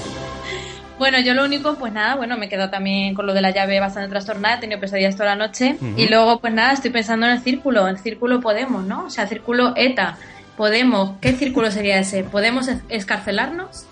[0.98, 3.78] Bueno, yo lo único, pues nada, bueno, me quedo también con lo de la llave
[3.80, 5.76] bastante trastornada, he tenido pesadillas toda la noche.
[5.94, 9.04] Y luego, pues nada, estoy pensando en el círculo, el círculo Podemos, ¿no?
[9.04, 10.16] O sea, círculo ETA,
[10.56, 12.24] Podemos, ¿qué círculo sería ese?
[12.24, 13.84] ¿Podemos es- escarcelarnos?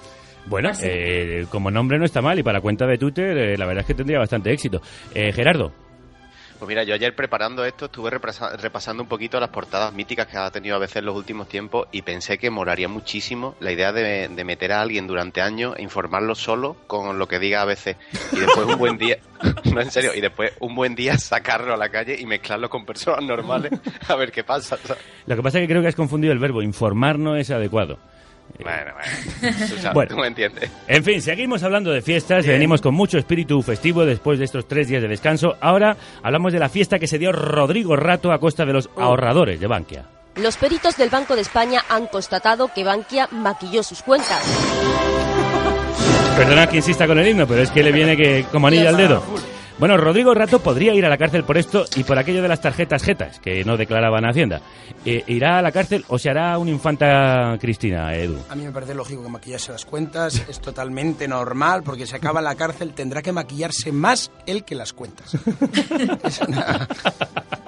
[0.46, 3.80] Bueno, eh, como nombre no está mal y para cuenta de Twitter eh, la verdad
[3.82, 4.82] es que tendría bastante éxito.
[5.14, 5.72] Eh, Gerardo,
[6.58, 10.50] Pues mira, yo ayer preparando esto estuve repasando un poquito las portadas míticas que ha
[10.50, 14.28] tenido a veces en los últimos tiempos y pensé que moraría muchísimo la idea de,
[14.28, 17.96] de meter a alguien durante años e informarlo solo con lo que diga a veces
[18.32, 19.18] y después un buen día,
[19.72, 22.84] no en serio, y después un buen día sacarlo a la calle y mezclarlo con
[22.84, 23.72] personas normales
[24.08, 24.76] a ver qué pasa.
[24.76, 25.02] ¿sabes?
[25.26, 26.60] lo que pasa es que creo que has confundido el verbo.
[26.60, 27.98] Informar no es adecuado.
[28.62, 30.08] Bueno, bueno, tú, sabes, Bueno.
[30.14, 30.70] tú me entiendes.
[30.86, 34.88] En fin, seguimos hablando de fiestas, venimos con mucho espíritu festivo después de estos tres
[34.88, 35.56] días de descanso.
[35.60, 39.58] Ahora hablamos de la fiesta que se dio Rodrigo Rato a costa de los ahorradores
[39.60, 40.04] de Bankia.
[40.36, 44.42] Los peritos del Banco de España han constatado que Bankia maquilló sus cuentas.
[46.36, 48.96] Perdona que insista con el himno, pero es que le viene que como anilla al
[48.96, 49.22] dedo.
[49.76, 52.60] Bueno, Rodrigo Rato podría ir a la cárcel por esto y por aquello de las
[52.60, 54.60] tarjetas jetas, que no declaraban a Hacienda.
[55.04, 58.36] Eh, ¿Irá a la cárcel o se hará un infanta Cristina, Edu?
[58.48, 62.40] A mí me parece lógico que maquillarse las cuentas, es totalmente normal, porque si acaba
[62.40, 65.36] la cárcel tendrá que maquillarse más él que las cuentas.
[66.24, 66.88] Es una-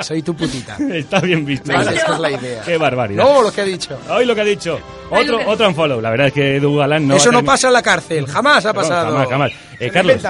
[0.00, 0.76] Soy tu putita.
[0.92, 1.72] Está bien visto.
[1.72, 2.62] Vale, esa es la idea.
[2.62, 3.24] Qué barbaridad.
[3.24, 3.98] No, lo que he dicho.
[4.10, 4.78] Hoy lo que ha dicho.
[5.10, 6.00] Otro, que- otro unfollow.
[6.00, 8.72] La verdad es que Edu Galán no Eso no pasa en la cárcel, jamás ha
[8.74, 9.12] pasado.
[9.12, 9.52] jamás, jamás.
[9.80, 10.22] Eh, Carlos.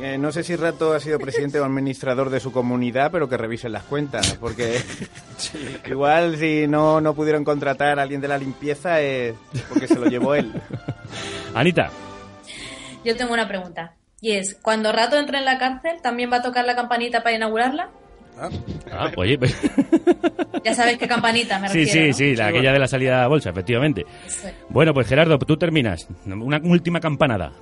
[0.00, 3.36] Eh, no sé si Rato ha sido presidente o administrador de su comunidad, pero que
[3.36, 4.78] revisen las cuentas, porque
[5.86, 9.34] igual si no, no pudieron contratar a alguien de la limpieza es
[9.68, 10.52] porque se lo llevó él.
[11.54, 11.90] Anita.
[13.04, 13.94] Yo tengo una pregunta.
[14.20, 17.36] Y es, cuando Rato entre en la cárcel, ¿también va a tocar la campanita para
[17.36, 17.88] inaugurarla?
[18.92, 19.56] Ah, oye, pues-
[20.64, 22.14] Ya sabes qué campanita me sí, refiero, sí, ¿no?
[22.32, 24.04] sí, la aquella de la salida a bolsa, efectivamente.
[24.68, 26.06] Bueno, pues Gerardo, tú terminas.
[26.26, 27.52] Una última campanada.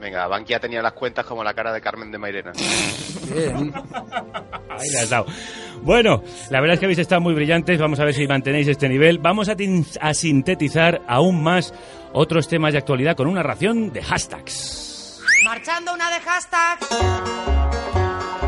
[0.00, 2.52] Venga, Bankia tenía las cuentas como la cara de Carmen de Mairena.
[4.70, 5.26] Ahí la has dado.
[5.82, 7.80] Bueno, la verdad es que habéis estado muy brillantes.
[7.80, 9.18] Vamos a ver si mantenéis este nivel.
[9.18, 11.74] Vamos a, sintetizar aún más
[12.12, 15.20] otros temas de actualidad con una ración de hashtags.
[15.44, 16.78] Marchando una de hashtag.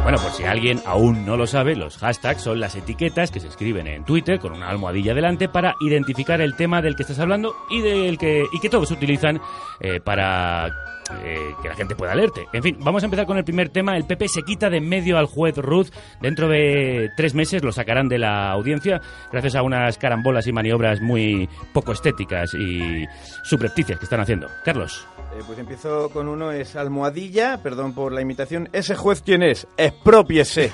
[0.02, 3.48] Bueno, por si alguien aún no lo sabe, los hashtags son las etiquetas que se
[3.48, 7.55] escriben en Twitter con una almohadilla delante para identificar el tema del que estás hablando
[7.68, 9.40] y del que y que todos utilizan
[9.81, 12.46] eh, para eh, que la gente pueda leerte.
[12.52, 13.96] En fin, vamos a empezar con el primer tema.
[13.96, 15.88] El PP se quita de en medio al juez Ruth.
[16.20, 19.00] Dentro de tres meses lo sacarán de la audiencia
[19.30, 23.06] gracias a unas carambolas y maniobras muy poco estéticas y
[23.44, 24.48] subrepticias que están haciendo.
[24.64, 25.06] Carlos.
[25.32, 28.69] Eh, pues empiezo con uno, es almohadilla, perdón por la imitación.
[28.73, 29.66] ¿Ese juez quién es?
[29.77, 30.73] Expropiese.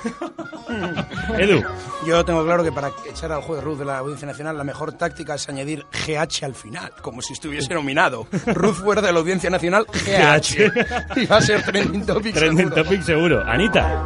[1.39, 1.62] Edu.
[2.07, 4.93] Yo tengo claro que para echar al juez Ruth de la Audiencia Nacional la mejor
[4.95, 8.27] táctica es añadir GH al final, como si estuviese nominado.
[8.47, 11.16] Ruth fuera de la Audiencia Nacional, GH.
[11.20, 12.83] y va a ser trending topic Trending seguro.
[12.85, 13.45] topic seguro.
[13.47, 14.05] Anita.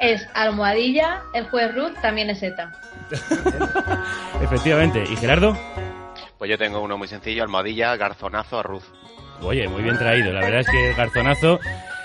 [0.00, 2.72] Es almohadilla, el juez Ruth también es ETA.
[4.42, 5.04] Efectivamente.
[5.08, 5.56] ¿Y Gerardo?
[6.40, 8.84] Pues yo tengo uno muy sencillo, almohadilla, garzonazo a Ruth.
[9.42, 10.32] Oye, muy bien traído.
[10.32, 11.60] La verdad es que el garzonazo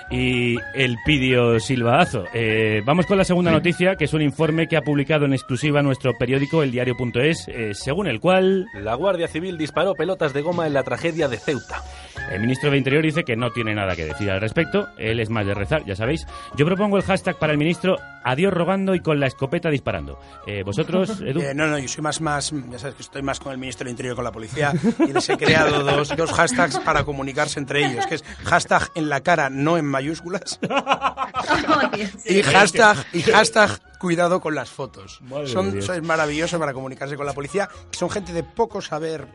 [0.10, 2.26] y el pidio silbaazo.
[2.34, 5.82] Eh, vamos con la segunda noticia, que es un informe que ha publicado en exclusiva
[5.82, 8.65] nuestro periódico, eldiario.es, eh, según el cual...
[8.76, 11.84] La Guardia Civil disparó pelotas de goma en la tragedia de Ceuta.
[12.32, 14.88] El ministro de Interior dice que no tiene nada que decir al respecto.
[14.98, 16.26] Él es más de rezar, ya sabéis.
[16.56, 20.19] Yo propongo el hashtag para el ministro adiós rogando y con la escopeta disparando.
[20.48, 21.41] Eh, ¿Vosotros, Edu?
[21.41, 23.90] Eh, no, no, yo soy más, más, ya sabes que estoy más con el Ministerio
[23.90, 24.73] del Interior y con la policía
[25.07, 29.10] y les he creado dos, dos hashtags para comunicarse entre ellos, que es hashtag en
[29.10, 30.60] la cara, no en mayúsculas,
[32.26, 35.20] y hashtag, y hashtag cuidado con las fotos.
[35.22, 39.28] Madre Son, son maravilloso para comunicarse con la policía, que son gente de poco saber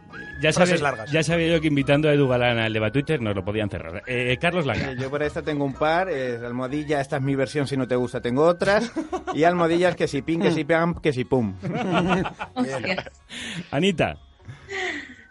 [0.43, 1.11] Ya frases sabía, largas.
[1.11, 4.03] ya sabía yo que invitando a Edu Galán al debate Twitter nos lo podían cerrar.
[4.07, 4.93] Eh, Carlos Langa.
[4.93, 7.89] Eh, Yo por esta tengo un par, es almohadilla, esta es mi versión, si no
[7.89, 8.93] te gusta tengo otras,
[9.35, 11.55] y almohadillas que si pin, que si pam, que si pum.
[13.71, 14.19] Anita.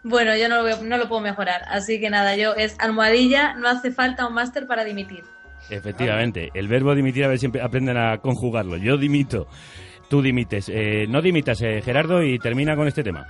[0.02, 3.54] Bueno, yo no lo, voy- no lo puedo mejorar, así que nada, yo es almohadilla,
[3.54, 5.24] no hace falta un máster para dimitir.
[5.68, 8.76] Efectivamente, el verbo dimitir, a ver si aprenden a conjugarlo.
[8.76, 9.46] Yo dimito,
[10.08, 10.68] tú dimites.
[10.68, 13.26] Eh, no dimitas, eh, Gerardo, y termina con este tema.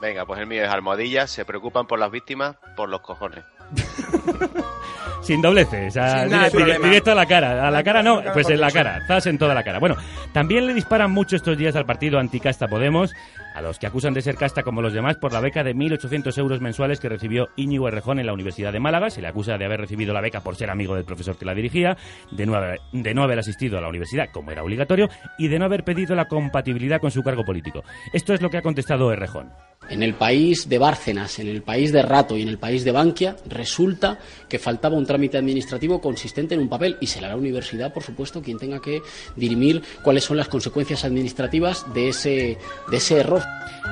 [0.00, 3.44] Venga, pues el mío es almohadilla, se preocupan por las víctimas, por los cojones.
[5.22, 7.68] Sin dobleces, dire- directo a la cara.
[7.68, 9.78] A la cara no, pues en la cara, zas en toda la cara.
[9.78, 9.94] Bueno,
[10.32, 13.12] también le disparan mucho estos días al partido anticasta Podemos,
[13.54, 16.36] a los que acusan de ser casta como los demás por la beca de 1.800
[16.38, 19.10] euros mensuales que recibió Íñigo Errejón en la Universidad de Málaga.
[19.10, 21.54] Se le acusa de haber recibido la beca por ser amigo del profesor que la
[21.54, 21.96] dirigía,
[22.32, 25.08] de no haber, de no haber asistido a la universidad como era obligatorio
[25.38, 27.84] y de no haber pedido la compatibilidad con su cargo político.
[28.12, 29.50] Esto es lo que ha contestado Errejón.
[29.90, 32.92] En el país de Bárcenas, en el país de Rato y en el país de
[32.92, 34.18] Bankia, resulta
[34.48, 38.42] que faltaba un trámite administrativo consistente en un papel y será la universidad, por supuesto,
[38.42, 39.00] quien tenga que
[39.36, 42.58] dirimir cuáles son las consecuencias administrativas de ese,
[42.90, 43.42] de ese error.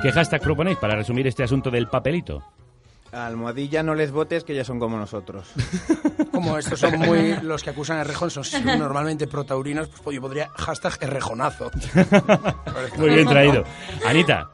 [0.01, 2.43] ¿Qué hashtag proponéis para resumir este asunto del papelito?
[3.11, 5.51] Almohadilla no les votes, que ya son como nosotros.
[6.31, 8.45] Como estos son muy los que acusan a Errejón, son
[8.79, 11.69] normalmente protaurinos, pues yo podría hashtag Errejonazo.
[12.97, 13.63] Muy bien traído.
[14.07, 14.49] Anita.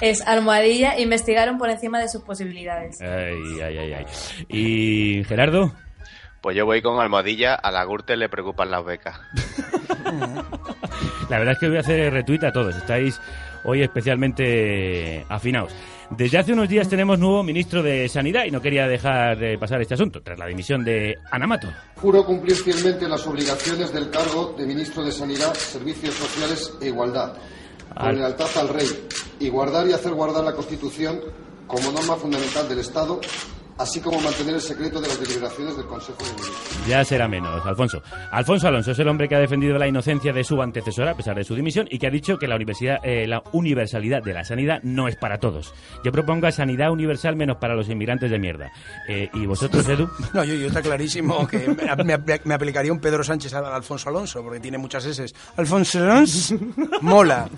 [0.00, 3.00] Es almohadilla, investigaron por encima de sus posibilidades.
[3.02, 4.06] Ay, ay, ay, ay.
[4.48, 5.70] ¿Y Gerardo?
[6.40, 9.20] Pues yo voy con almohadilla, a la Gürtel le preocupan las becas.
[11.28, 12.74] La verdad es que voy a hacer retweet a todos.
[12.74, 13.20] Estáis
[13.64, 15.74] hoy especialmente afinados.
[16.10, 19.80] Desde hace unos días tenemos nuevo ministro de Sanidad y no quería dejar de pasar
[19.80, 20.22] este asunto.
[20.22, 21.68] Tras la dimisión de Anamato.
[21.96, 27.34] Juro cumplir fielmente las obligaciones del cargo de Ministro de Sanidad, Servicios Sociales e Igualdad,
[27.96, 28.86] con Al- lealtad al Rey,
[29.40, 31.20] y guardar y hacer guardar la Constitución
[31.66, 33.20] como norma fundamental del Estado,
[33.78, 36.86] así como mantener el secreto de las deliberaciones del Consejo de Ministros.
[36.88, 38.02] Ya será menos, Alfonso.
[38.30, 41.36] Alfonso Alonso es el hombre que ha defendido la inocencia de su antecesora a pesar
[41.36, 44.44] de su dimisión y que ha dicho que la, universidad, eh, la universalidad de la
[44.44, 45.72] sanidad no es para todos.
[46.04, 48.70] Yo propongo sanidad universal menos para los inmigrantes de mierda.
[49.08, 50.08] Eh, ¿Y vosotros, Edu?
[50.34, 51.58] No, yo, yo está clarísimo que
[52.04, 55.26] me, me- me aplicaría un Pedro Sánchez a Alfonso Alonso, porque tiene muchas S.
[55.56, 56.56] Alfonso Alonso
[57.00, 57.48] mola.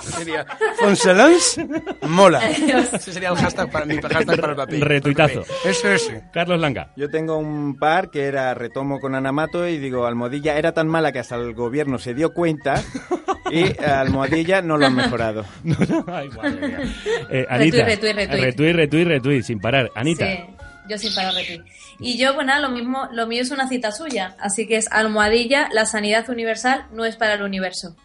[0.00, 0.46] Sería
[0.80, 1.62] Alfonso Alonso
[2.02, 2.48] mola.
[2.50, 4.80] Ese sería el hashtag para, mi hashtag para el papel.
[4.80, 5.37] Retuitazo.
[5.64, 6.10] Eso es.
[6.32, 6.92] Carlos Langa.
[6.96, 11.12] Yo tengo un par que era retomo con Anamato y digo, Almohadilla era tan mala
[11.12, 12.82] que hasta el gobierno se dio cuenta
[13.50, 15.44] y Almohadilla no lo han mejorado.
[16.06, 16.80] Ay, madre mía.
[17.30, 17.84] Eh, Anita.
[17.84, 18.40] Retweet, retweet, retweet.
[18.40, 19.90] retweet, retweet, retweet, sin parar.
[19.94, 20.26] Anita.
[20.26, 20.44] Sí,
[20.88, 21.62] yo sin parar retweet.
[22.00, 24.36] Y yo, nada, lo mismo, lo mío es una cita suya.
[24.40, 27.96] Así que es almohadilla, la sanidad universal no es para el universo.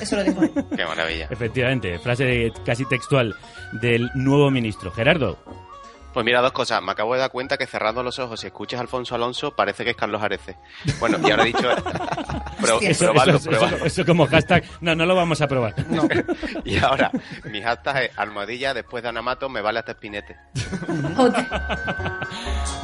[0.00, 0.40] Eso lo dijo.
[0.76, 1.26] Qué maravilla.
[1.30, 3.34] Efectivamente, frase casi textual
[3.72, 4.90] del nuevo ministro.
[4.92, 5.38] Gerardo.
[6.12, 6.82] Pues mira, dos cosas.
[6.82, 9.84] Me acabo de dar cuenta que cerrando los ojos, si escuchas a Alfonso Alonso, parece
[9.84, 10.56] que es Carlos Arece.
[10.98, 11.60] Bueno, y ahora he dicho...
[12.60, 13.76] Pro, eso, probadlo, eso- probadlo.
[13.76, 14.64] eso- eso como hashtag.
[14.80, 15.74] No, no lo vamos a probar.
[16.64, 17.10] Y ahora,
[17.44, 20.36] mi hashtag es almohadilla, después de Anamato, me vale hasta espinete.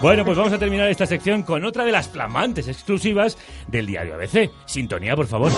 [0.00, 4.14] Bueno, pues vamos a terminar esta sección con otra de las flamantes exclusivas del diario
[4.14, 4.50] ABC.
[4.66, 5.50] Sintonía, por favor.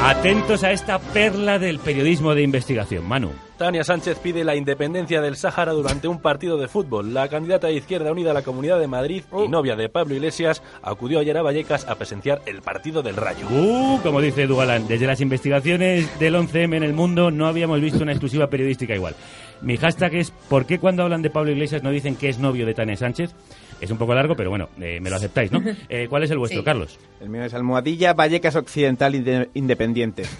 [0.00, 3.32] Atentos a esta perla del periodismo de investigación, Manu.
[3.58, 7.12] Tania Sánchez pide la independencia del Sáhara durante un partido de fútbol.
[7.12, 10.62] La candidata de Izquierda Unida a la Comunidad de Madrid y novia de Pablo Iglesias
[10.82, 13.48] acudió ayer a Vallecas a presenciar el partido del Rayo.
[13.50, 18.04] Uh, como dice Dugalán, desde las investigaciones del 11M en el mundo no habíamos visto
[18.04, 19.16] una exclusiva periodística igual.
[19.60, 22.64] Mi hashtag es ¿por qué cuando hablan de Pablo Iglesias no dicen que es novio
[22.64, 23.34] de Tania Sánchez?
[23.80, 25.62] Es un poco largo, pero bueno, eh, me lo aceptáis, ¿no?
[25.88, 26.64] Eh, ¿Cuál es el vuestro, Sí.
[26.64, 26.98] Carlos?
[27.20, 30.24] El mío es Almohadilla Vallecas Occidental Inde- Independiente.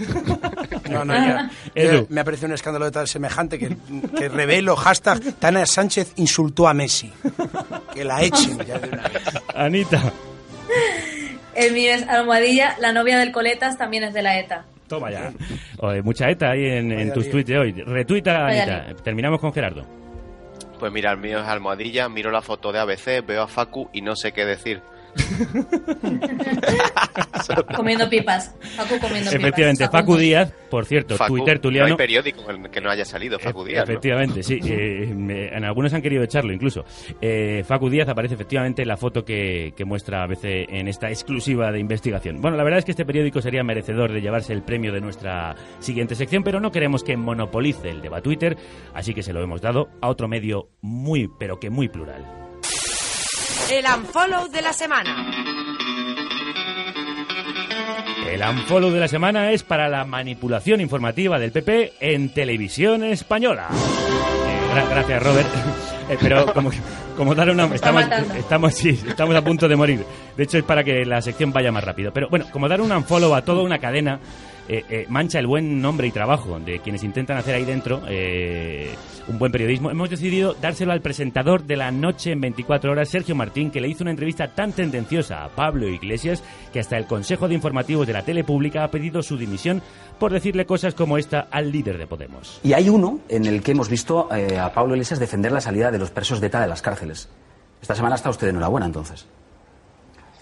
[0.91, 1.51] No, no, ya.
[2.09, 3.77] Me ha parecido un escándalo de tal semejante que,
[4.17, 7.13] que revelo hashtag Tania Sánchez insultó a Messi.
[7.95, 9.23] Que la echen ya de una vez.
[9.55, 10.13] Anita.
[11.55, 14.65] El mío es Almohadilla, la novia del Coletas también es de la ETA.
[14.89, 15.31] Toma ya.
[15.79, 17.73] Oye, mucha ETA ahí en, en tus tweets de hoy.
[17.73, 18.87] Retuita, Anita.
[19.05, 19.85] Terminamos con Gerardo.
[20.79, 24.01] Pues mira, el mío es almohadilla, miro la foto de ABC, veo a Facu y
[24.01, 24.81] no sé qué decir.
[27.77, 28.55] Comiendo pipas.
[28.77, 30.01] Facu comiendo Efectivamente, pipas.
[30.01, 31.87] Facu Díaz, por cierto, Facu, Twitter No tuliano.
[31.87, 33.87] hay periódico en el que no haya salido Facu Díaz.
[33.87, 33.93] ¿no?
[33.93, 34.59] Efectivamente, sí.
[34.65, 36.85] Eh, me- en algunos han querido echarlo incluso.
[37.21, 41.71] Eh, Facu Díaz aparece efectivamente en la foto que, que muestra ABC en esta exclusiva
[41.73, 42.41] de investigación.
[42.41, 45.55] Bueno, la verdad es que este periódico sería merecedor de llevarse el premio de nuestra
[45.81, 48.57] siguiente sección, pero no queremos que monopolice el debate Twitter,
[48.95, 52.25] así que se lo hemos dado a otro medio muy, pero que muy plural.
[53.71, 55.27] El unfollow de la semana.
[58.31, 63.69] El unfollow de la semana es para la manipulación informativa del PP en televisión española.
[63.71, 65.49] Eh, gra- gracias, Robert.
[66.11, 66.71] Eh, pero como,
[67.19, 67.67] como dar una...
[67.67, 68.03] Estamos,
[68.35, 70.03] estamos, sí, estamos a punto de morir.
[70.39, 72.15] De hecho, es para que la sección vaya más rápido.
[72.15, 74.19] Pero bueno, como dar un unfollow a toda una cadena
[74.69, 78.95] eh, eh, mancha el buen nombre y trabajo de quienes intentan hacer ahí dentro eh,
[79.27, 83.35] un buen periodismo, hemos decidido dárselo al presentador de la noche en 24 horas, Sergio
[83.35, 87.49] Martín, que le hizo una entrevista tan tendenciosa a Pablo Iglesias que hasta el Consejo
[87.49, 89.81] de Informativos de la Tele Pública ha pedido su dimisión
[90.19, 92.61] por decirle cosas como esta al líder de Podemos.
[92.63, 95.99] Y hay uno en el que hemos visto a Pablo Iglesias defender la salida de
[95.99, 97.29] los presos de ETA de las cárceles.
[97.81, 99.27] Esta semana está usted enhorabuena, entonces.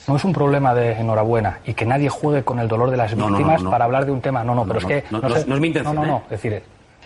[0.08, 3.12] No es un problema de enhorabuena y que nadie juegue con el dolor de las
[3.16, 3.70] No, no, no, víctimas no.
[3.70, 4.44] para hablar de un tema.
[4.44, 5.04] No, no, pero No, es que.
[5.10, 6.16] no, es- mi intención, No, no, no.
[6.18, 6.22] ¿eh?
[6.24, 6.62] Es decir,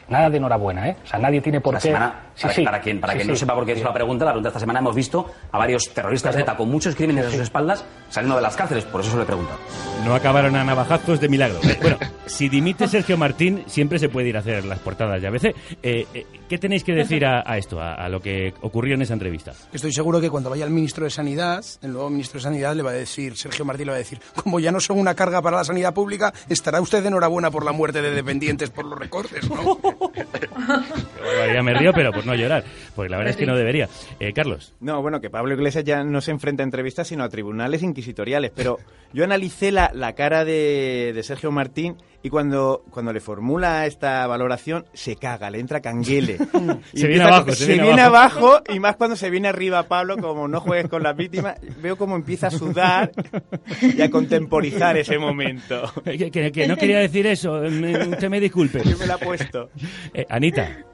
[0.08, 0.96] nada de enhorabuena, ¿eh?
[1.02, 1.80] O sea, nadie tiene por qué.
[1.80, 2.62] semana, para, sí.
[2.64, 3.30] para quien, para Sí, quien sí.
[3.32, 5.92] no sepa por qué es la pregunta, la pregunta esta semana hemos visto a varios
[5.94, 9.10] terroristas de ETA con muchos crímenes a sus espaldas saliendo de las cárceles, por eso
[9.10, 9.58] se lo he preguntado.
[10.04, 11.58] No acabaron a navajazos de milagro.
[11.80, 15.44] Bueno, si dimite Sergio Martín, siempre se puede ir a hacer las portadas de ABC.
[15.82, 19.02] Eh, eh, ¿Qué tenéis que decir a, a esto, a, a lo que ocurrió en
[19.02, 19.52] esa entrevista?
[19.72, 22.82] Estoy seguro que cuando vaya el ministro de Sanidad, el nuevo ministro de Sanidad le
[22.82, 25.40] va a decir, Sergio Martí le va a decir, como ya no son una carga
[25.40, 29.48] para la sanidad pública, estará usted enhorabuena por la muerte de dependientes por los recortes,
[29.48, 29.78] ¿no?
[31.54, 33.88] Ya me río, pero por no llorar, porque la verdad es que no debería.
[34.18, 34.74] Eh, Carlos.
[34.80, 38.52] No, bueno, que Pablo Iglesias ya no se enfrenta a entrevistas, sino a tribunales inquisitoriales.
[38.54, 38.78] Pero
[39.12, 44.26] yo analicé la, la cara de, de Sergio Martín y cuando, cuando le formula esta
[44.26, 46.36] valoración, se caga, le entra canguele.
[46.94, 48.46] Se viene abajo, se se viene viene abajo.
[48.48, 51.96] abajo, y más cuando se viene arriba Pablo, como no juegues con las víctimas, veo
[51.96, 53.10] cómo empieza a sudar
[53.80, 55.90] y a contemporizar ese momento.
[56.04, 58.82] Que, que- que no quería decir eso, me- usted me disculpe.
[58.84, 59.70] Yo me la he puesto.
[60.12, 60.84] Eh, Anita.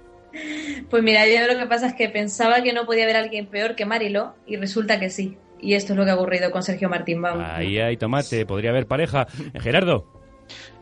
[0.91, 3.75] Pues mira, yo lo que pasa es que pensaba que no podía haber alguien peor
[3.75, 5.37] que Marilo y resulta que sí.
[5.61, 7.23] Y esto es lo que ha ocurrido con Sergio Martín.
[7.23, 7.45] Vamos.
[7.49, 9.27] Ahí hay tomate, podría haber pareja.
[9.55, 10.07] Eh, Gerardo.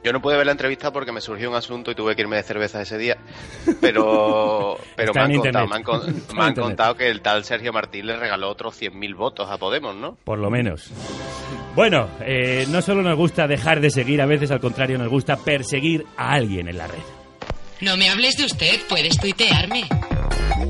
[0.02, 2.36] Yo no pude ver la entrevista porque me surgió un asunto y tuve que irme
[2.36, 3.16] de cerveza ese día.
[3.80, 8.16] Pero, pero me, han contado, me han, me contado que el tal Sergio Martín le
[8.16, 10.18] regaló otros 100.000 votos a Podemos, ¿no?
[10.24, 10.92] Por lo menos.
[11.74, 15.36] Bueno, eh, no solo nos gusta dejar de seguir, a veces al contrario nos gusta
[15.36, 17.13] perseguir a alguien en la red.
[17.84, 19.84] No me hables de usted, puedes tuitearme.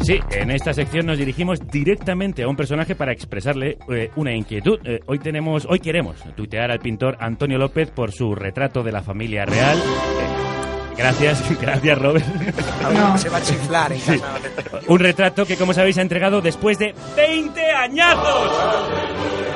[0.02, 4.80] Sí, en esta sección nos dirigimos directamente a un personaje para expresarle eh, una inquietud.
[4.84, 9.02] Eh, hoy tenemos, hoy queremos tuitear al pintor Antonio López por su retrato de la
[9.02, 9.78] familia real.
[9.78, 12.26] Eh, gracias, gracias Robert.
[13.16, 14.20] Se va a chiflar en Sí.
[14.88, 18.50] Un retrato que, como sabéis, ha entregado después de 20 añazos.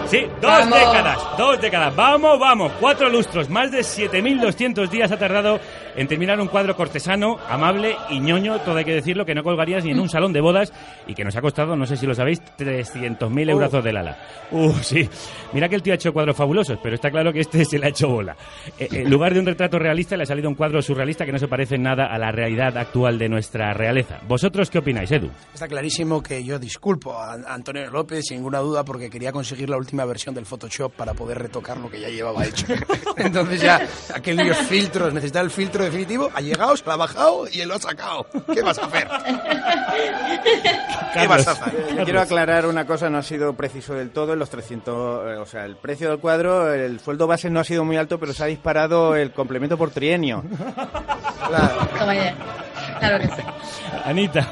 [0.08, 0.78] Sí, dos Vamos.
[0.78, 1.94] décadas, dos décadas.
[1.94, 5.60] Vamos, vamos, cuatro lustros, más de 7.200 días ha tardado
[5.96, 9.84] en terminar un cuadro cortesano, amable y ñoño, todo hay que decirlo, que no colgarías
[9.84, 10.72] ni en un salón de bodas
[11.06, 14.16] y que nos ha costado, no sé si lo sabéis, 300.000 euros del ala.
[14.50, 15.06] Uh, sí.
[15.52, 17.86] Mira que el tío ha hecho cuadros fabulosos, pero está claro que este se le
[17.86, 18.34] ha hecho bola.
[18.78, 21.38] Eh, en lugar de un retrato realista, le ha salido un cuadro surrealista que no
[21.38, 24.20] se parece en nada a la realidad actual de nuestra realeza.
[24.26, 25.28] ¿Vosotros qué opináis, Edu?
[25.52, 29.76] Está clarísimo que yo disculpo a Antonio López sin ninguna duda porque quería conseguir la
[29.76, 32.66] última versión del Photoshop para poder retocar lo que ya llevaba hecho.
[33.16, 37.60] Entonces ya aquellos filtros, necesitaba el filtro definitivo, ha llegado, se lo ha bajado y
[37.60, 38.26] él lo ha sacado.
[38.52, 39.08] ¿Qué vas a hacer?
[41.14, 42.04] ¿Qué vas a hacer?
[42.04, 44.94] Quiero aclarar una cosa, no ha sido preciso del todo en los 300,
[45.26, 48.18] eh, o sea, el precio del cuadro, el sueldo base no ha sido muy alto,
[48.18, 50.44] pero se ha disparado el complemento por trienio.
[51.50, 51.88] Ya.
[52.98, 53.42] Claro que sí.
[54.04, 54.46] Anita.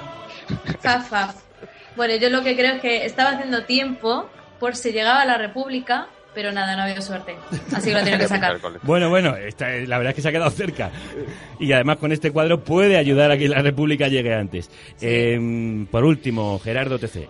[1.97, 4.29] Bueno, yo lo que creo es que estaba haciendo tiempo
[4.59, 7.35] por si llegaba a la República, pero nada, no había suerte.
[7.75, 8.59] Así que lo tengo que sacar.
[8.83, 10.91] Bueno, bueno, esta- la verdad es que se ha quedado cerca.
[11.59, 14.71] Y además con este cuadro puede ayudar a que la República llegue antes.
[15.01, 17.29] Eh, por último, Gerardo TC.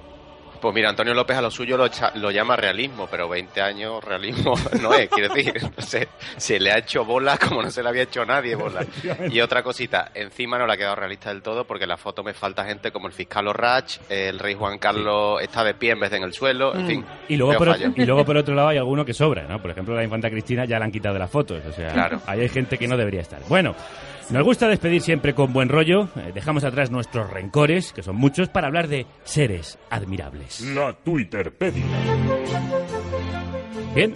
[0.60, 4.02] Pues mira, Antonio López a lo suyo lo, echa- lo llama realismo, pero 20 años
[4.02, 5.54] realismo no es, quiero decir,
[6.36, 8.84] se le ha hecho bola como no se le había hecho a nadie bola.
[9.30, 12.22] Y otra cosita, encima no le ha quedado realista del todo porque en la foto
[12.22, 16.00] me falta gente como el fiscal Orrach, el rey Juan Carlos está de pie en
[16.00, 17.04] vez de en el suelo, en fin.
[17.28, 17.92] Y luego, veo por, fallos.
[17.96, 19.60] y luego por otro lado hay alguno que sobra, ¿no?
[19.60, 22.20] Por ejemplo, la infanta Cristina ya la han quitado de las fotos, o sea, Claro.
[22.26, 23.40] ahí hay gente que no debería estar.
[23.48, 23.74] Bueno,
[24.30, 28.48] nos gusta despedir siempre con buen rollo, eh, dejamos atrás nuestros rencores, que son muchos,
[28.48, 30.60] para hablar de seres admirables.
[30.60, 31.84] La Twitterpedia.
[33.94, 34.14] Bien,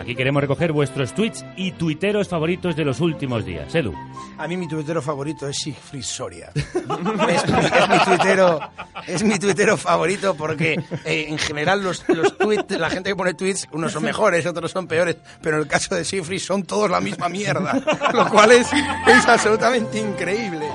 [0.00, 3.74] aquí queremos recoger vuestros tweets y tuiteros favoritos de los últimos días.
[3.74, 3.94] Edu.
[4.38, 6.50] A mí mi tuitero favorito es Siegfried Soria.
[6.54, 8.60] es, es mi tuitero,
[9.06, 13.34] es mi tuitero favorito porque eh, en general los, los tweets, la gente que pone
[13.34, 16.90] tweets, unos son mejores, otros son peores, pero en el caso de Siegfried son todos
[16.90, 17.80] la misma mierda,
[18.12, 20.66] lo cual es, es absolutamente increíble.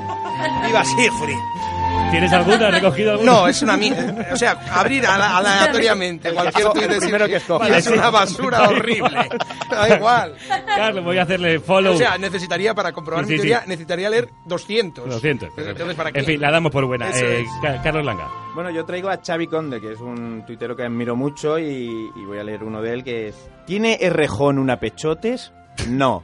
[0.65, 1.74] ¡Viva Siegfried!
[2.11, 2.67] ¿Tienes alguna?
[2.67, 3.31] ¿Has recogido alguna?
[3.31, 4.27] No, es una mierda.
[4.31, 7.69] O sea, abrir aleatoriamente cualquier tuit de primero que escojas.
[7.69, 9.27] es una basura horrible.
[9.69, 10.35] Da igual.
[10.65, 11.93] Carlos, voy a hacerle follow.
[11.95, 13.69] O sea, necesitaría, para comprobar Sí, mi teoría, sí.
[13.69, 15.09] necesitaría leer 200.
[15.09, 15.49] 200.
[15.57, 16.19] Entonces, ¿para qué?
[16.19, 17.09] En fin, la damos por buena.
[17.09, 17.47] Eh, es.
[17.61, 18.29] Ca- Carlos Langa.
[18.53, 22.25] Bueno, yo traigo a Xavi Conde, que es un tuitero que admiro mucho y, y
[22.25, 23.35] voy a leer uno de él que es...
[23.65, 25.51] ¿Tiene Errejón una pechotes?
[25.89, 26.23] No.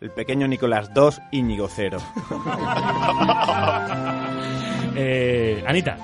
[0.00, 1.98] El pequeño Nicolás 2, Íñigo 0.
[4.96, 5.96] Eh, Anita.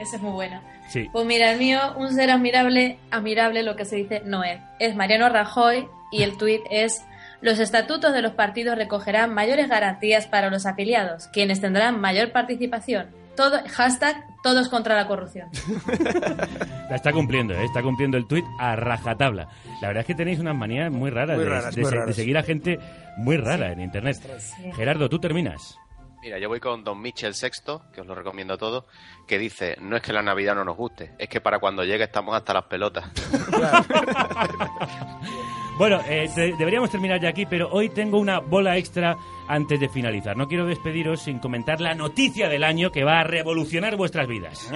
[0.00, 0.62] Esa es muy buena.
[0.88, 1.08] Sí.
[1.12, 4.60] Pues mira, el mío, un ser admirable, admirable lo que se dice no es.
[4.78, 7.04] Es Mariano Rajoy y el tuit es
[7.40, 13.08] los estatutos de los partidos recogerán mayores garantías para los afiliados, quienes tendrán mayor participación.
[13.36, 15.48] Todo, hashtag todos contra la corrupción.
[16.90, 17.64] La está cumpliendo, ¿eh?
[17.64, 19.48] está cumpliendo el tuit a rajatabla.
[19.82, 21.94] La verdad es que tenéis unas manías muy raras, Muy de, raras, de muy se-
[21.96, 22.16] de raras.
[22.16, 22.78] seguir a gente
[23.18, 24.16] muy rara en internet.
[24.74, 25.78] Gerardo, tú terminas.
[26.20, 28.84] Mira, yo voy con Don Michel VI, que os lo recomiendo a todos,
[29.26, 32.04] que dice, no es que la Navidad no nos guste, es que para cuando llegue
[32.04, 33.08] estamos hasta las pelotas.
[35.78, 39.14] Bueno, eh, te- deberíamos terminar ya aquí, pero hoy tengo una bola extra
[39.46, 40.36] antes de finalizar.
[40.36, 44.68] No quiero despediros sin comentar la noticia del año que va a revolucionar vuestras vidas.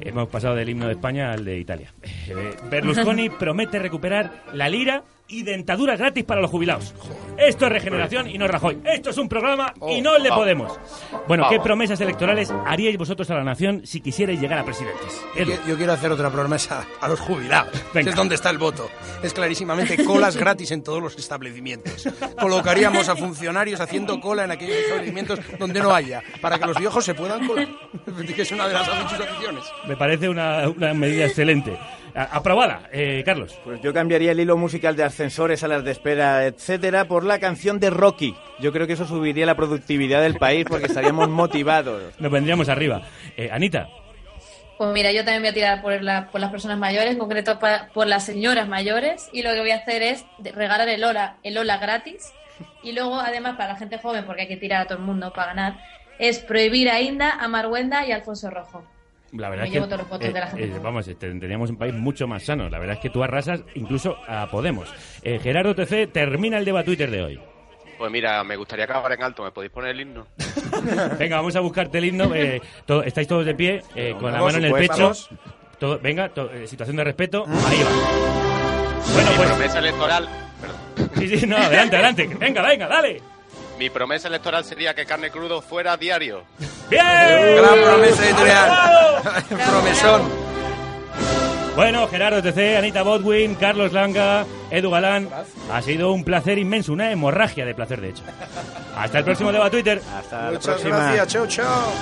[0.00, 1.92] Hemos pasado del himno de España al de Italia.
[2.28, 6.94] Eh, Berlusconi promete recuperar la lira y dentadura gratis para los jubilados.
[7.36, 8.78] Esto es regeneración y no Rajoy.
[8.84, 10.42] Esto es un programa y no el de vamos.
[10.42, 10.78] Podemos.
[11.28, 15.22] Bueno, ¿qué promesas electorales haríais vosotros a la nación si quisierais llegar a presidentes?
[15.36, 15.52] Yo, Edu.
[15.68, 17.72] yo quiero hacer otra promesa a los jubilados.
[17.94, 18.04] Venga.
[18.04, 18.88] que es donde está el voto.
[19.22, 22.08] Es clarísimamente colas gratis en todos los establecimientos.
[22.40, 27.04] Colocaríamos a funcionarios haciendo cola en aquellos establecimientos donde no haya, para que los viejos
[27.04, 27.68] se puedan colar.
[28.38, 29.64] Que es una de las muchas aficiones.
[29.86, 31.76] Me parece una, una medida excelente.
[32.14, 33.58] A- aprobada, eh, Carlos.
[33.64, 37.78] Pues yo cambiaría el hilo musical de ascensores, salas de espera, etcétera, por la canción
[37.80, 38.34] de Rocky.
[38.60, 42.14] Yo creo que eso subiría la productividad del país porque estaríamos motivados.
[42.20, 43.02] Nos vendríamos arriba.
[43.36, 43.88] Eh, Anita.
[44.78, 47.58] Pues mira, yo también voy a tirar por, la- por las personas mayores, en concreto
[47.58, 50.24] pa- por las señoras mayores, y lo que voy a hacer es
[50.54, 52.32] regalar el Ola, el Ola gratis,
[52.82, 55.32] y luego, además, para la gente joven, porque hay que tirar a todo el mundo
[55.32, 55.78] para ganar,
[56.20, 58.84] es prohibir a Inda, a Marguenda y a Alfonso Rojo.
[59.32, 60.82] La verdad Me es que todos los votos de la gente joven.
[60.82, 62.68] vamos, este, teníamos un país mucho más sano.
[62.70, 64.88] La verdad es que tú arrasas incluso a Podemos.
[65.22, 67.40] Eh, Gerardo TC termina el debate Twitter de hoy.
[67.98, 70.26] Pues mira, me gustaría acabar en alto, ¿me podéis poner el himno?
[71.18, 72.32] Venga, vamos a buscarte el himno.
[72.34, 75.12] eh, todo- estáis todos de pie, eh, con la mano en el pecho.
[75.78, 77.44] Todo- venga, to- eh, situación de respeto.
[77.46, 79.12] Ahí va.
[79.14, 80.28] Bueno, pues- promesa electoral...
[81.16, 82.26] Sí, sí, no, adelante, adelante.
[82.38, 83.20] Venga, venga, dale.
[83.78, 86.42] Mi promesa electoral sería que carne crudo fuera diario.
[86.90, 87.00] ¡Bien!
[87.56, 88.70] Gran promesa editorial.
[89.70, 90.22] Promesón.
[91.76, 95.28] Bueno, Gerardo TC, Anita Bodwin, Carlos Langa, Edu Galán.
[95.72, 98.24] Ha sido un placer inmenso, una hemorragia de placer, de hecho.
[98.96, 100.02] Hasta el próximo debate Twitter.
[100.12, 101.28] Hasta Muchas gracias.
[101.28, 101.92] Chao, chao.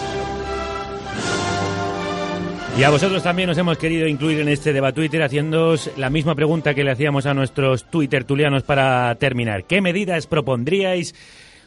[2.78, 6.34] Y a vosotros también os hemos querido incluir en este debate Twitter haciéndoos la misma
[6.34, 9.64] pregunta que le hacíamos a nuestros Twitter tulianos para terminar.
[9.64, 11.14] ¿Qué medidas propondríais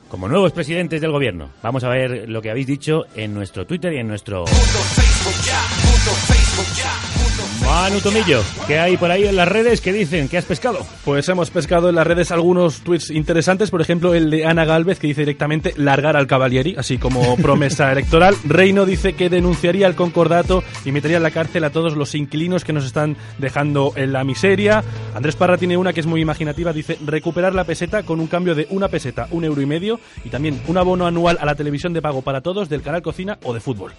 [0.09, 1.49] como nuevos presidentes del gobierno?
[1.61, 4.45] Vamos a ver lo que habéis dicho en nuestro Twitter y en nuestro...
[7.69, 10.79] Manu Tomillo, ¿qué hay por ahí en las redes que dicen que has pescado?
[11.05, 14.97] Pues hemos pescado en las redes algunos tweets interesantes, por ejemplo el de Ana Galvez
[14.97, 18.35] que dice directamente largar al Cavalieri, así como promesa electoral.
[18.43, 22.63] Reino dice que denunciaría el concordato y metería en la cárcel a todos los inquilinos
[22.65, 24.83] que nos están dejando en la miseria.
[25.13, 28.55] Andrés Parra tiene una que es muy imaginativa, dice recuperar la peseta con un cambio
[28.55, 31.93] de una peseta, un euro y medio y también un abono anual a la televisión
[31.93, 33.93] de pago para todos del canal Cocina o de fútbol.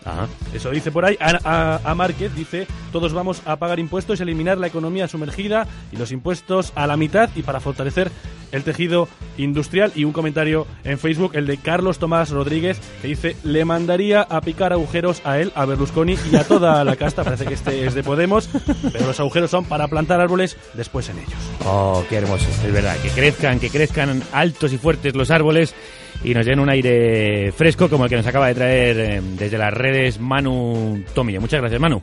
[0.52, 1.16] Eso dice por ahí.
[1.20, 5.96] A, a- a Márquez dice, todos vamos a pagar impuestos eliminar la economía sumergida y
[5.96, 8.10] los impuestos a la mitad y para fortalecer
[8.50, 9.08] el tejido
[9.38, 14.22] industrial y un comentario en Facebook, el de Carlos Tomás Rodríguez, que dice, le mandaría
[14.22, 17.86] a picar agujeros a él, a Berlusconi y a toda la casta, parece que este
[17.86, 18.48] es de Podemos,
[18.92, 21.38] pero los agujeros son para plantar árboles después en ellos.
[21.64, 25.74] Oh, qué hermoso, es verdad, que crezcan, que crezcan altos y fuertes los árboles
[26.22, 29.58] y nos den un aire fresco como el que nos acaba de traer eh, desde
[29.58, 31.40] las redes Manu Tomillo.
[31.40, 32.00] Muchas gracias, Manu.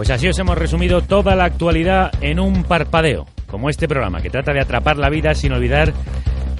[0.00, 4.30] Pues así os hemos resumido toda la actualidad en un parpadeo, como este programa que
[4.30, 5.92] trata de atrapar la vida sin olvidar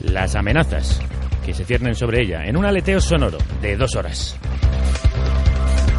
[0.03, 1.01] las amenazas
[1.43, 4.39] que se ciernen sobre ella, en un aleteo sonoro de dos horas.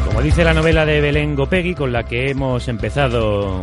[0.06, 3.60] Como dice la novela de Belén Gopegui con la que hemos empezado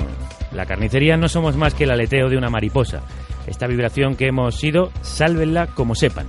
[0.51, 2.99] la carnicería, no somos más que el aleteo de una mariposa.
[3.47, 6.27] Esta vibración que hemos sido, sálvenla como sepan.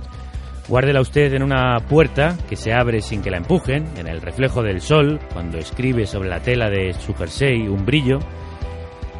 [0.71, 4.63] Guárdela usted en una puerta que se abre sin que la empujen, en el reflejo
[4.63, 8.19] del sol, cuando escribe sobre la tela de su jersey un brillo.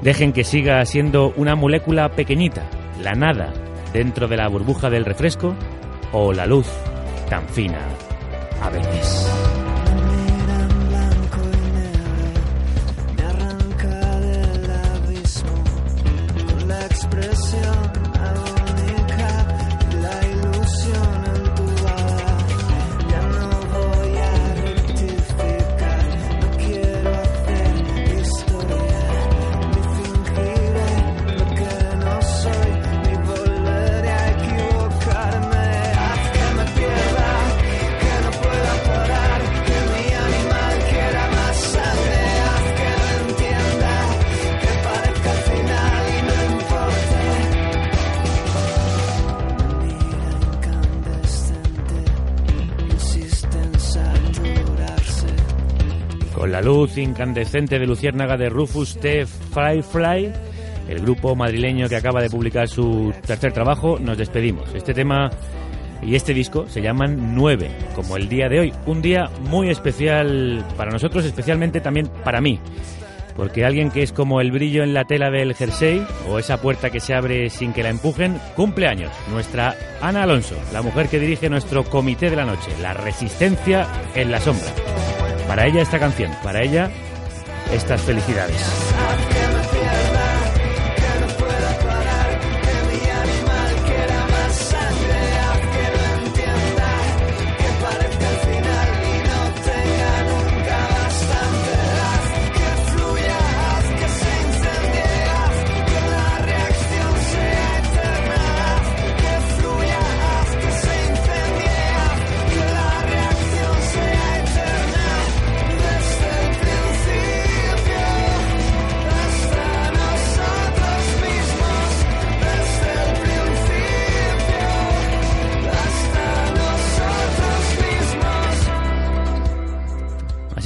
[0.01, 2.69] Dejen que siga siendo una molécula pequeñita,
[3.03, 3.51] la nada,
[3.91, 5.53] dentro de la burbuja del refresco,
[6.13, 6.67] o la luz
[7.29, 7.85] tan fina
[8.61, 9.60] a veces.
[57.21, 59.27] Incandescente de luciérnaga de Rufus T.
[59.27, 60.31] Firefly,
[60.89, 64.73] el grupo madrileño que acaba de publicar su tercer trabajo, nos despedimos.
[64.73, 65.29] Este tema
[66.01, 68.73] y este disco se llaman 9, como el día de hoy.
[68.87, 72.59] Un día muy especial para nosotros, especialmente también para mí.
[73.35, 76.89] Porque alguien que es como el brillo en la tela del jersey o esa puerta
[76.89, 79.11] que se abre sin que la empujen, cumple años.
[79.29, 83.85] Nuestra Ana Alonso, la mujer que dirige nuestro comité de la noche, la resistencia
[84.15, 84.73] en la sombra.
[85.47, 86.89] Para ella esta canción, para ella
[87.71, 88.61] estas felicidades.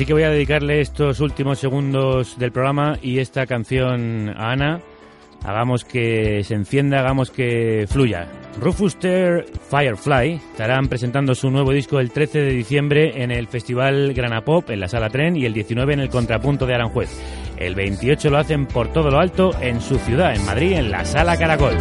[0.06, 4.80] Así que voy a dedicarle estos últimos segundos del programa y esta canción a Ana.
[5.44, 8.28] Hagamos que se encienda, hagamos que fluya.
[8.62, 14.14] Rufus Ter Firefly estarán presentando su nuevo disco el 13 de diciembre en el Festival
[14.14, 17.10] Grana Pop en la Sala Tren y el 19 en el Contrapunto de Aranjuez.
[17.58, 21.04] El 28 lo hacen por todo lo alto en su ciudad, en Madrid, en la
[21.04, 21.76] Sala Caracol.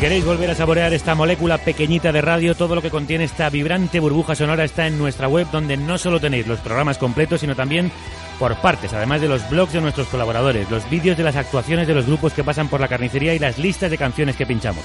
[0.00, 4.00] Queréis volver a saborear esta molécula pequeñita de radio, todo lo que contiene esta vibrante
[4.00, 7.92] burbuja sonora está en nuestra web, donde no solo tenéis los programas completos, sino también
[8.38, 11.92] por partes, además de los blogs de nuestros colaboradores, los vídeos de las actuaciones de
[11.94, 14.84] los grupos que pasan por la carnicería y las listas de canciones que pinchamos.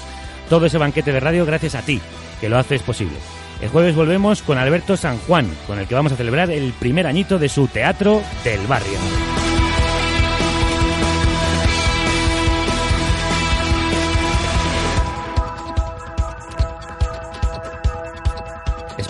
[0.50, 1.98] Todo ese banquete de radio gracias a ti,
[2.38, 3.16] que lo haces posible.
[3.62, 7.06] El jueves volvemos con Alberto San Juan, con el que vamos a celebrar el primer
[7.06, 8.98] añito de su Teatro del Barrio.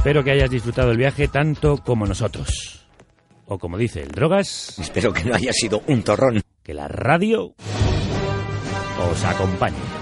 [0.07, 2.87] Espero que hayas disfrutado el viaje tanto como nosotros.
[3.47, 4.79] O como dice el Drogas.
[4.79, 6.43] Espero que no haya sido un torrón.
[6.63, 7.57] Que la radio
[9.11, 9.96] os acompañe.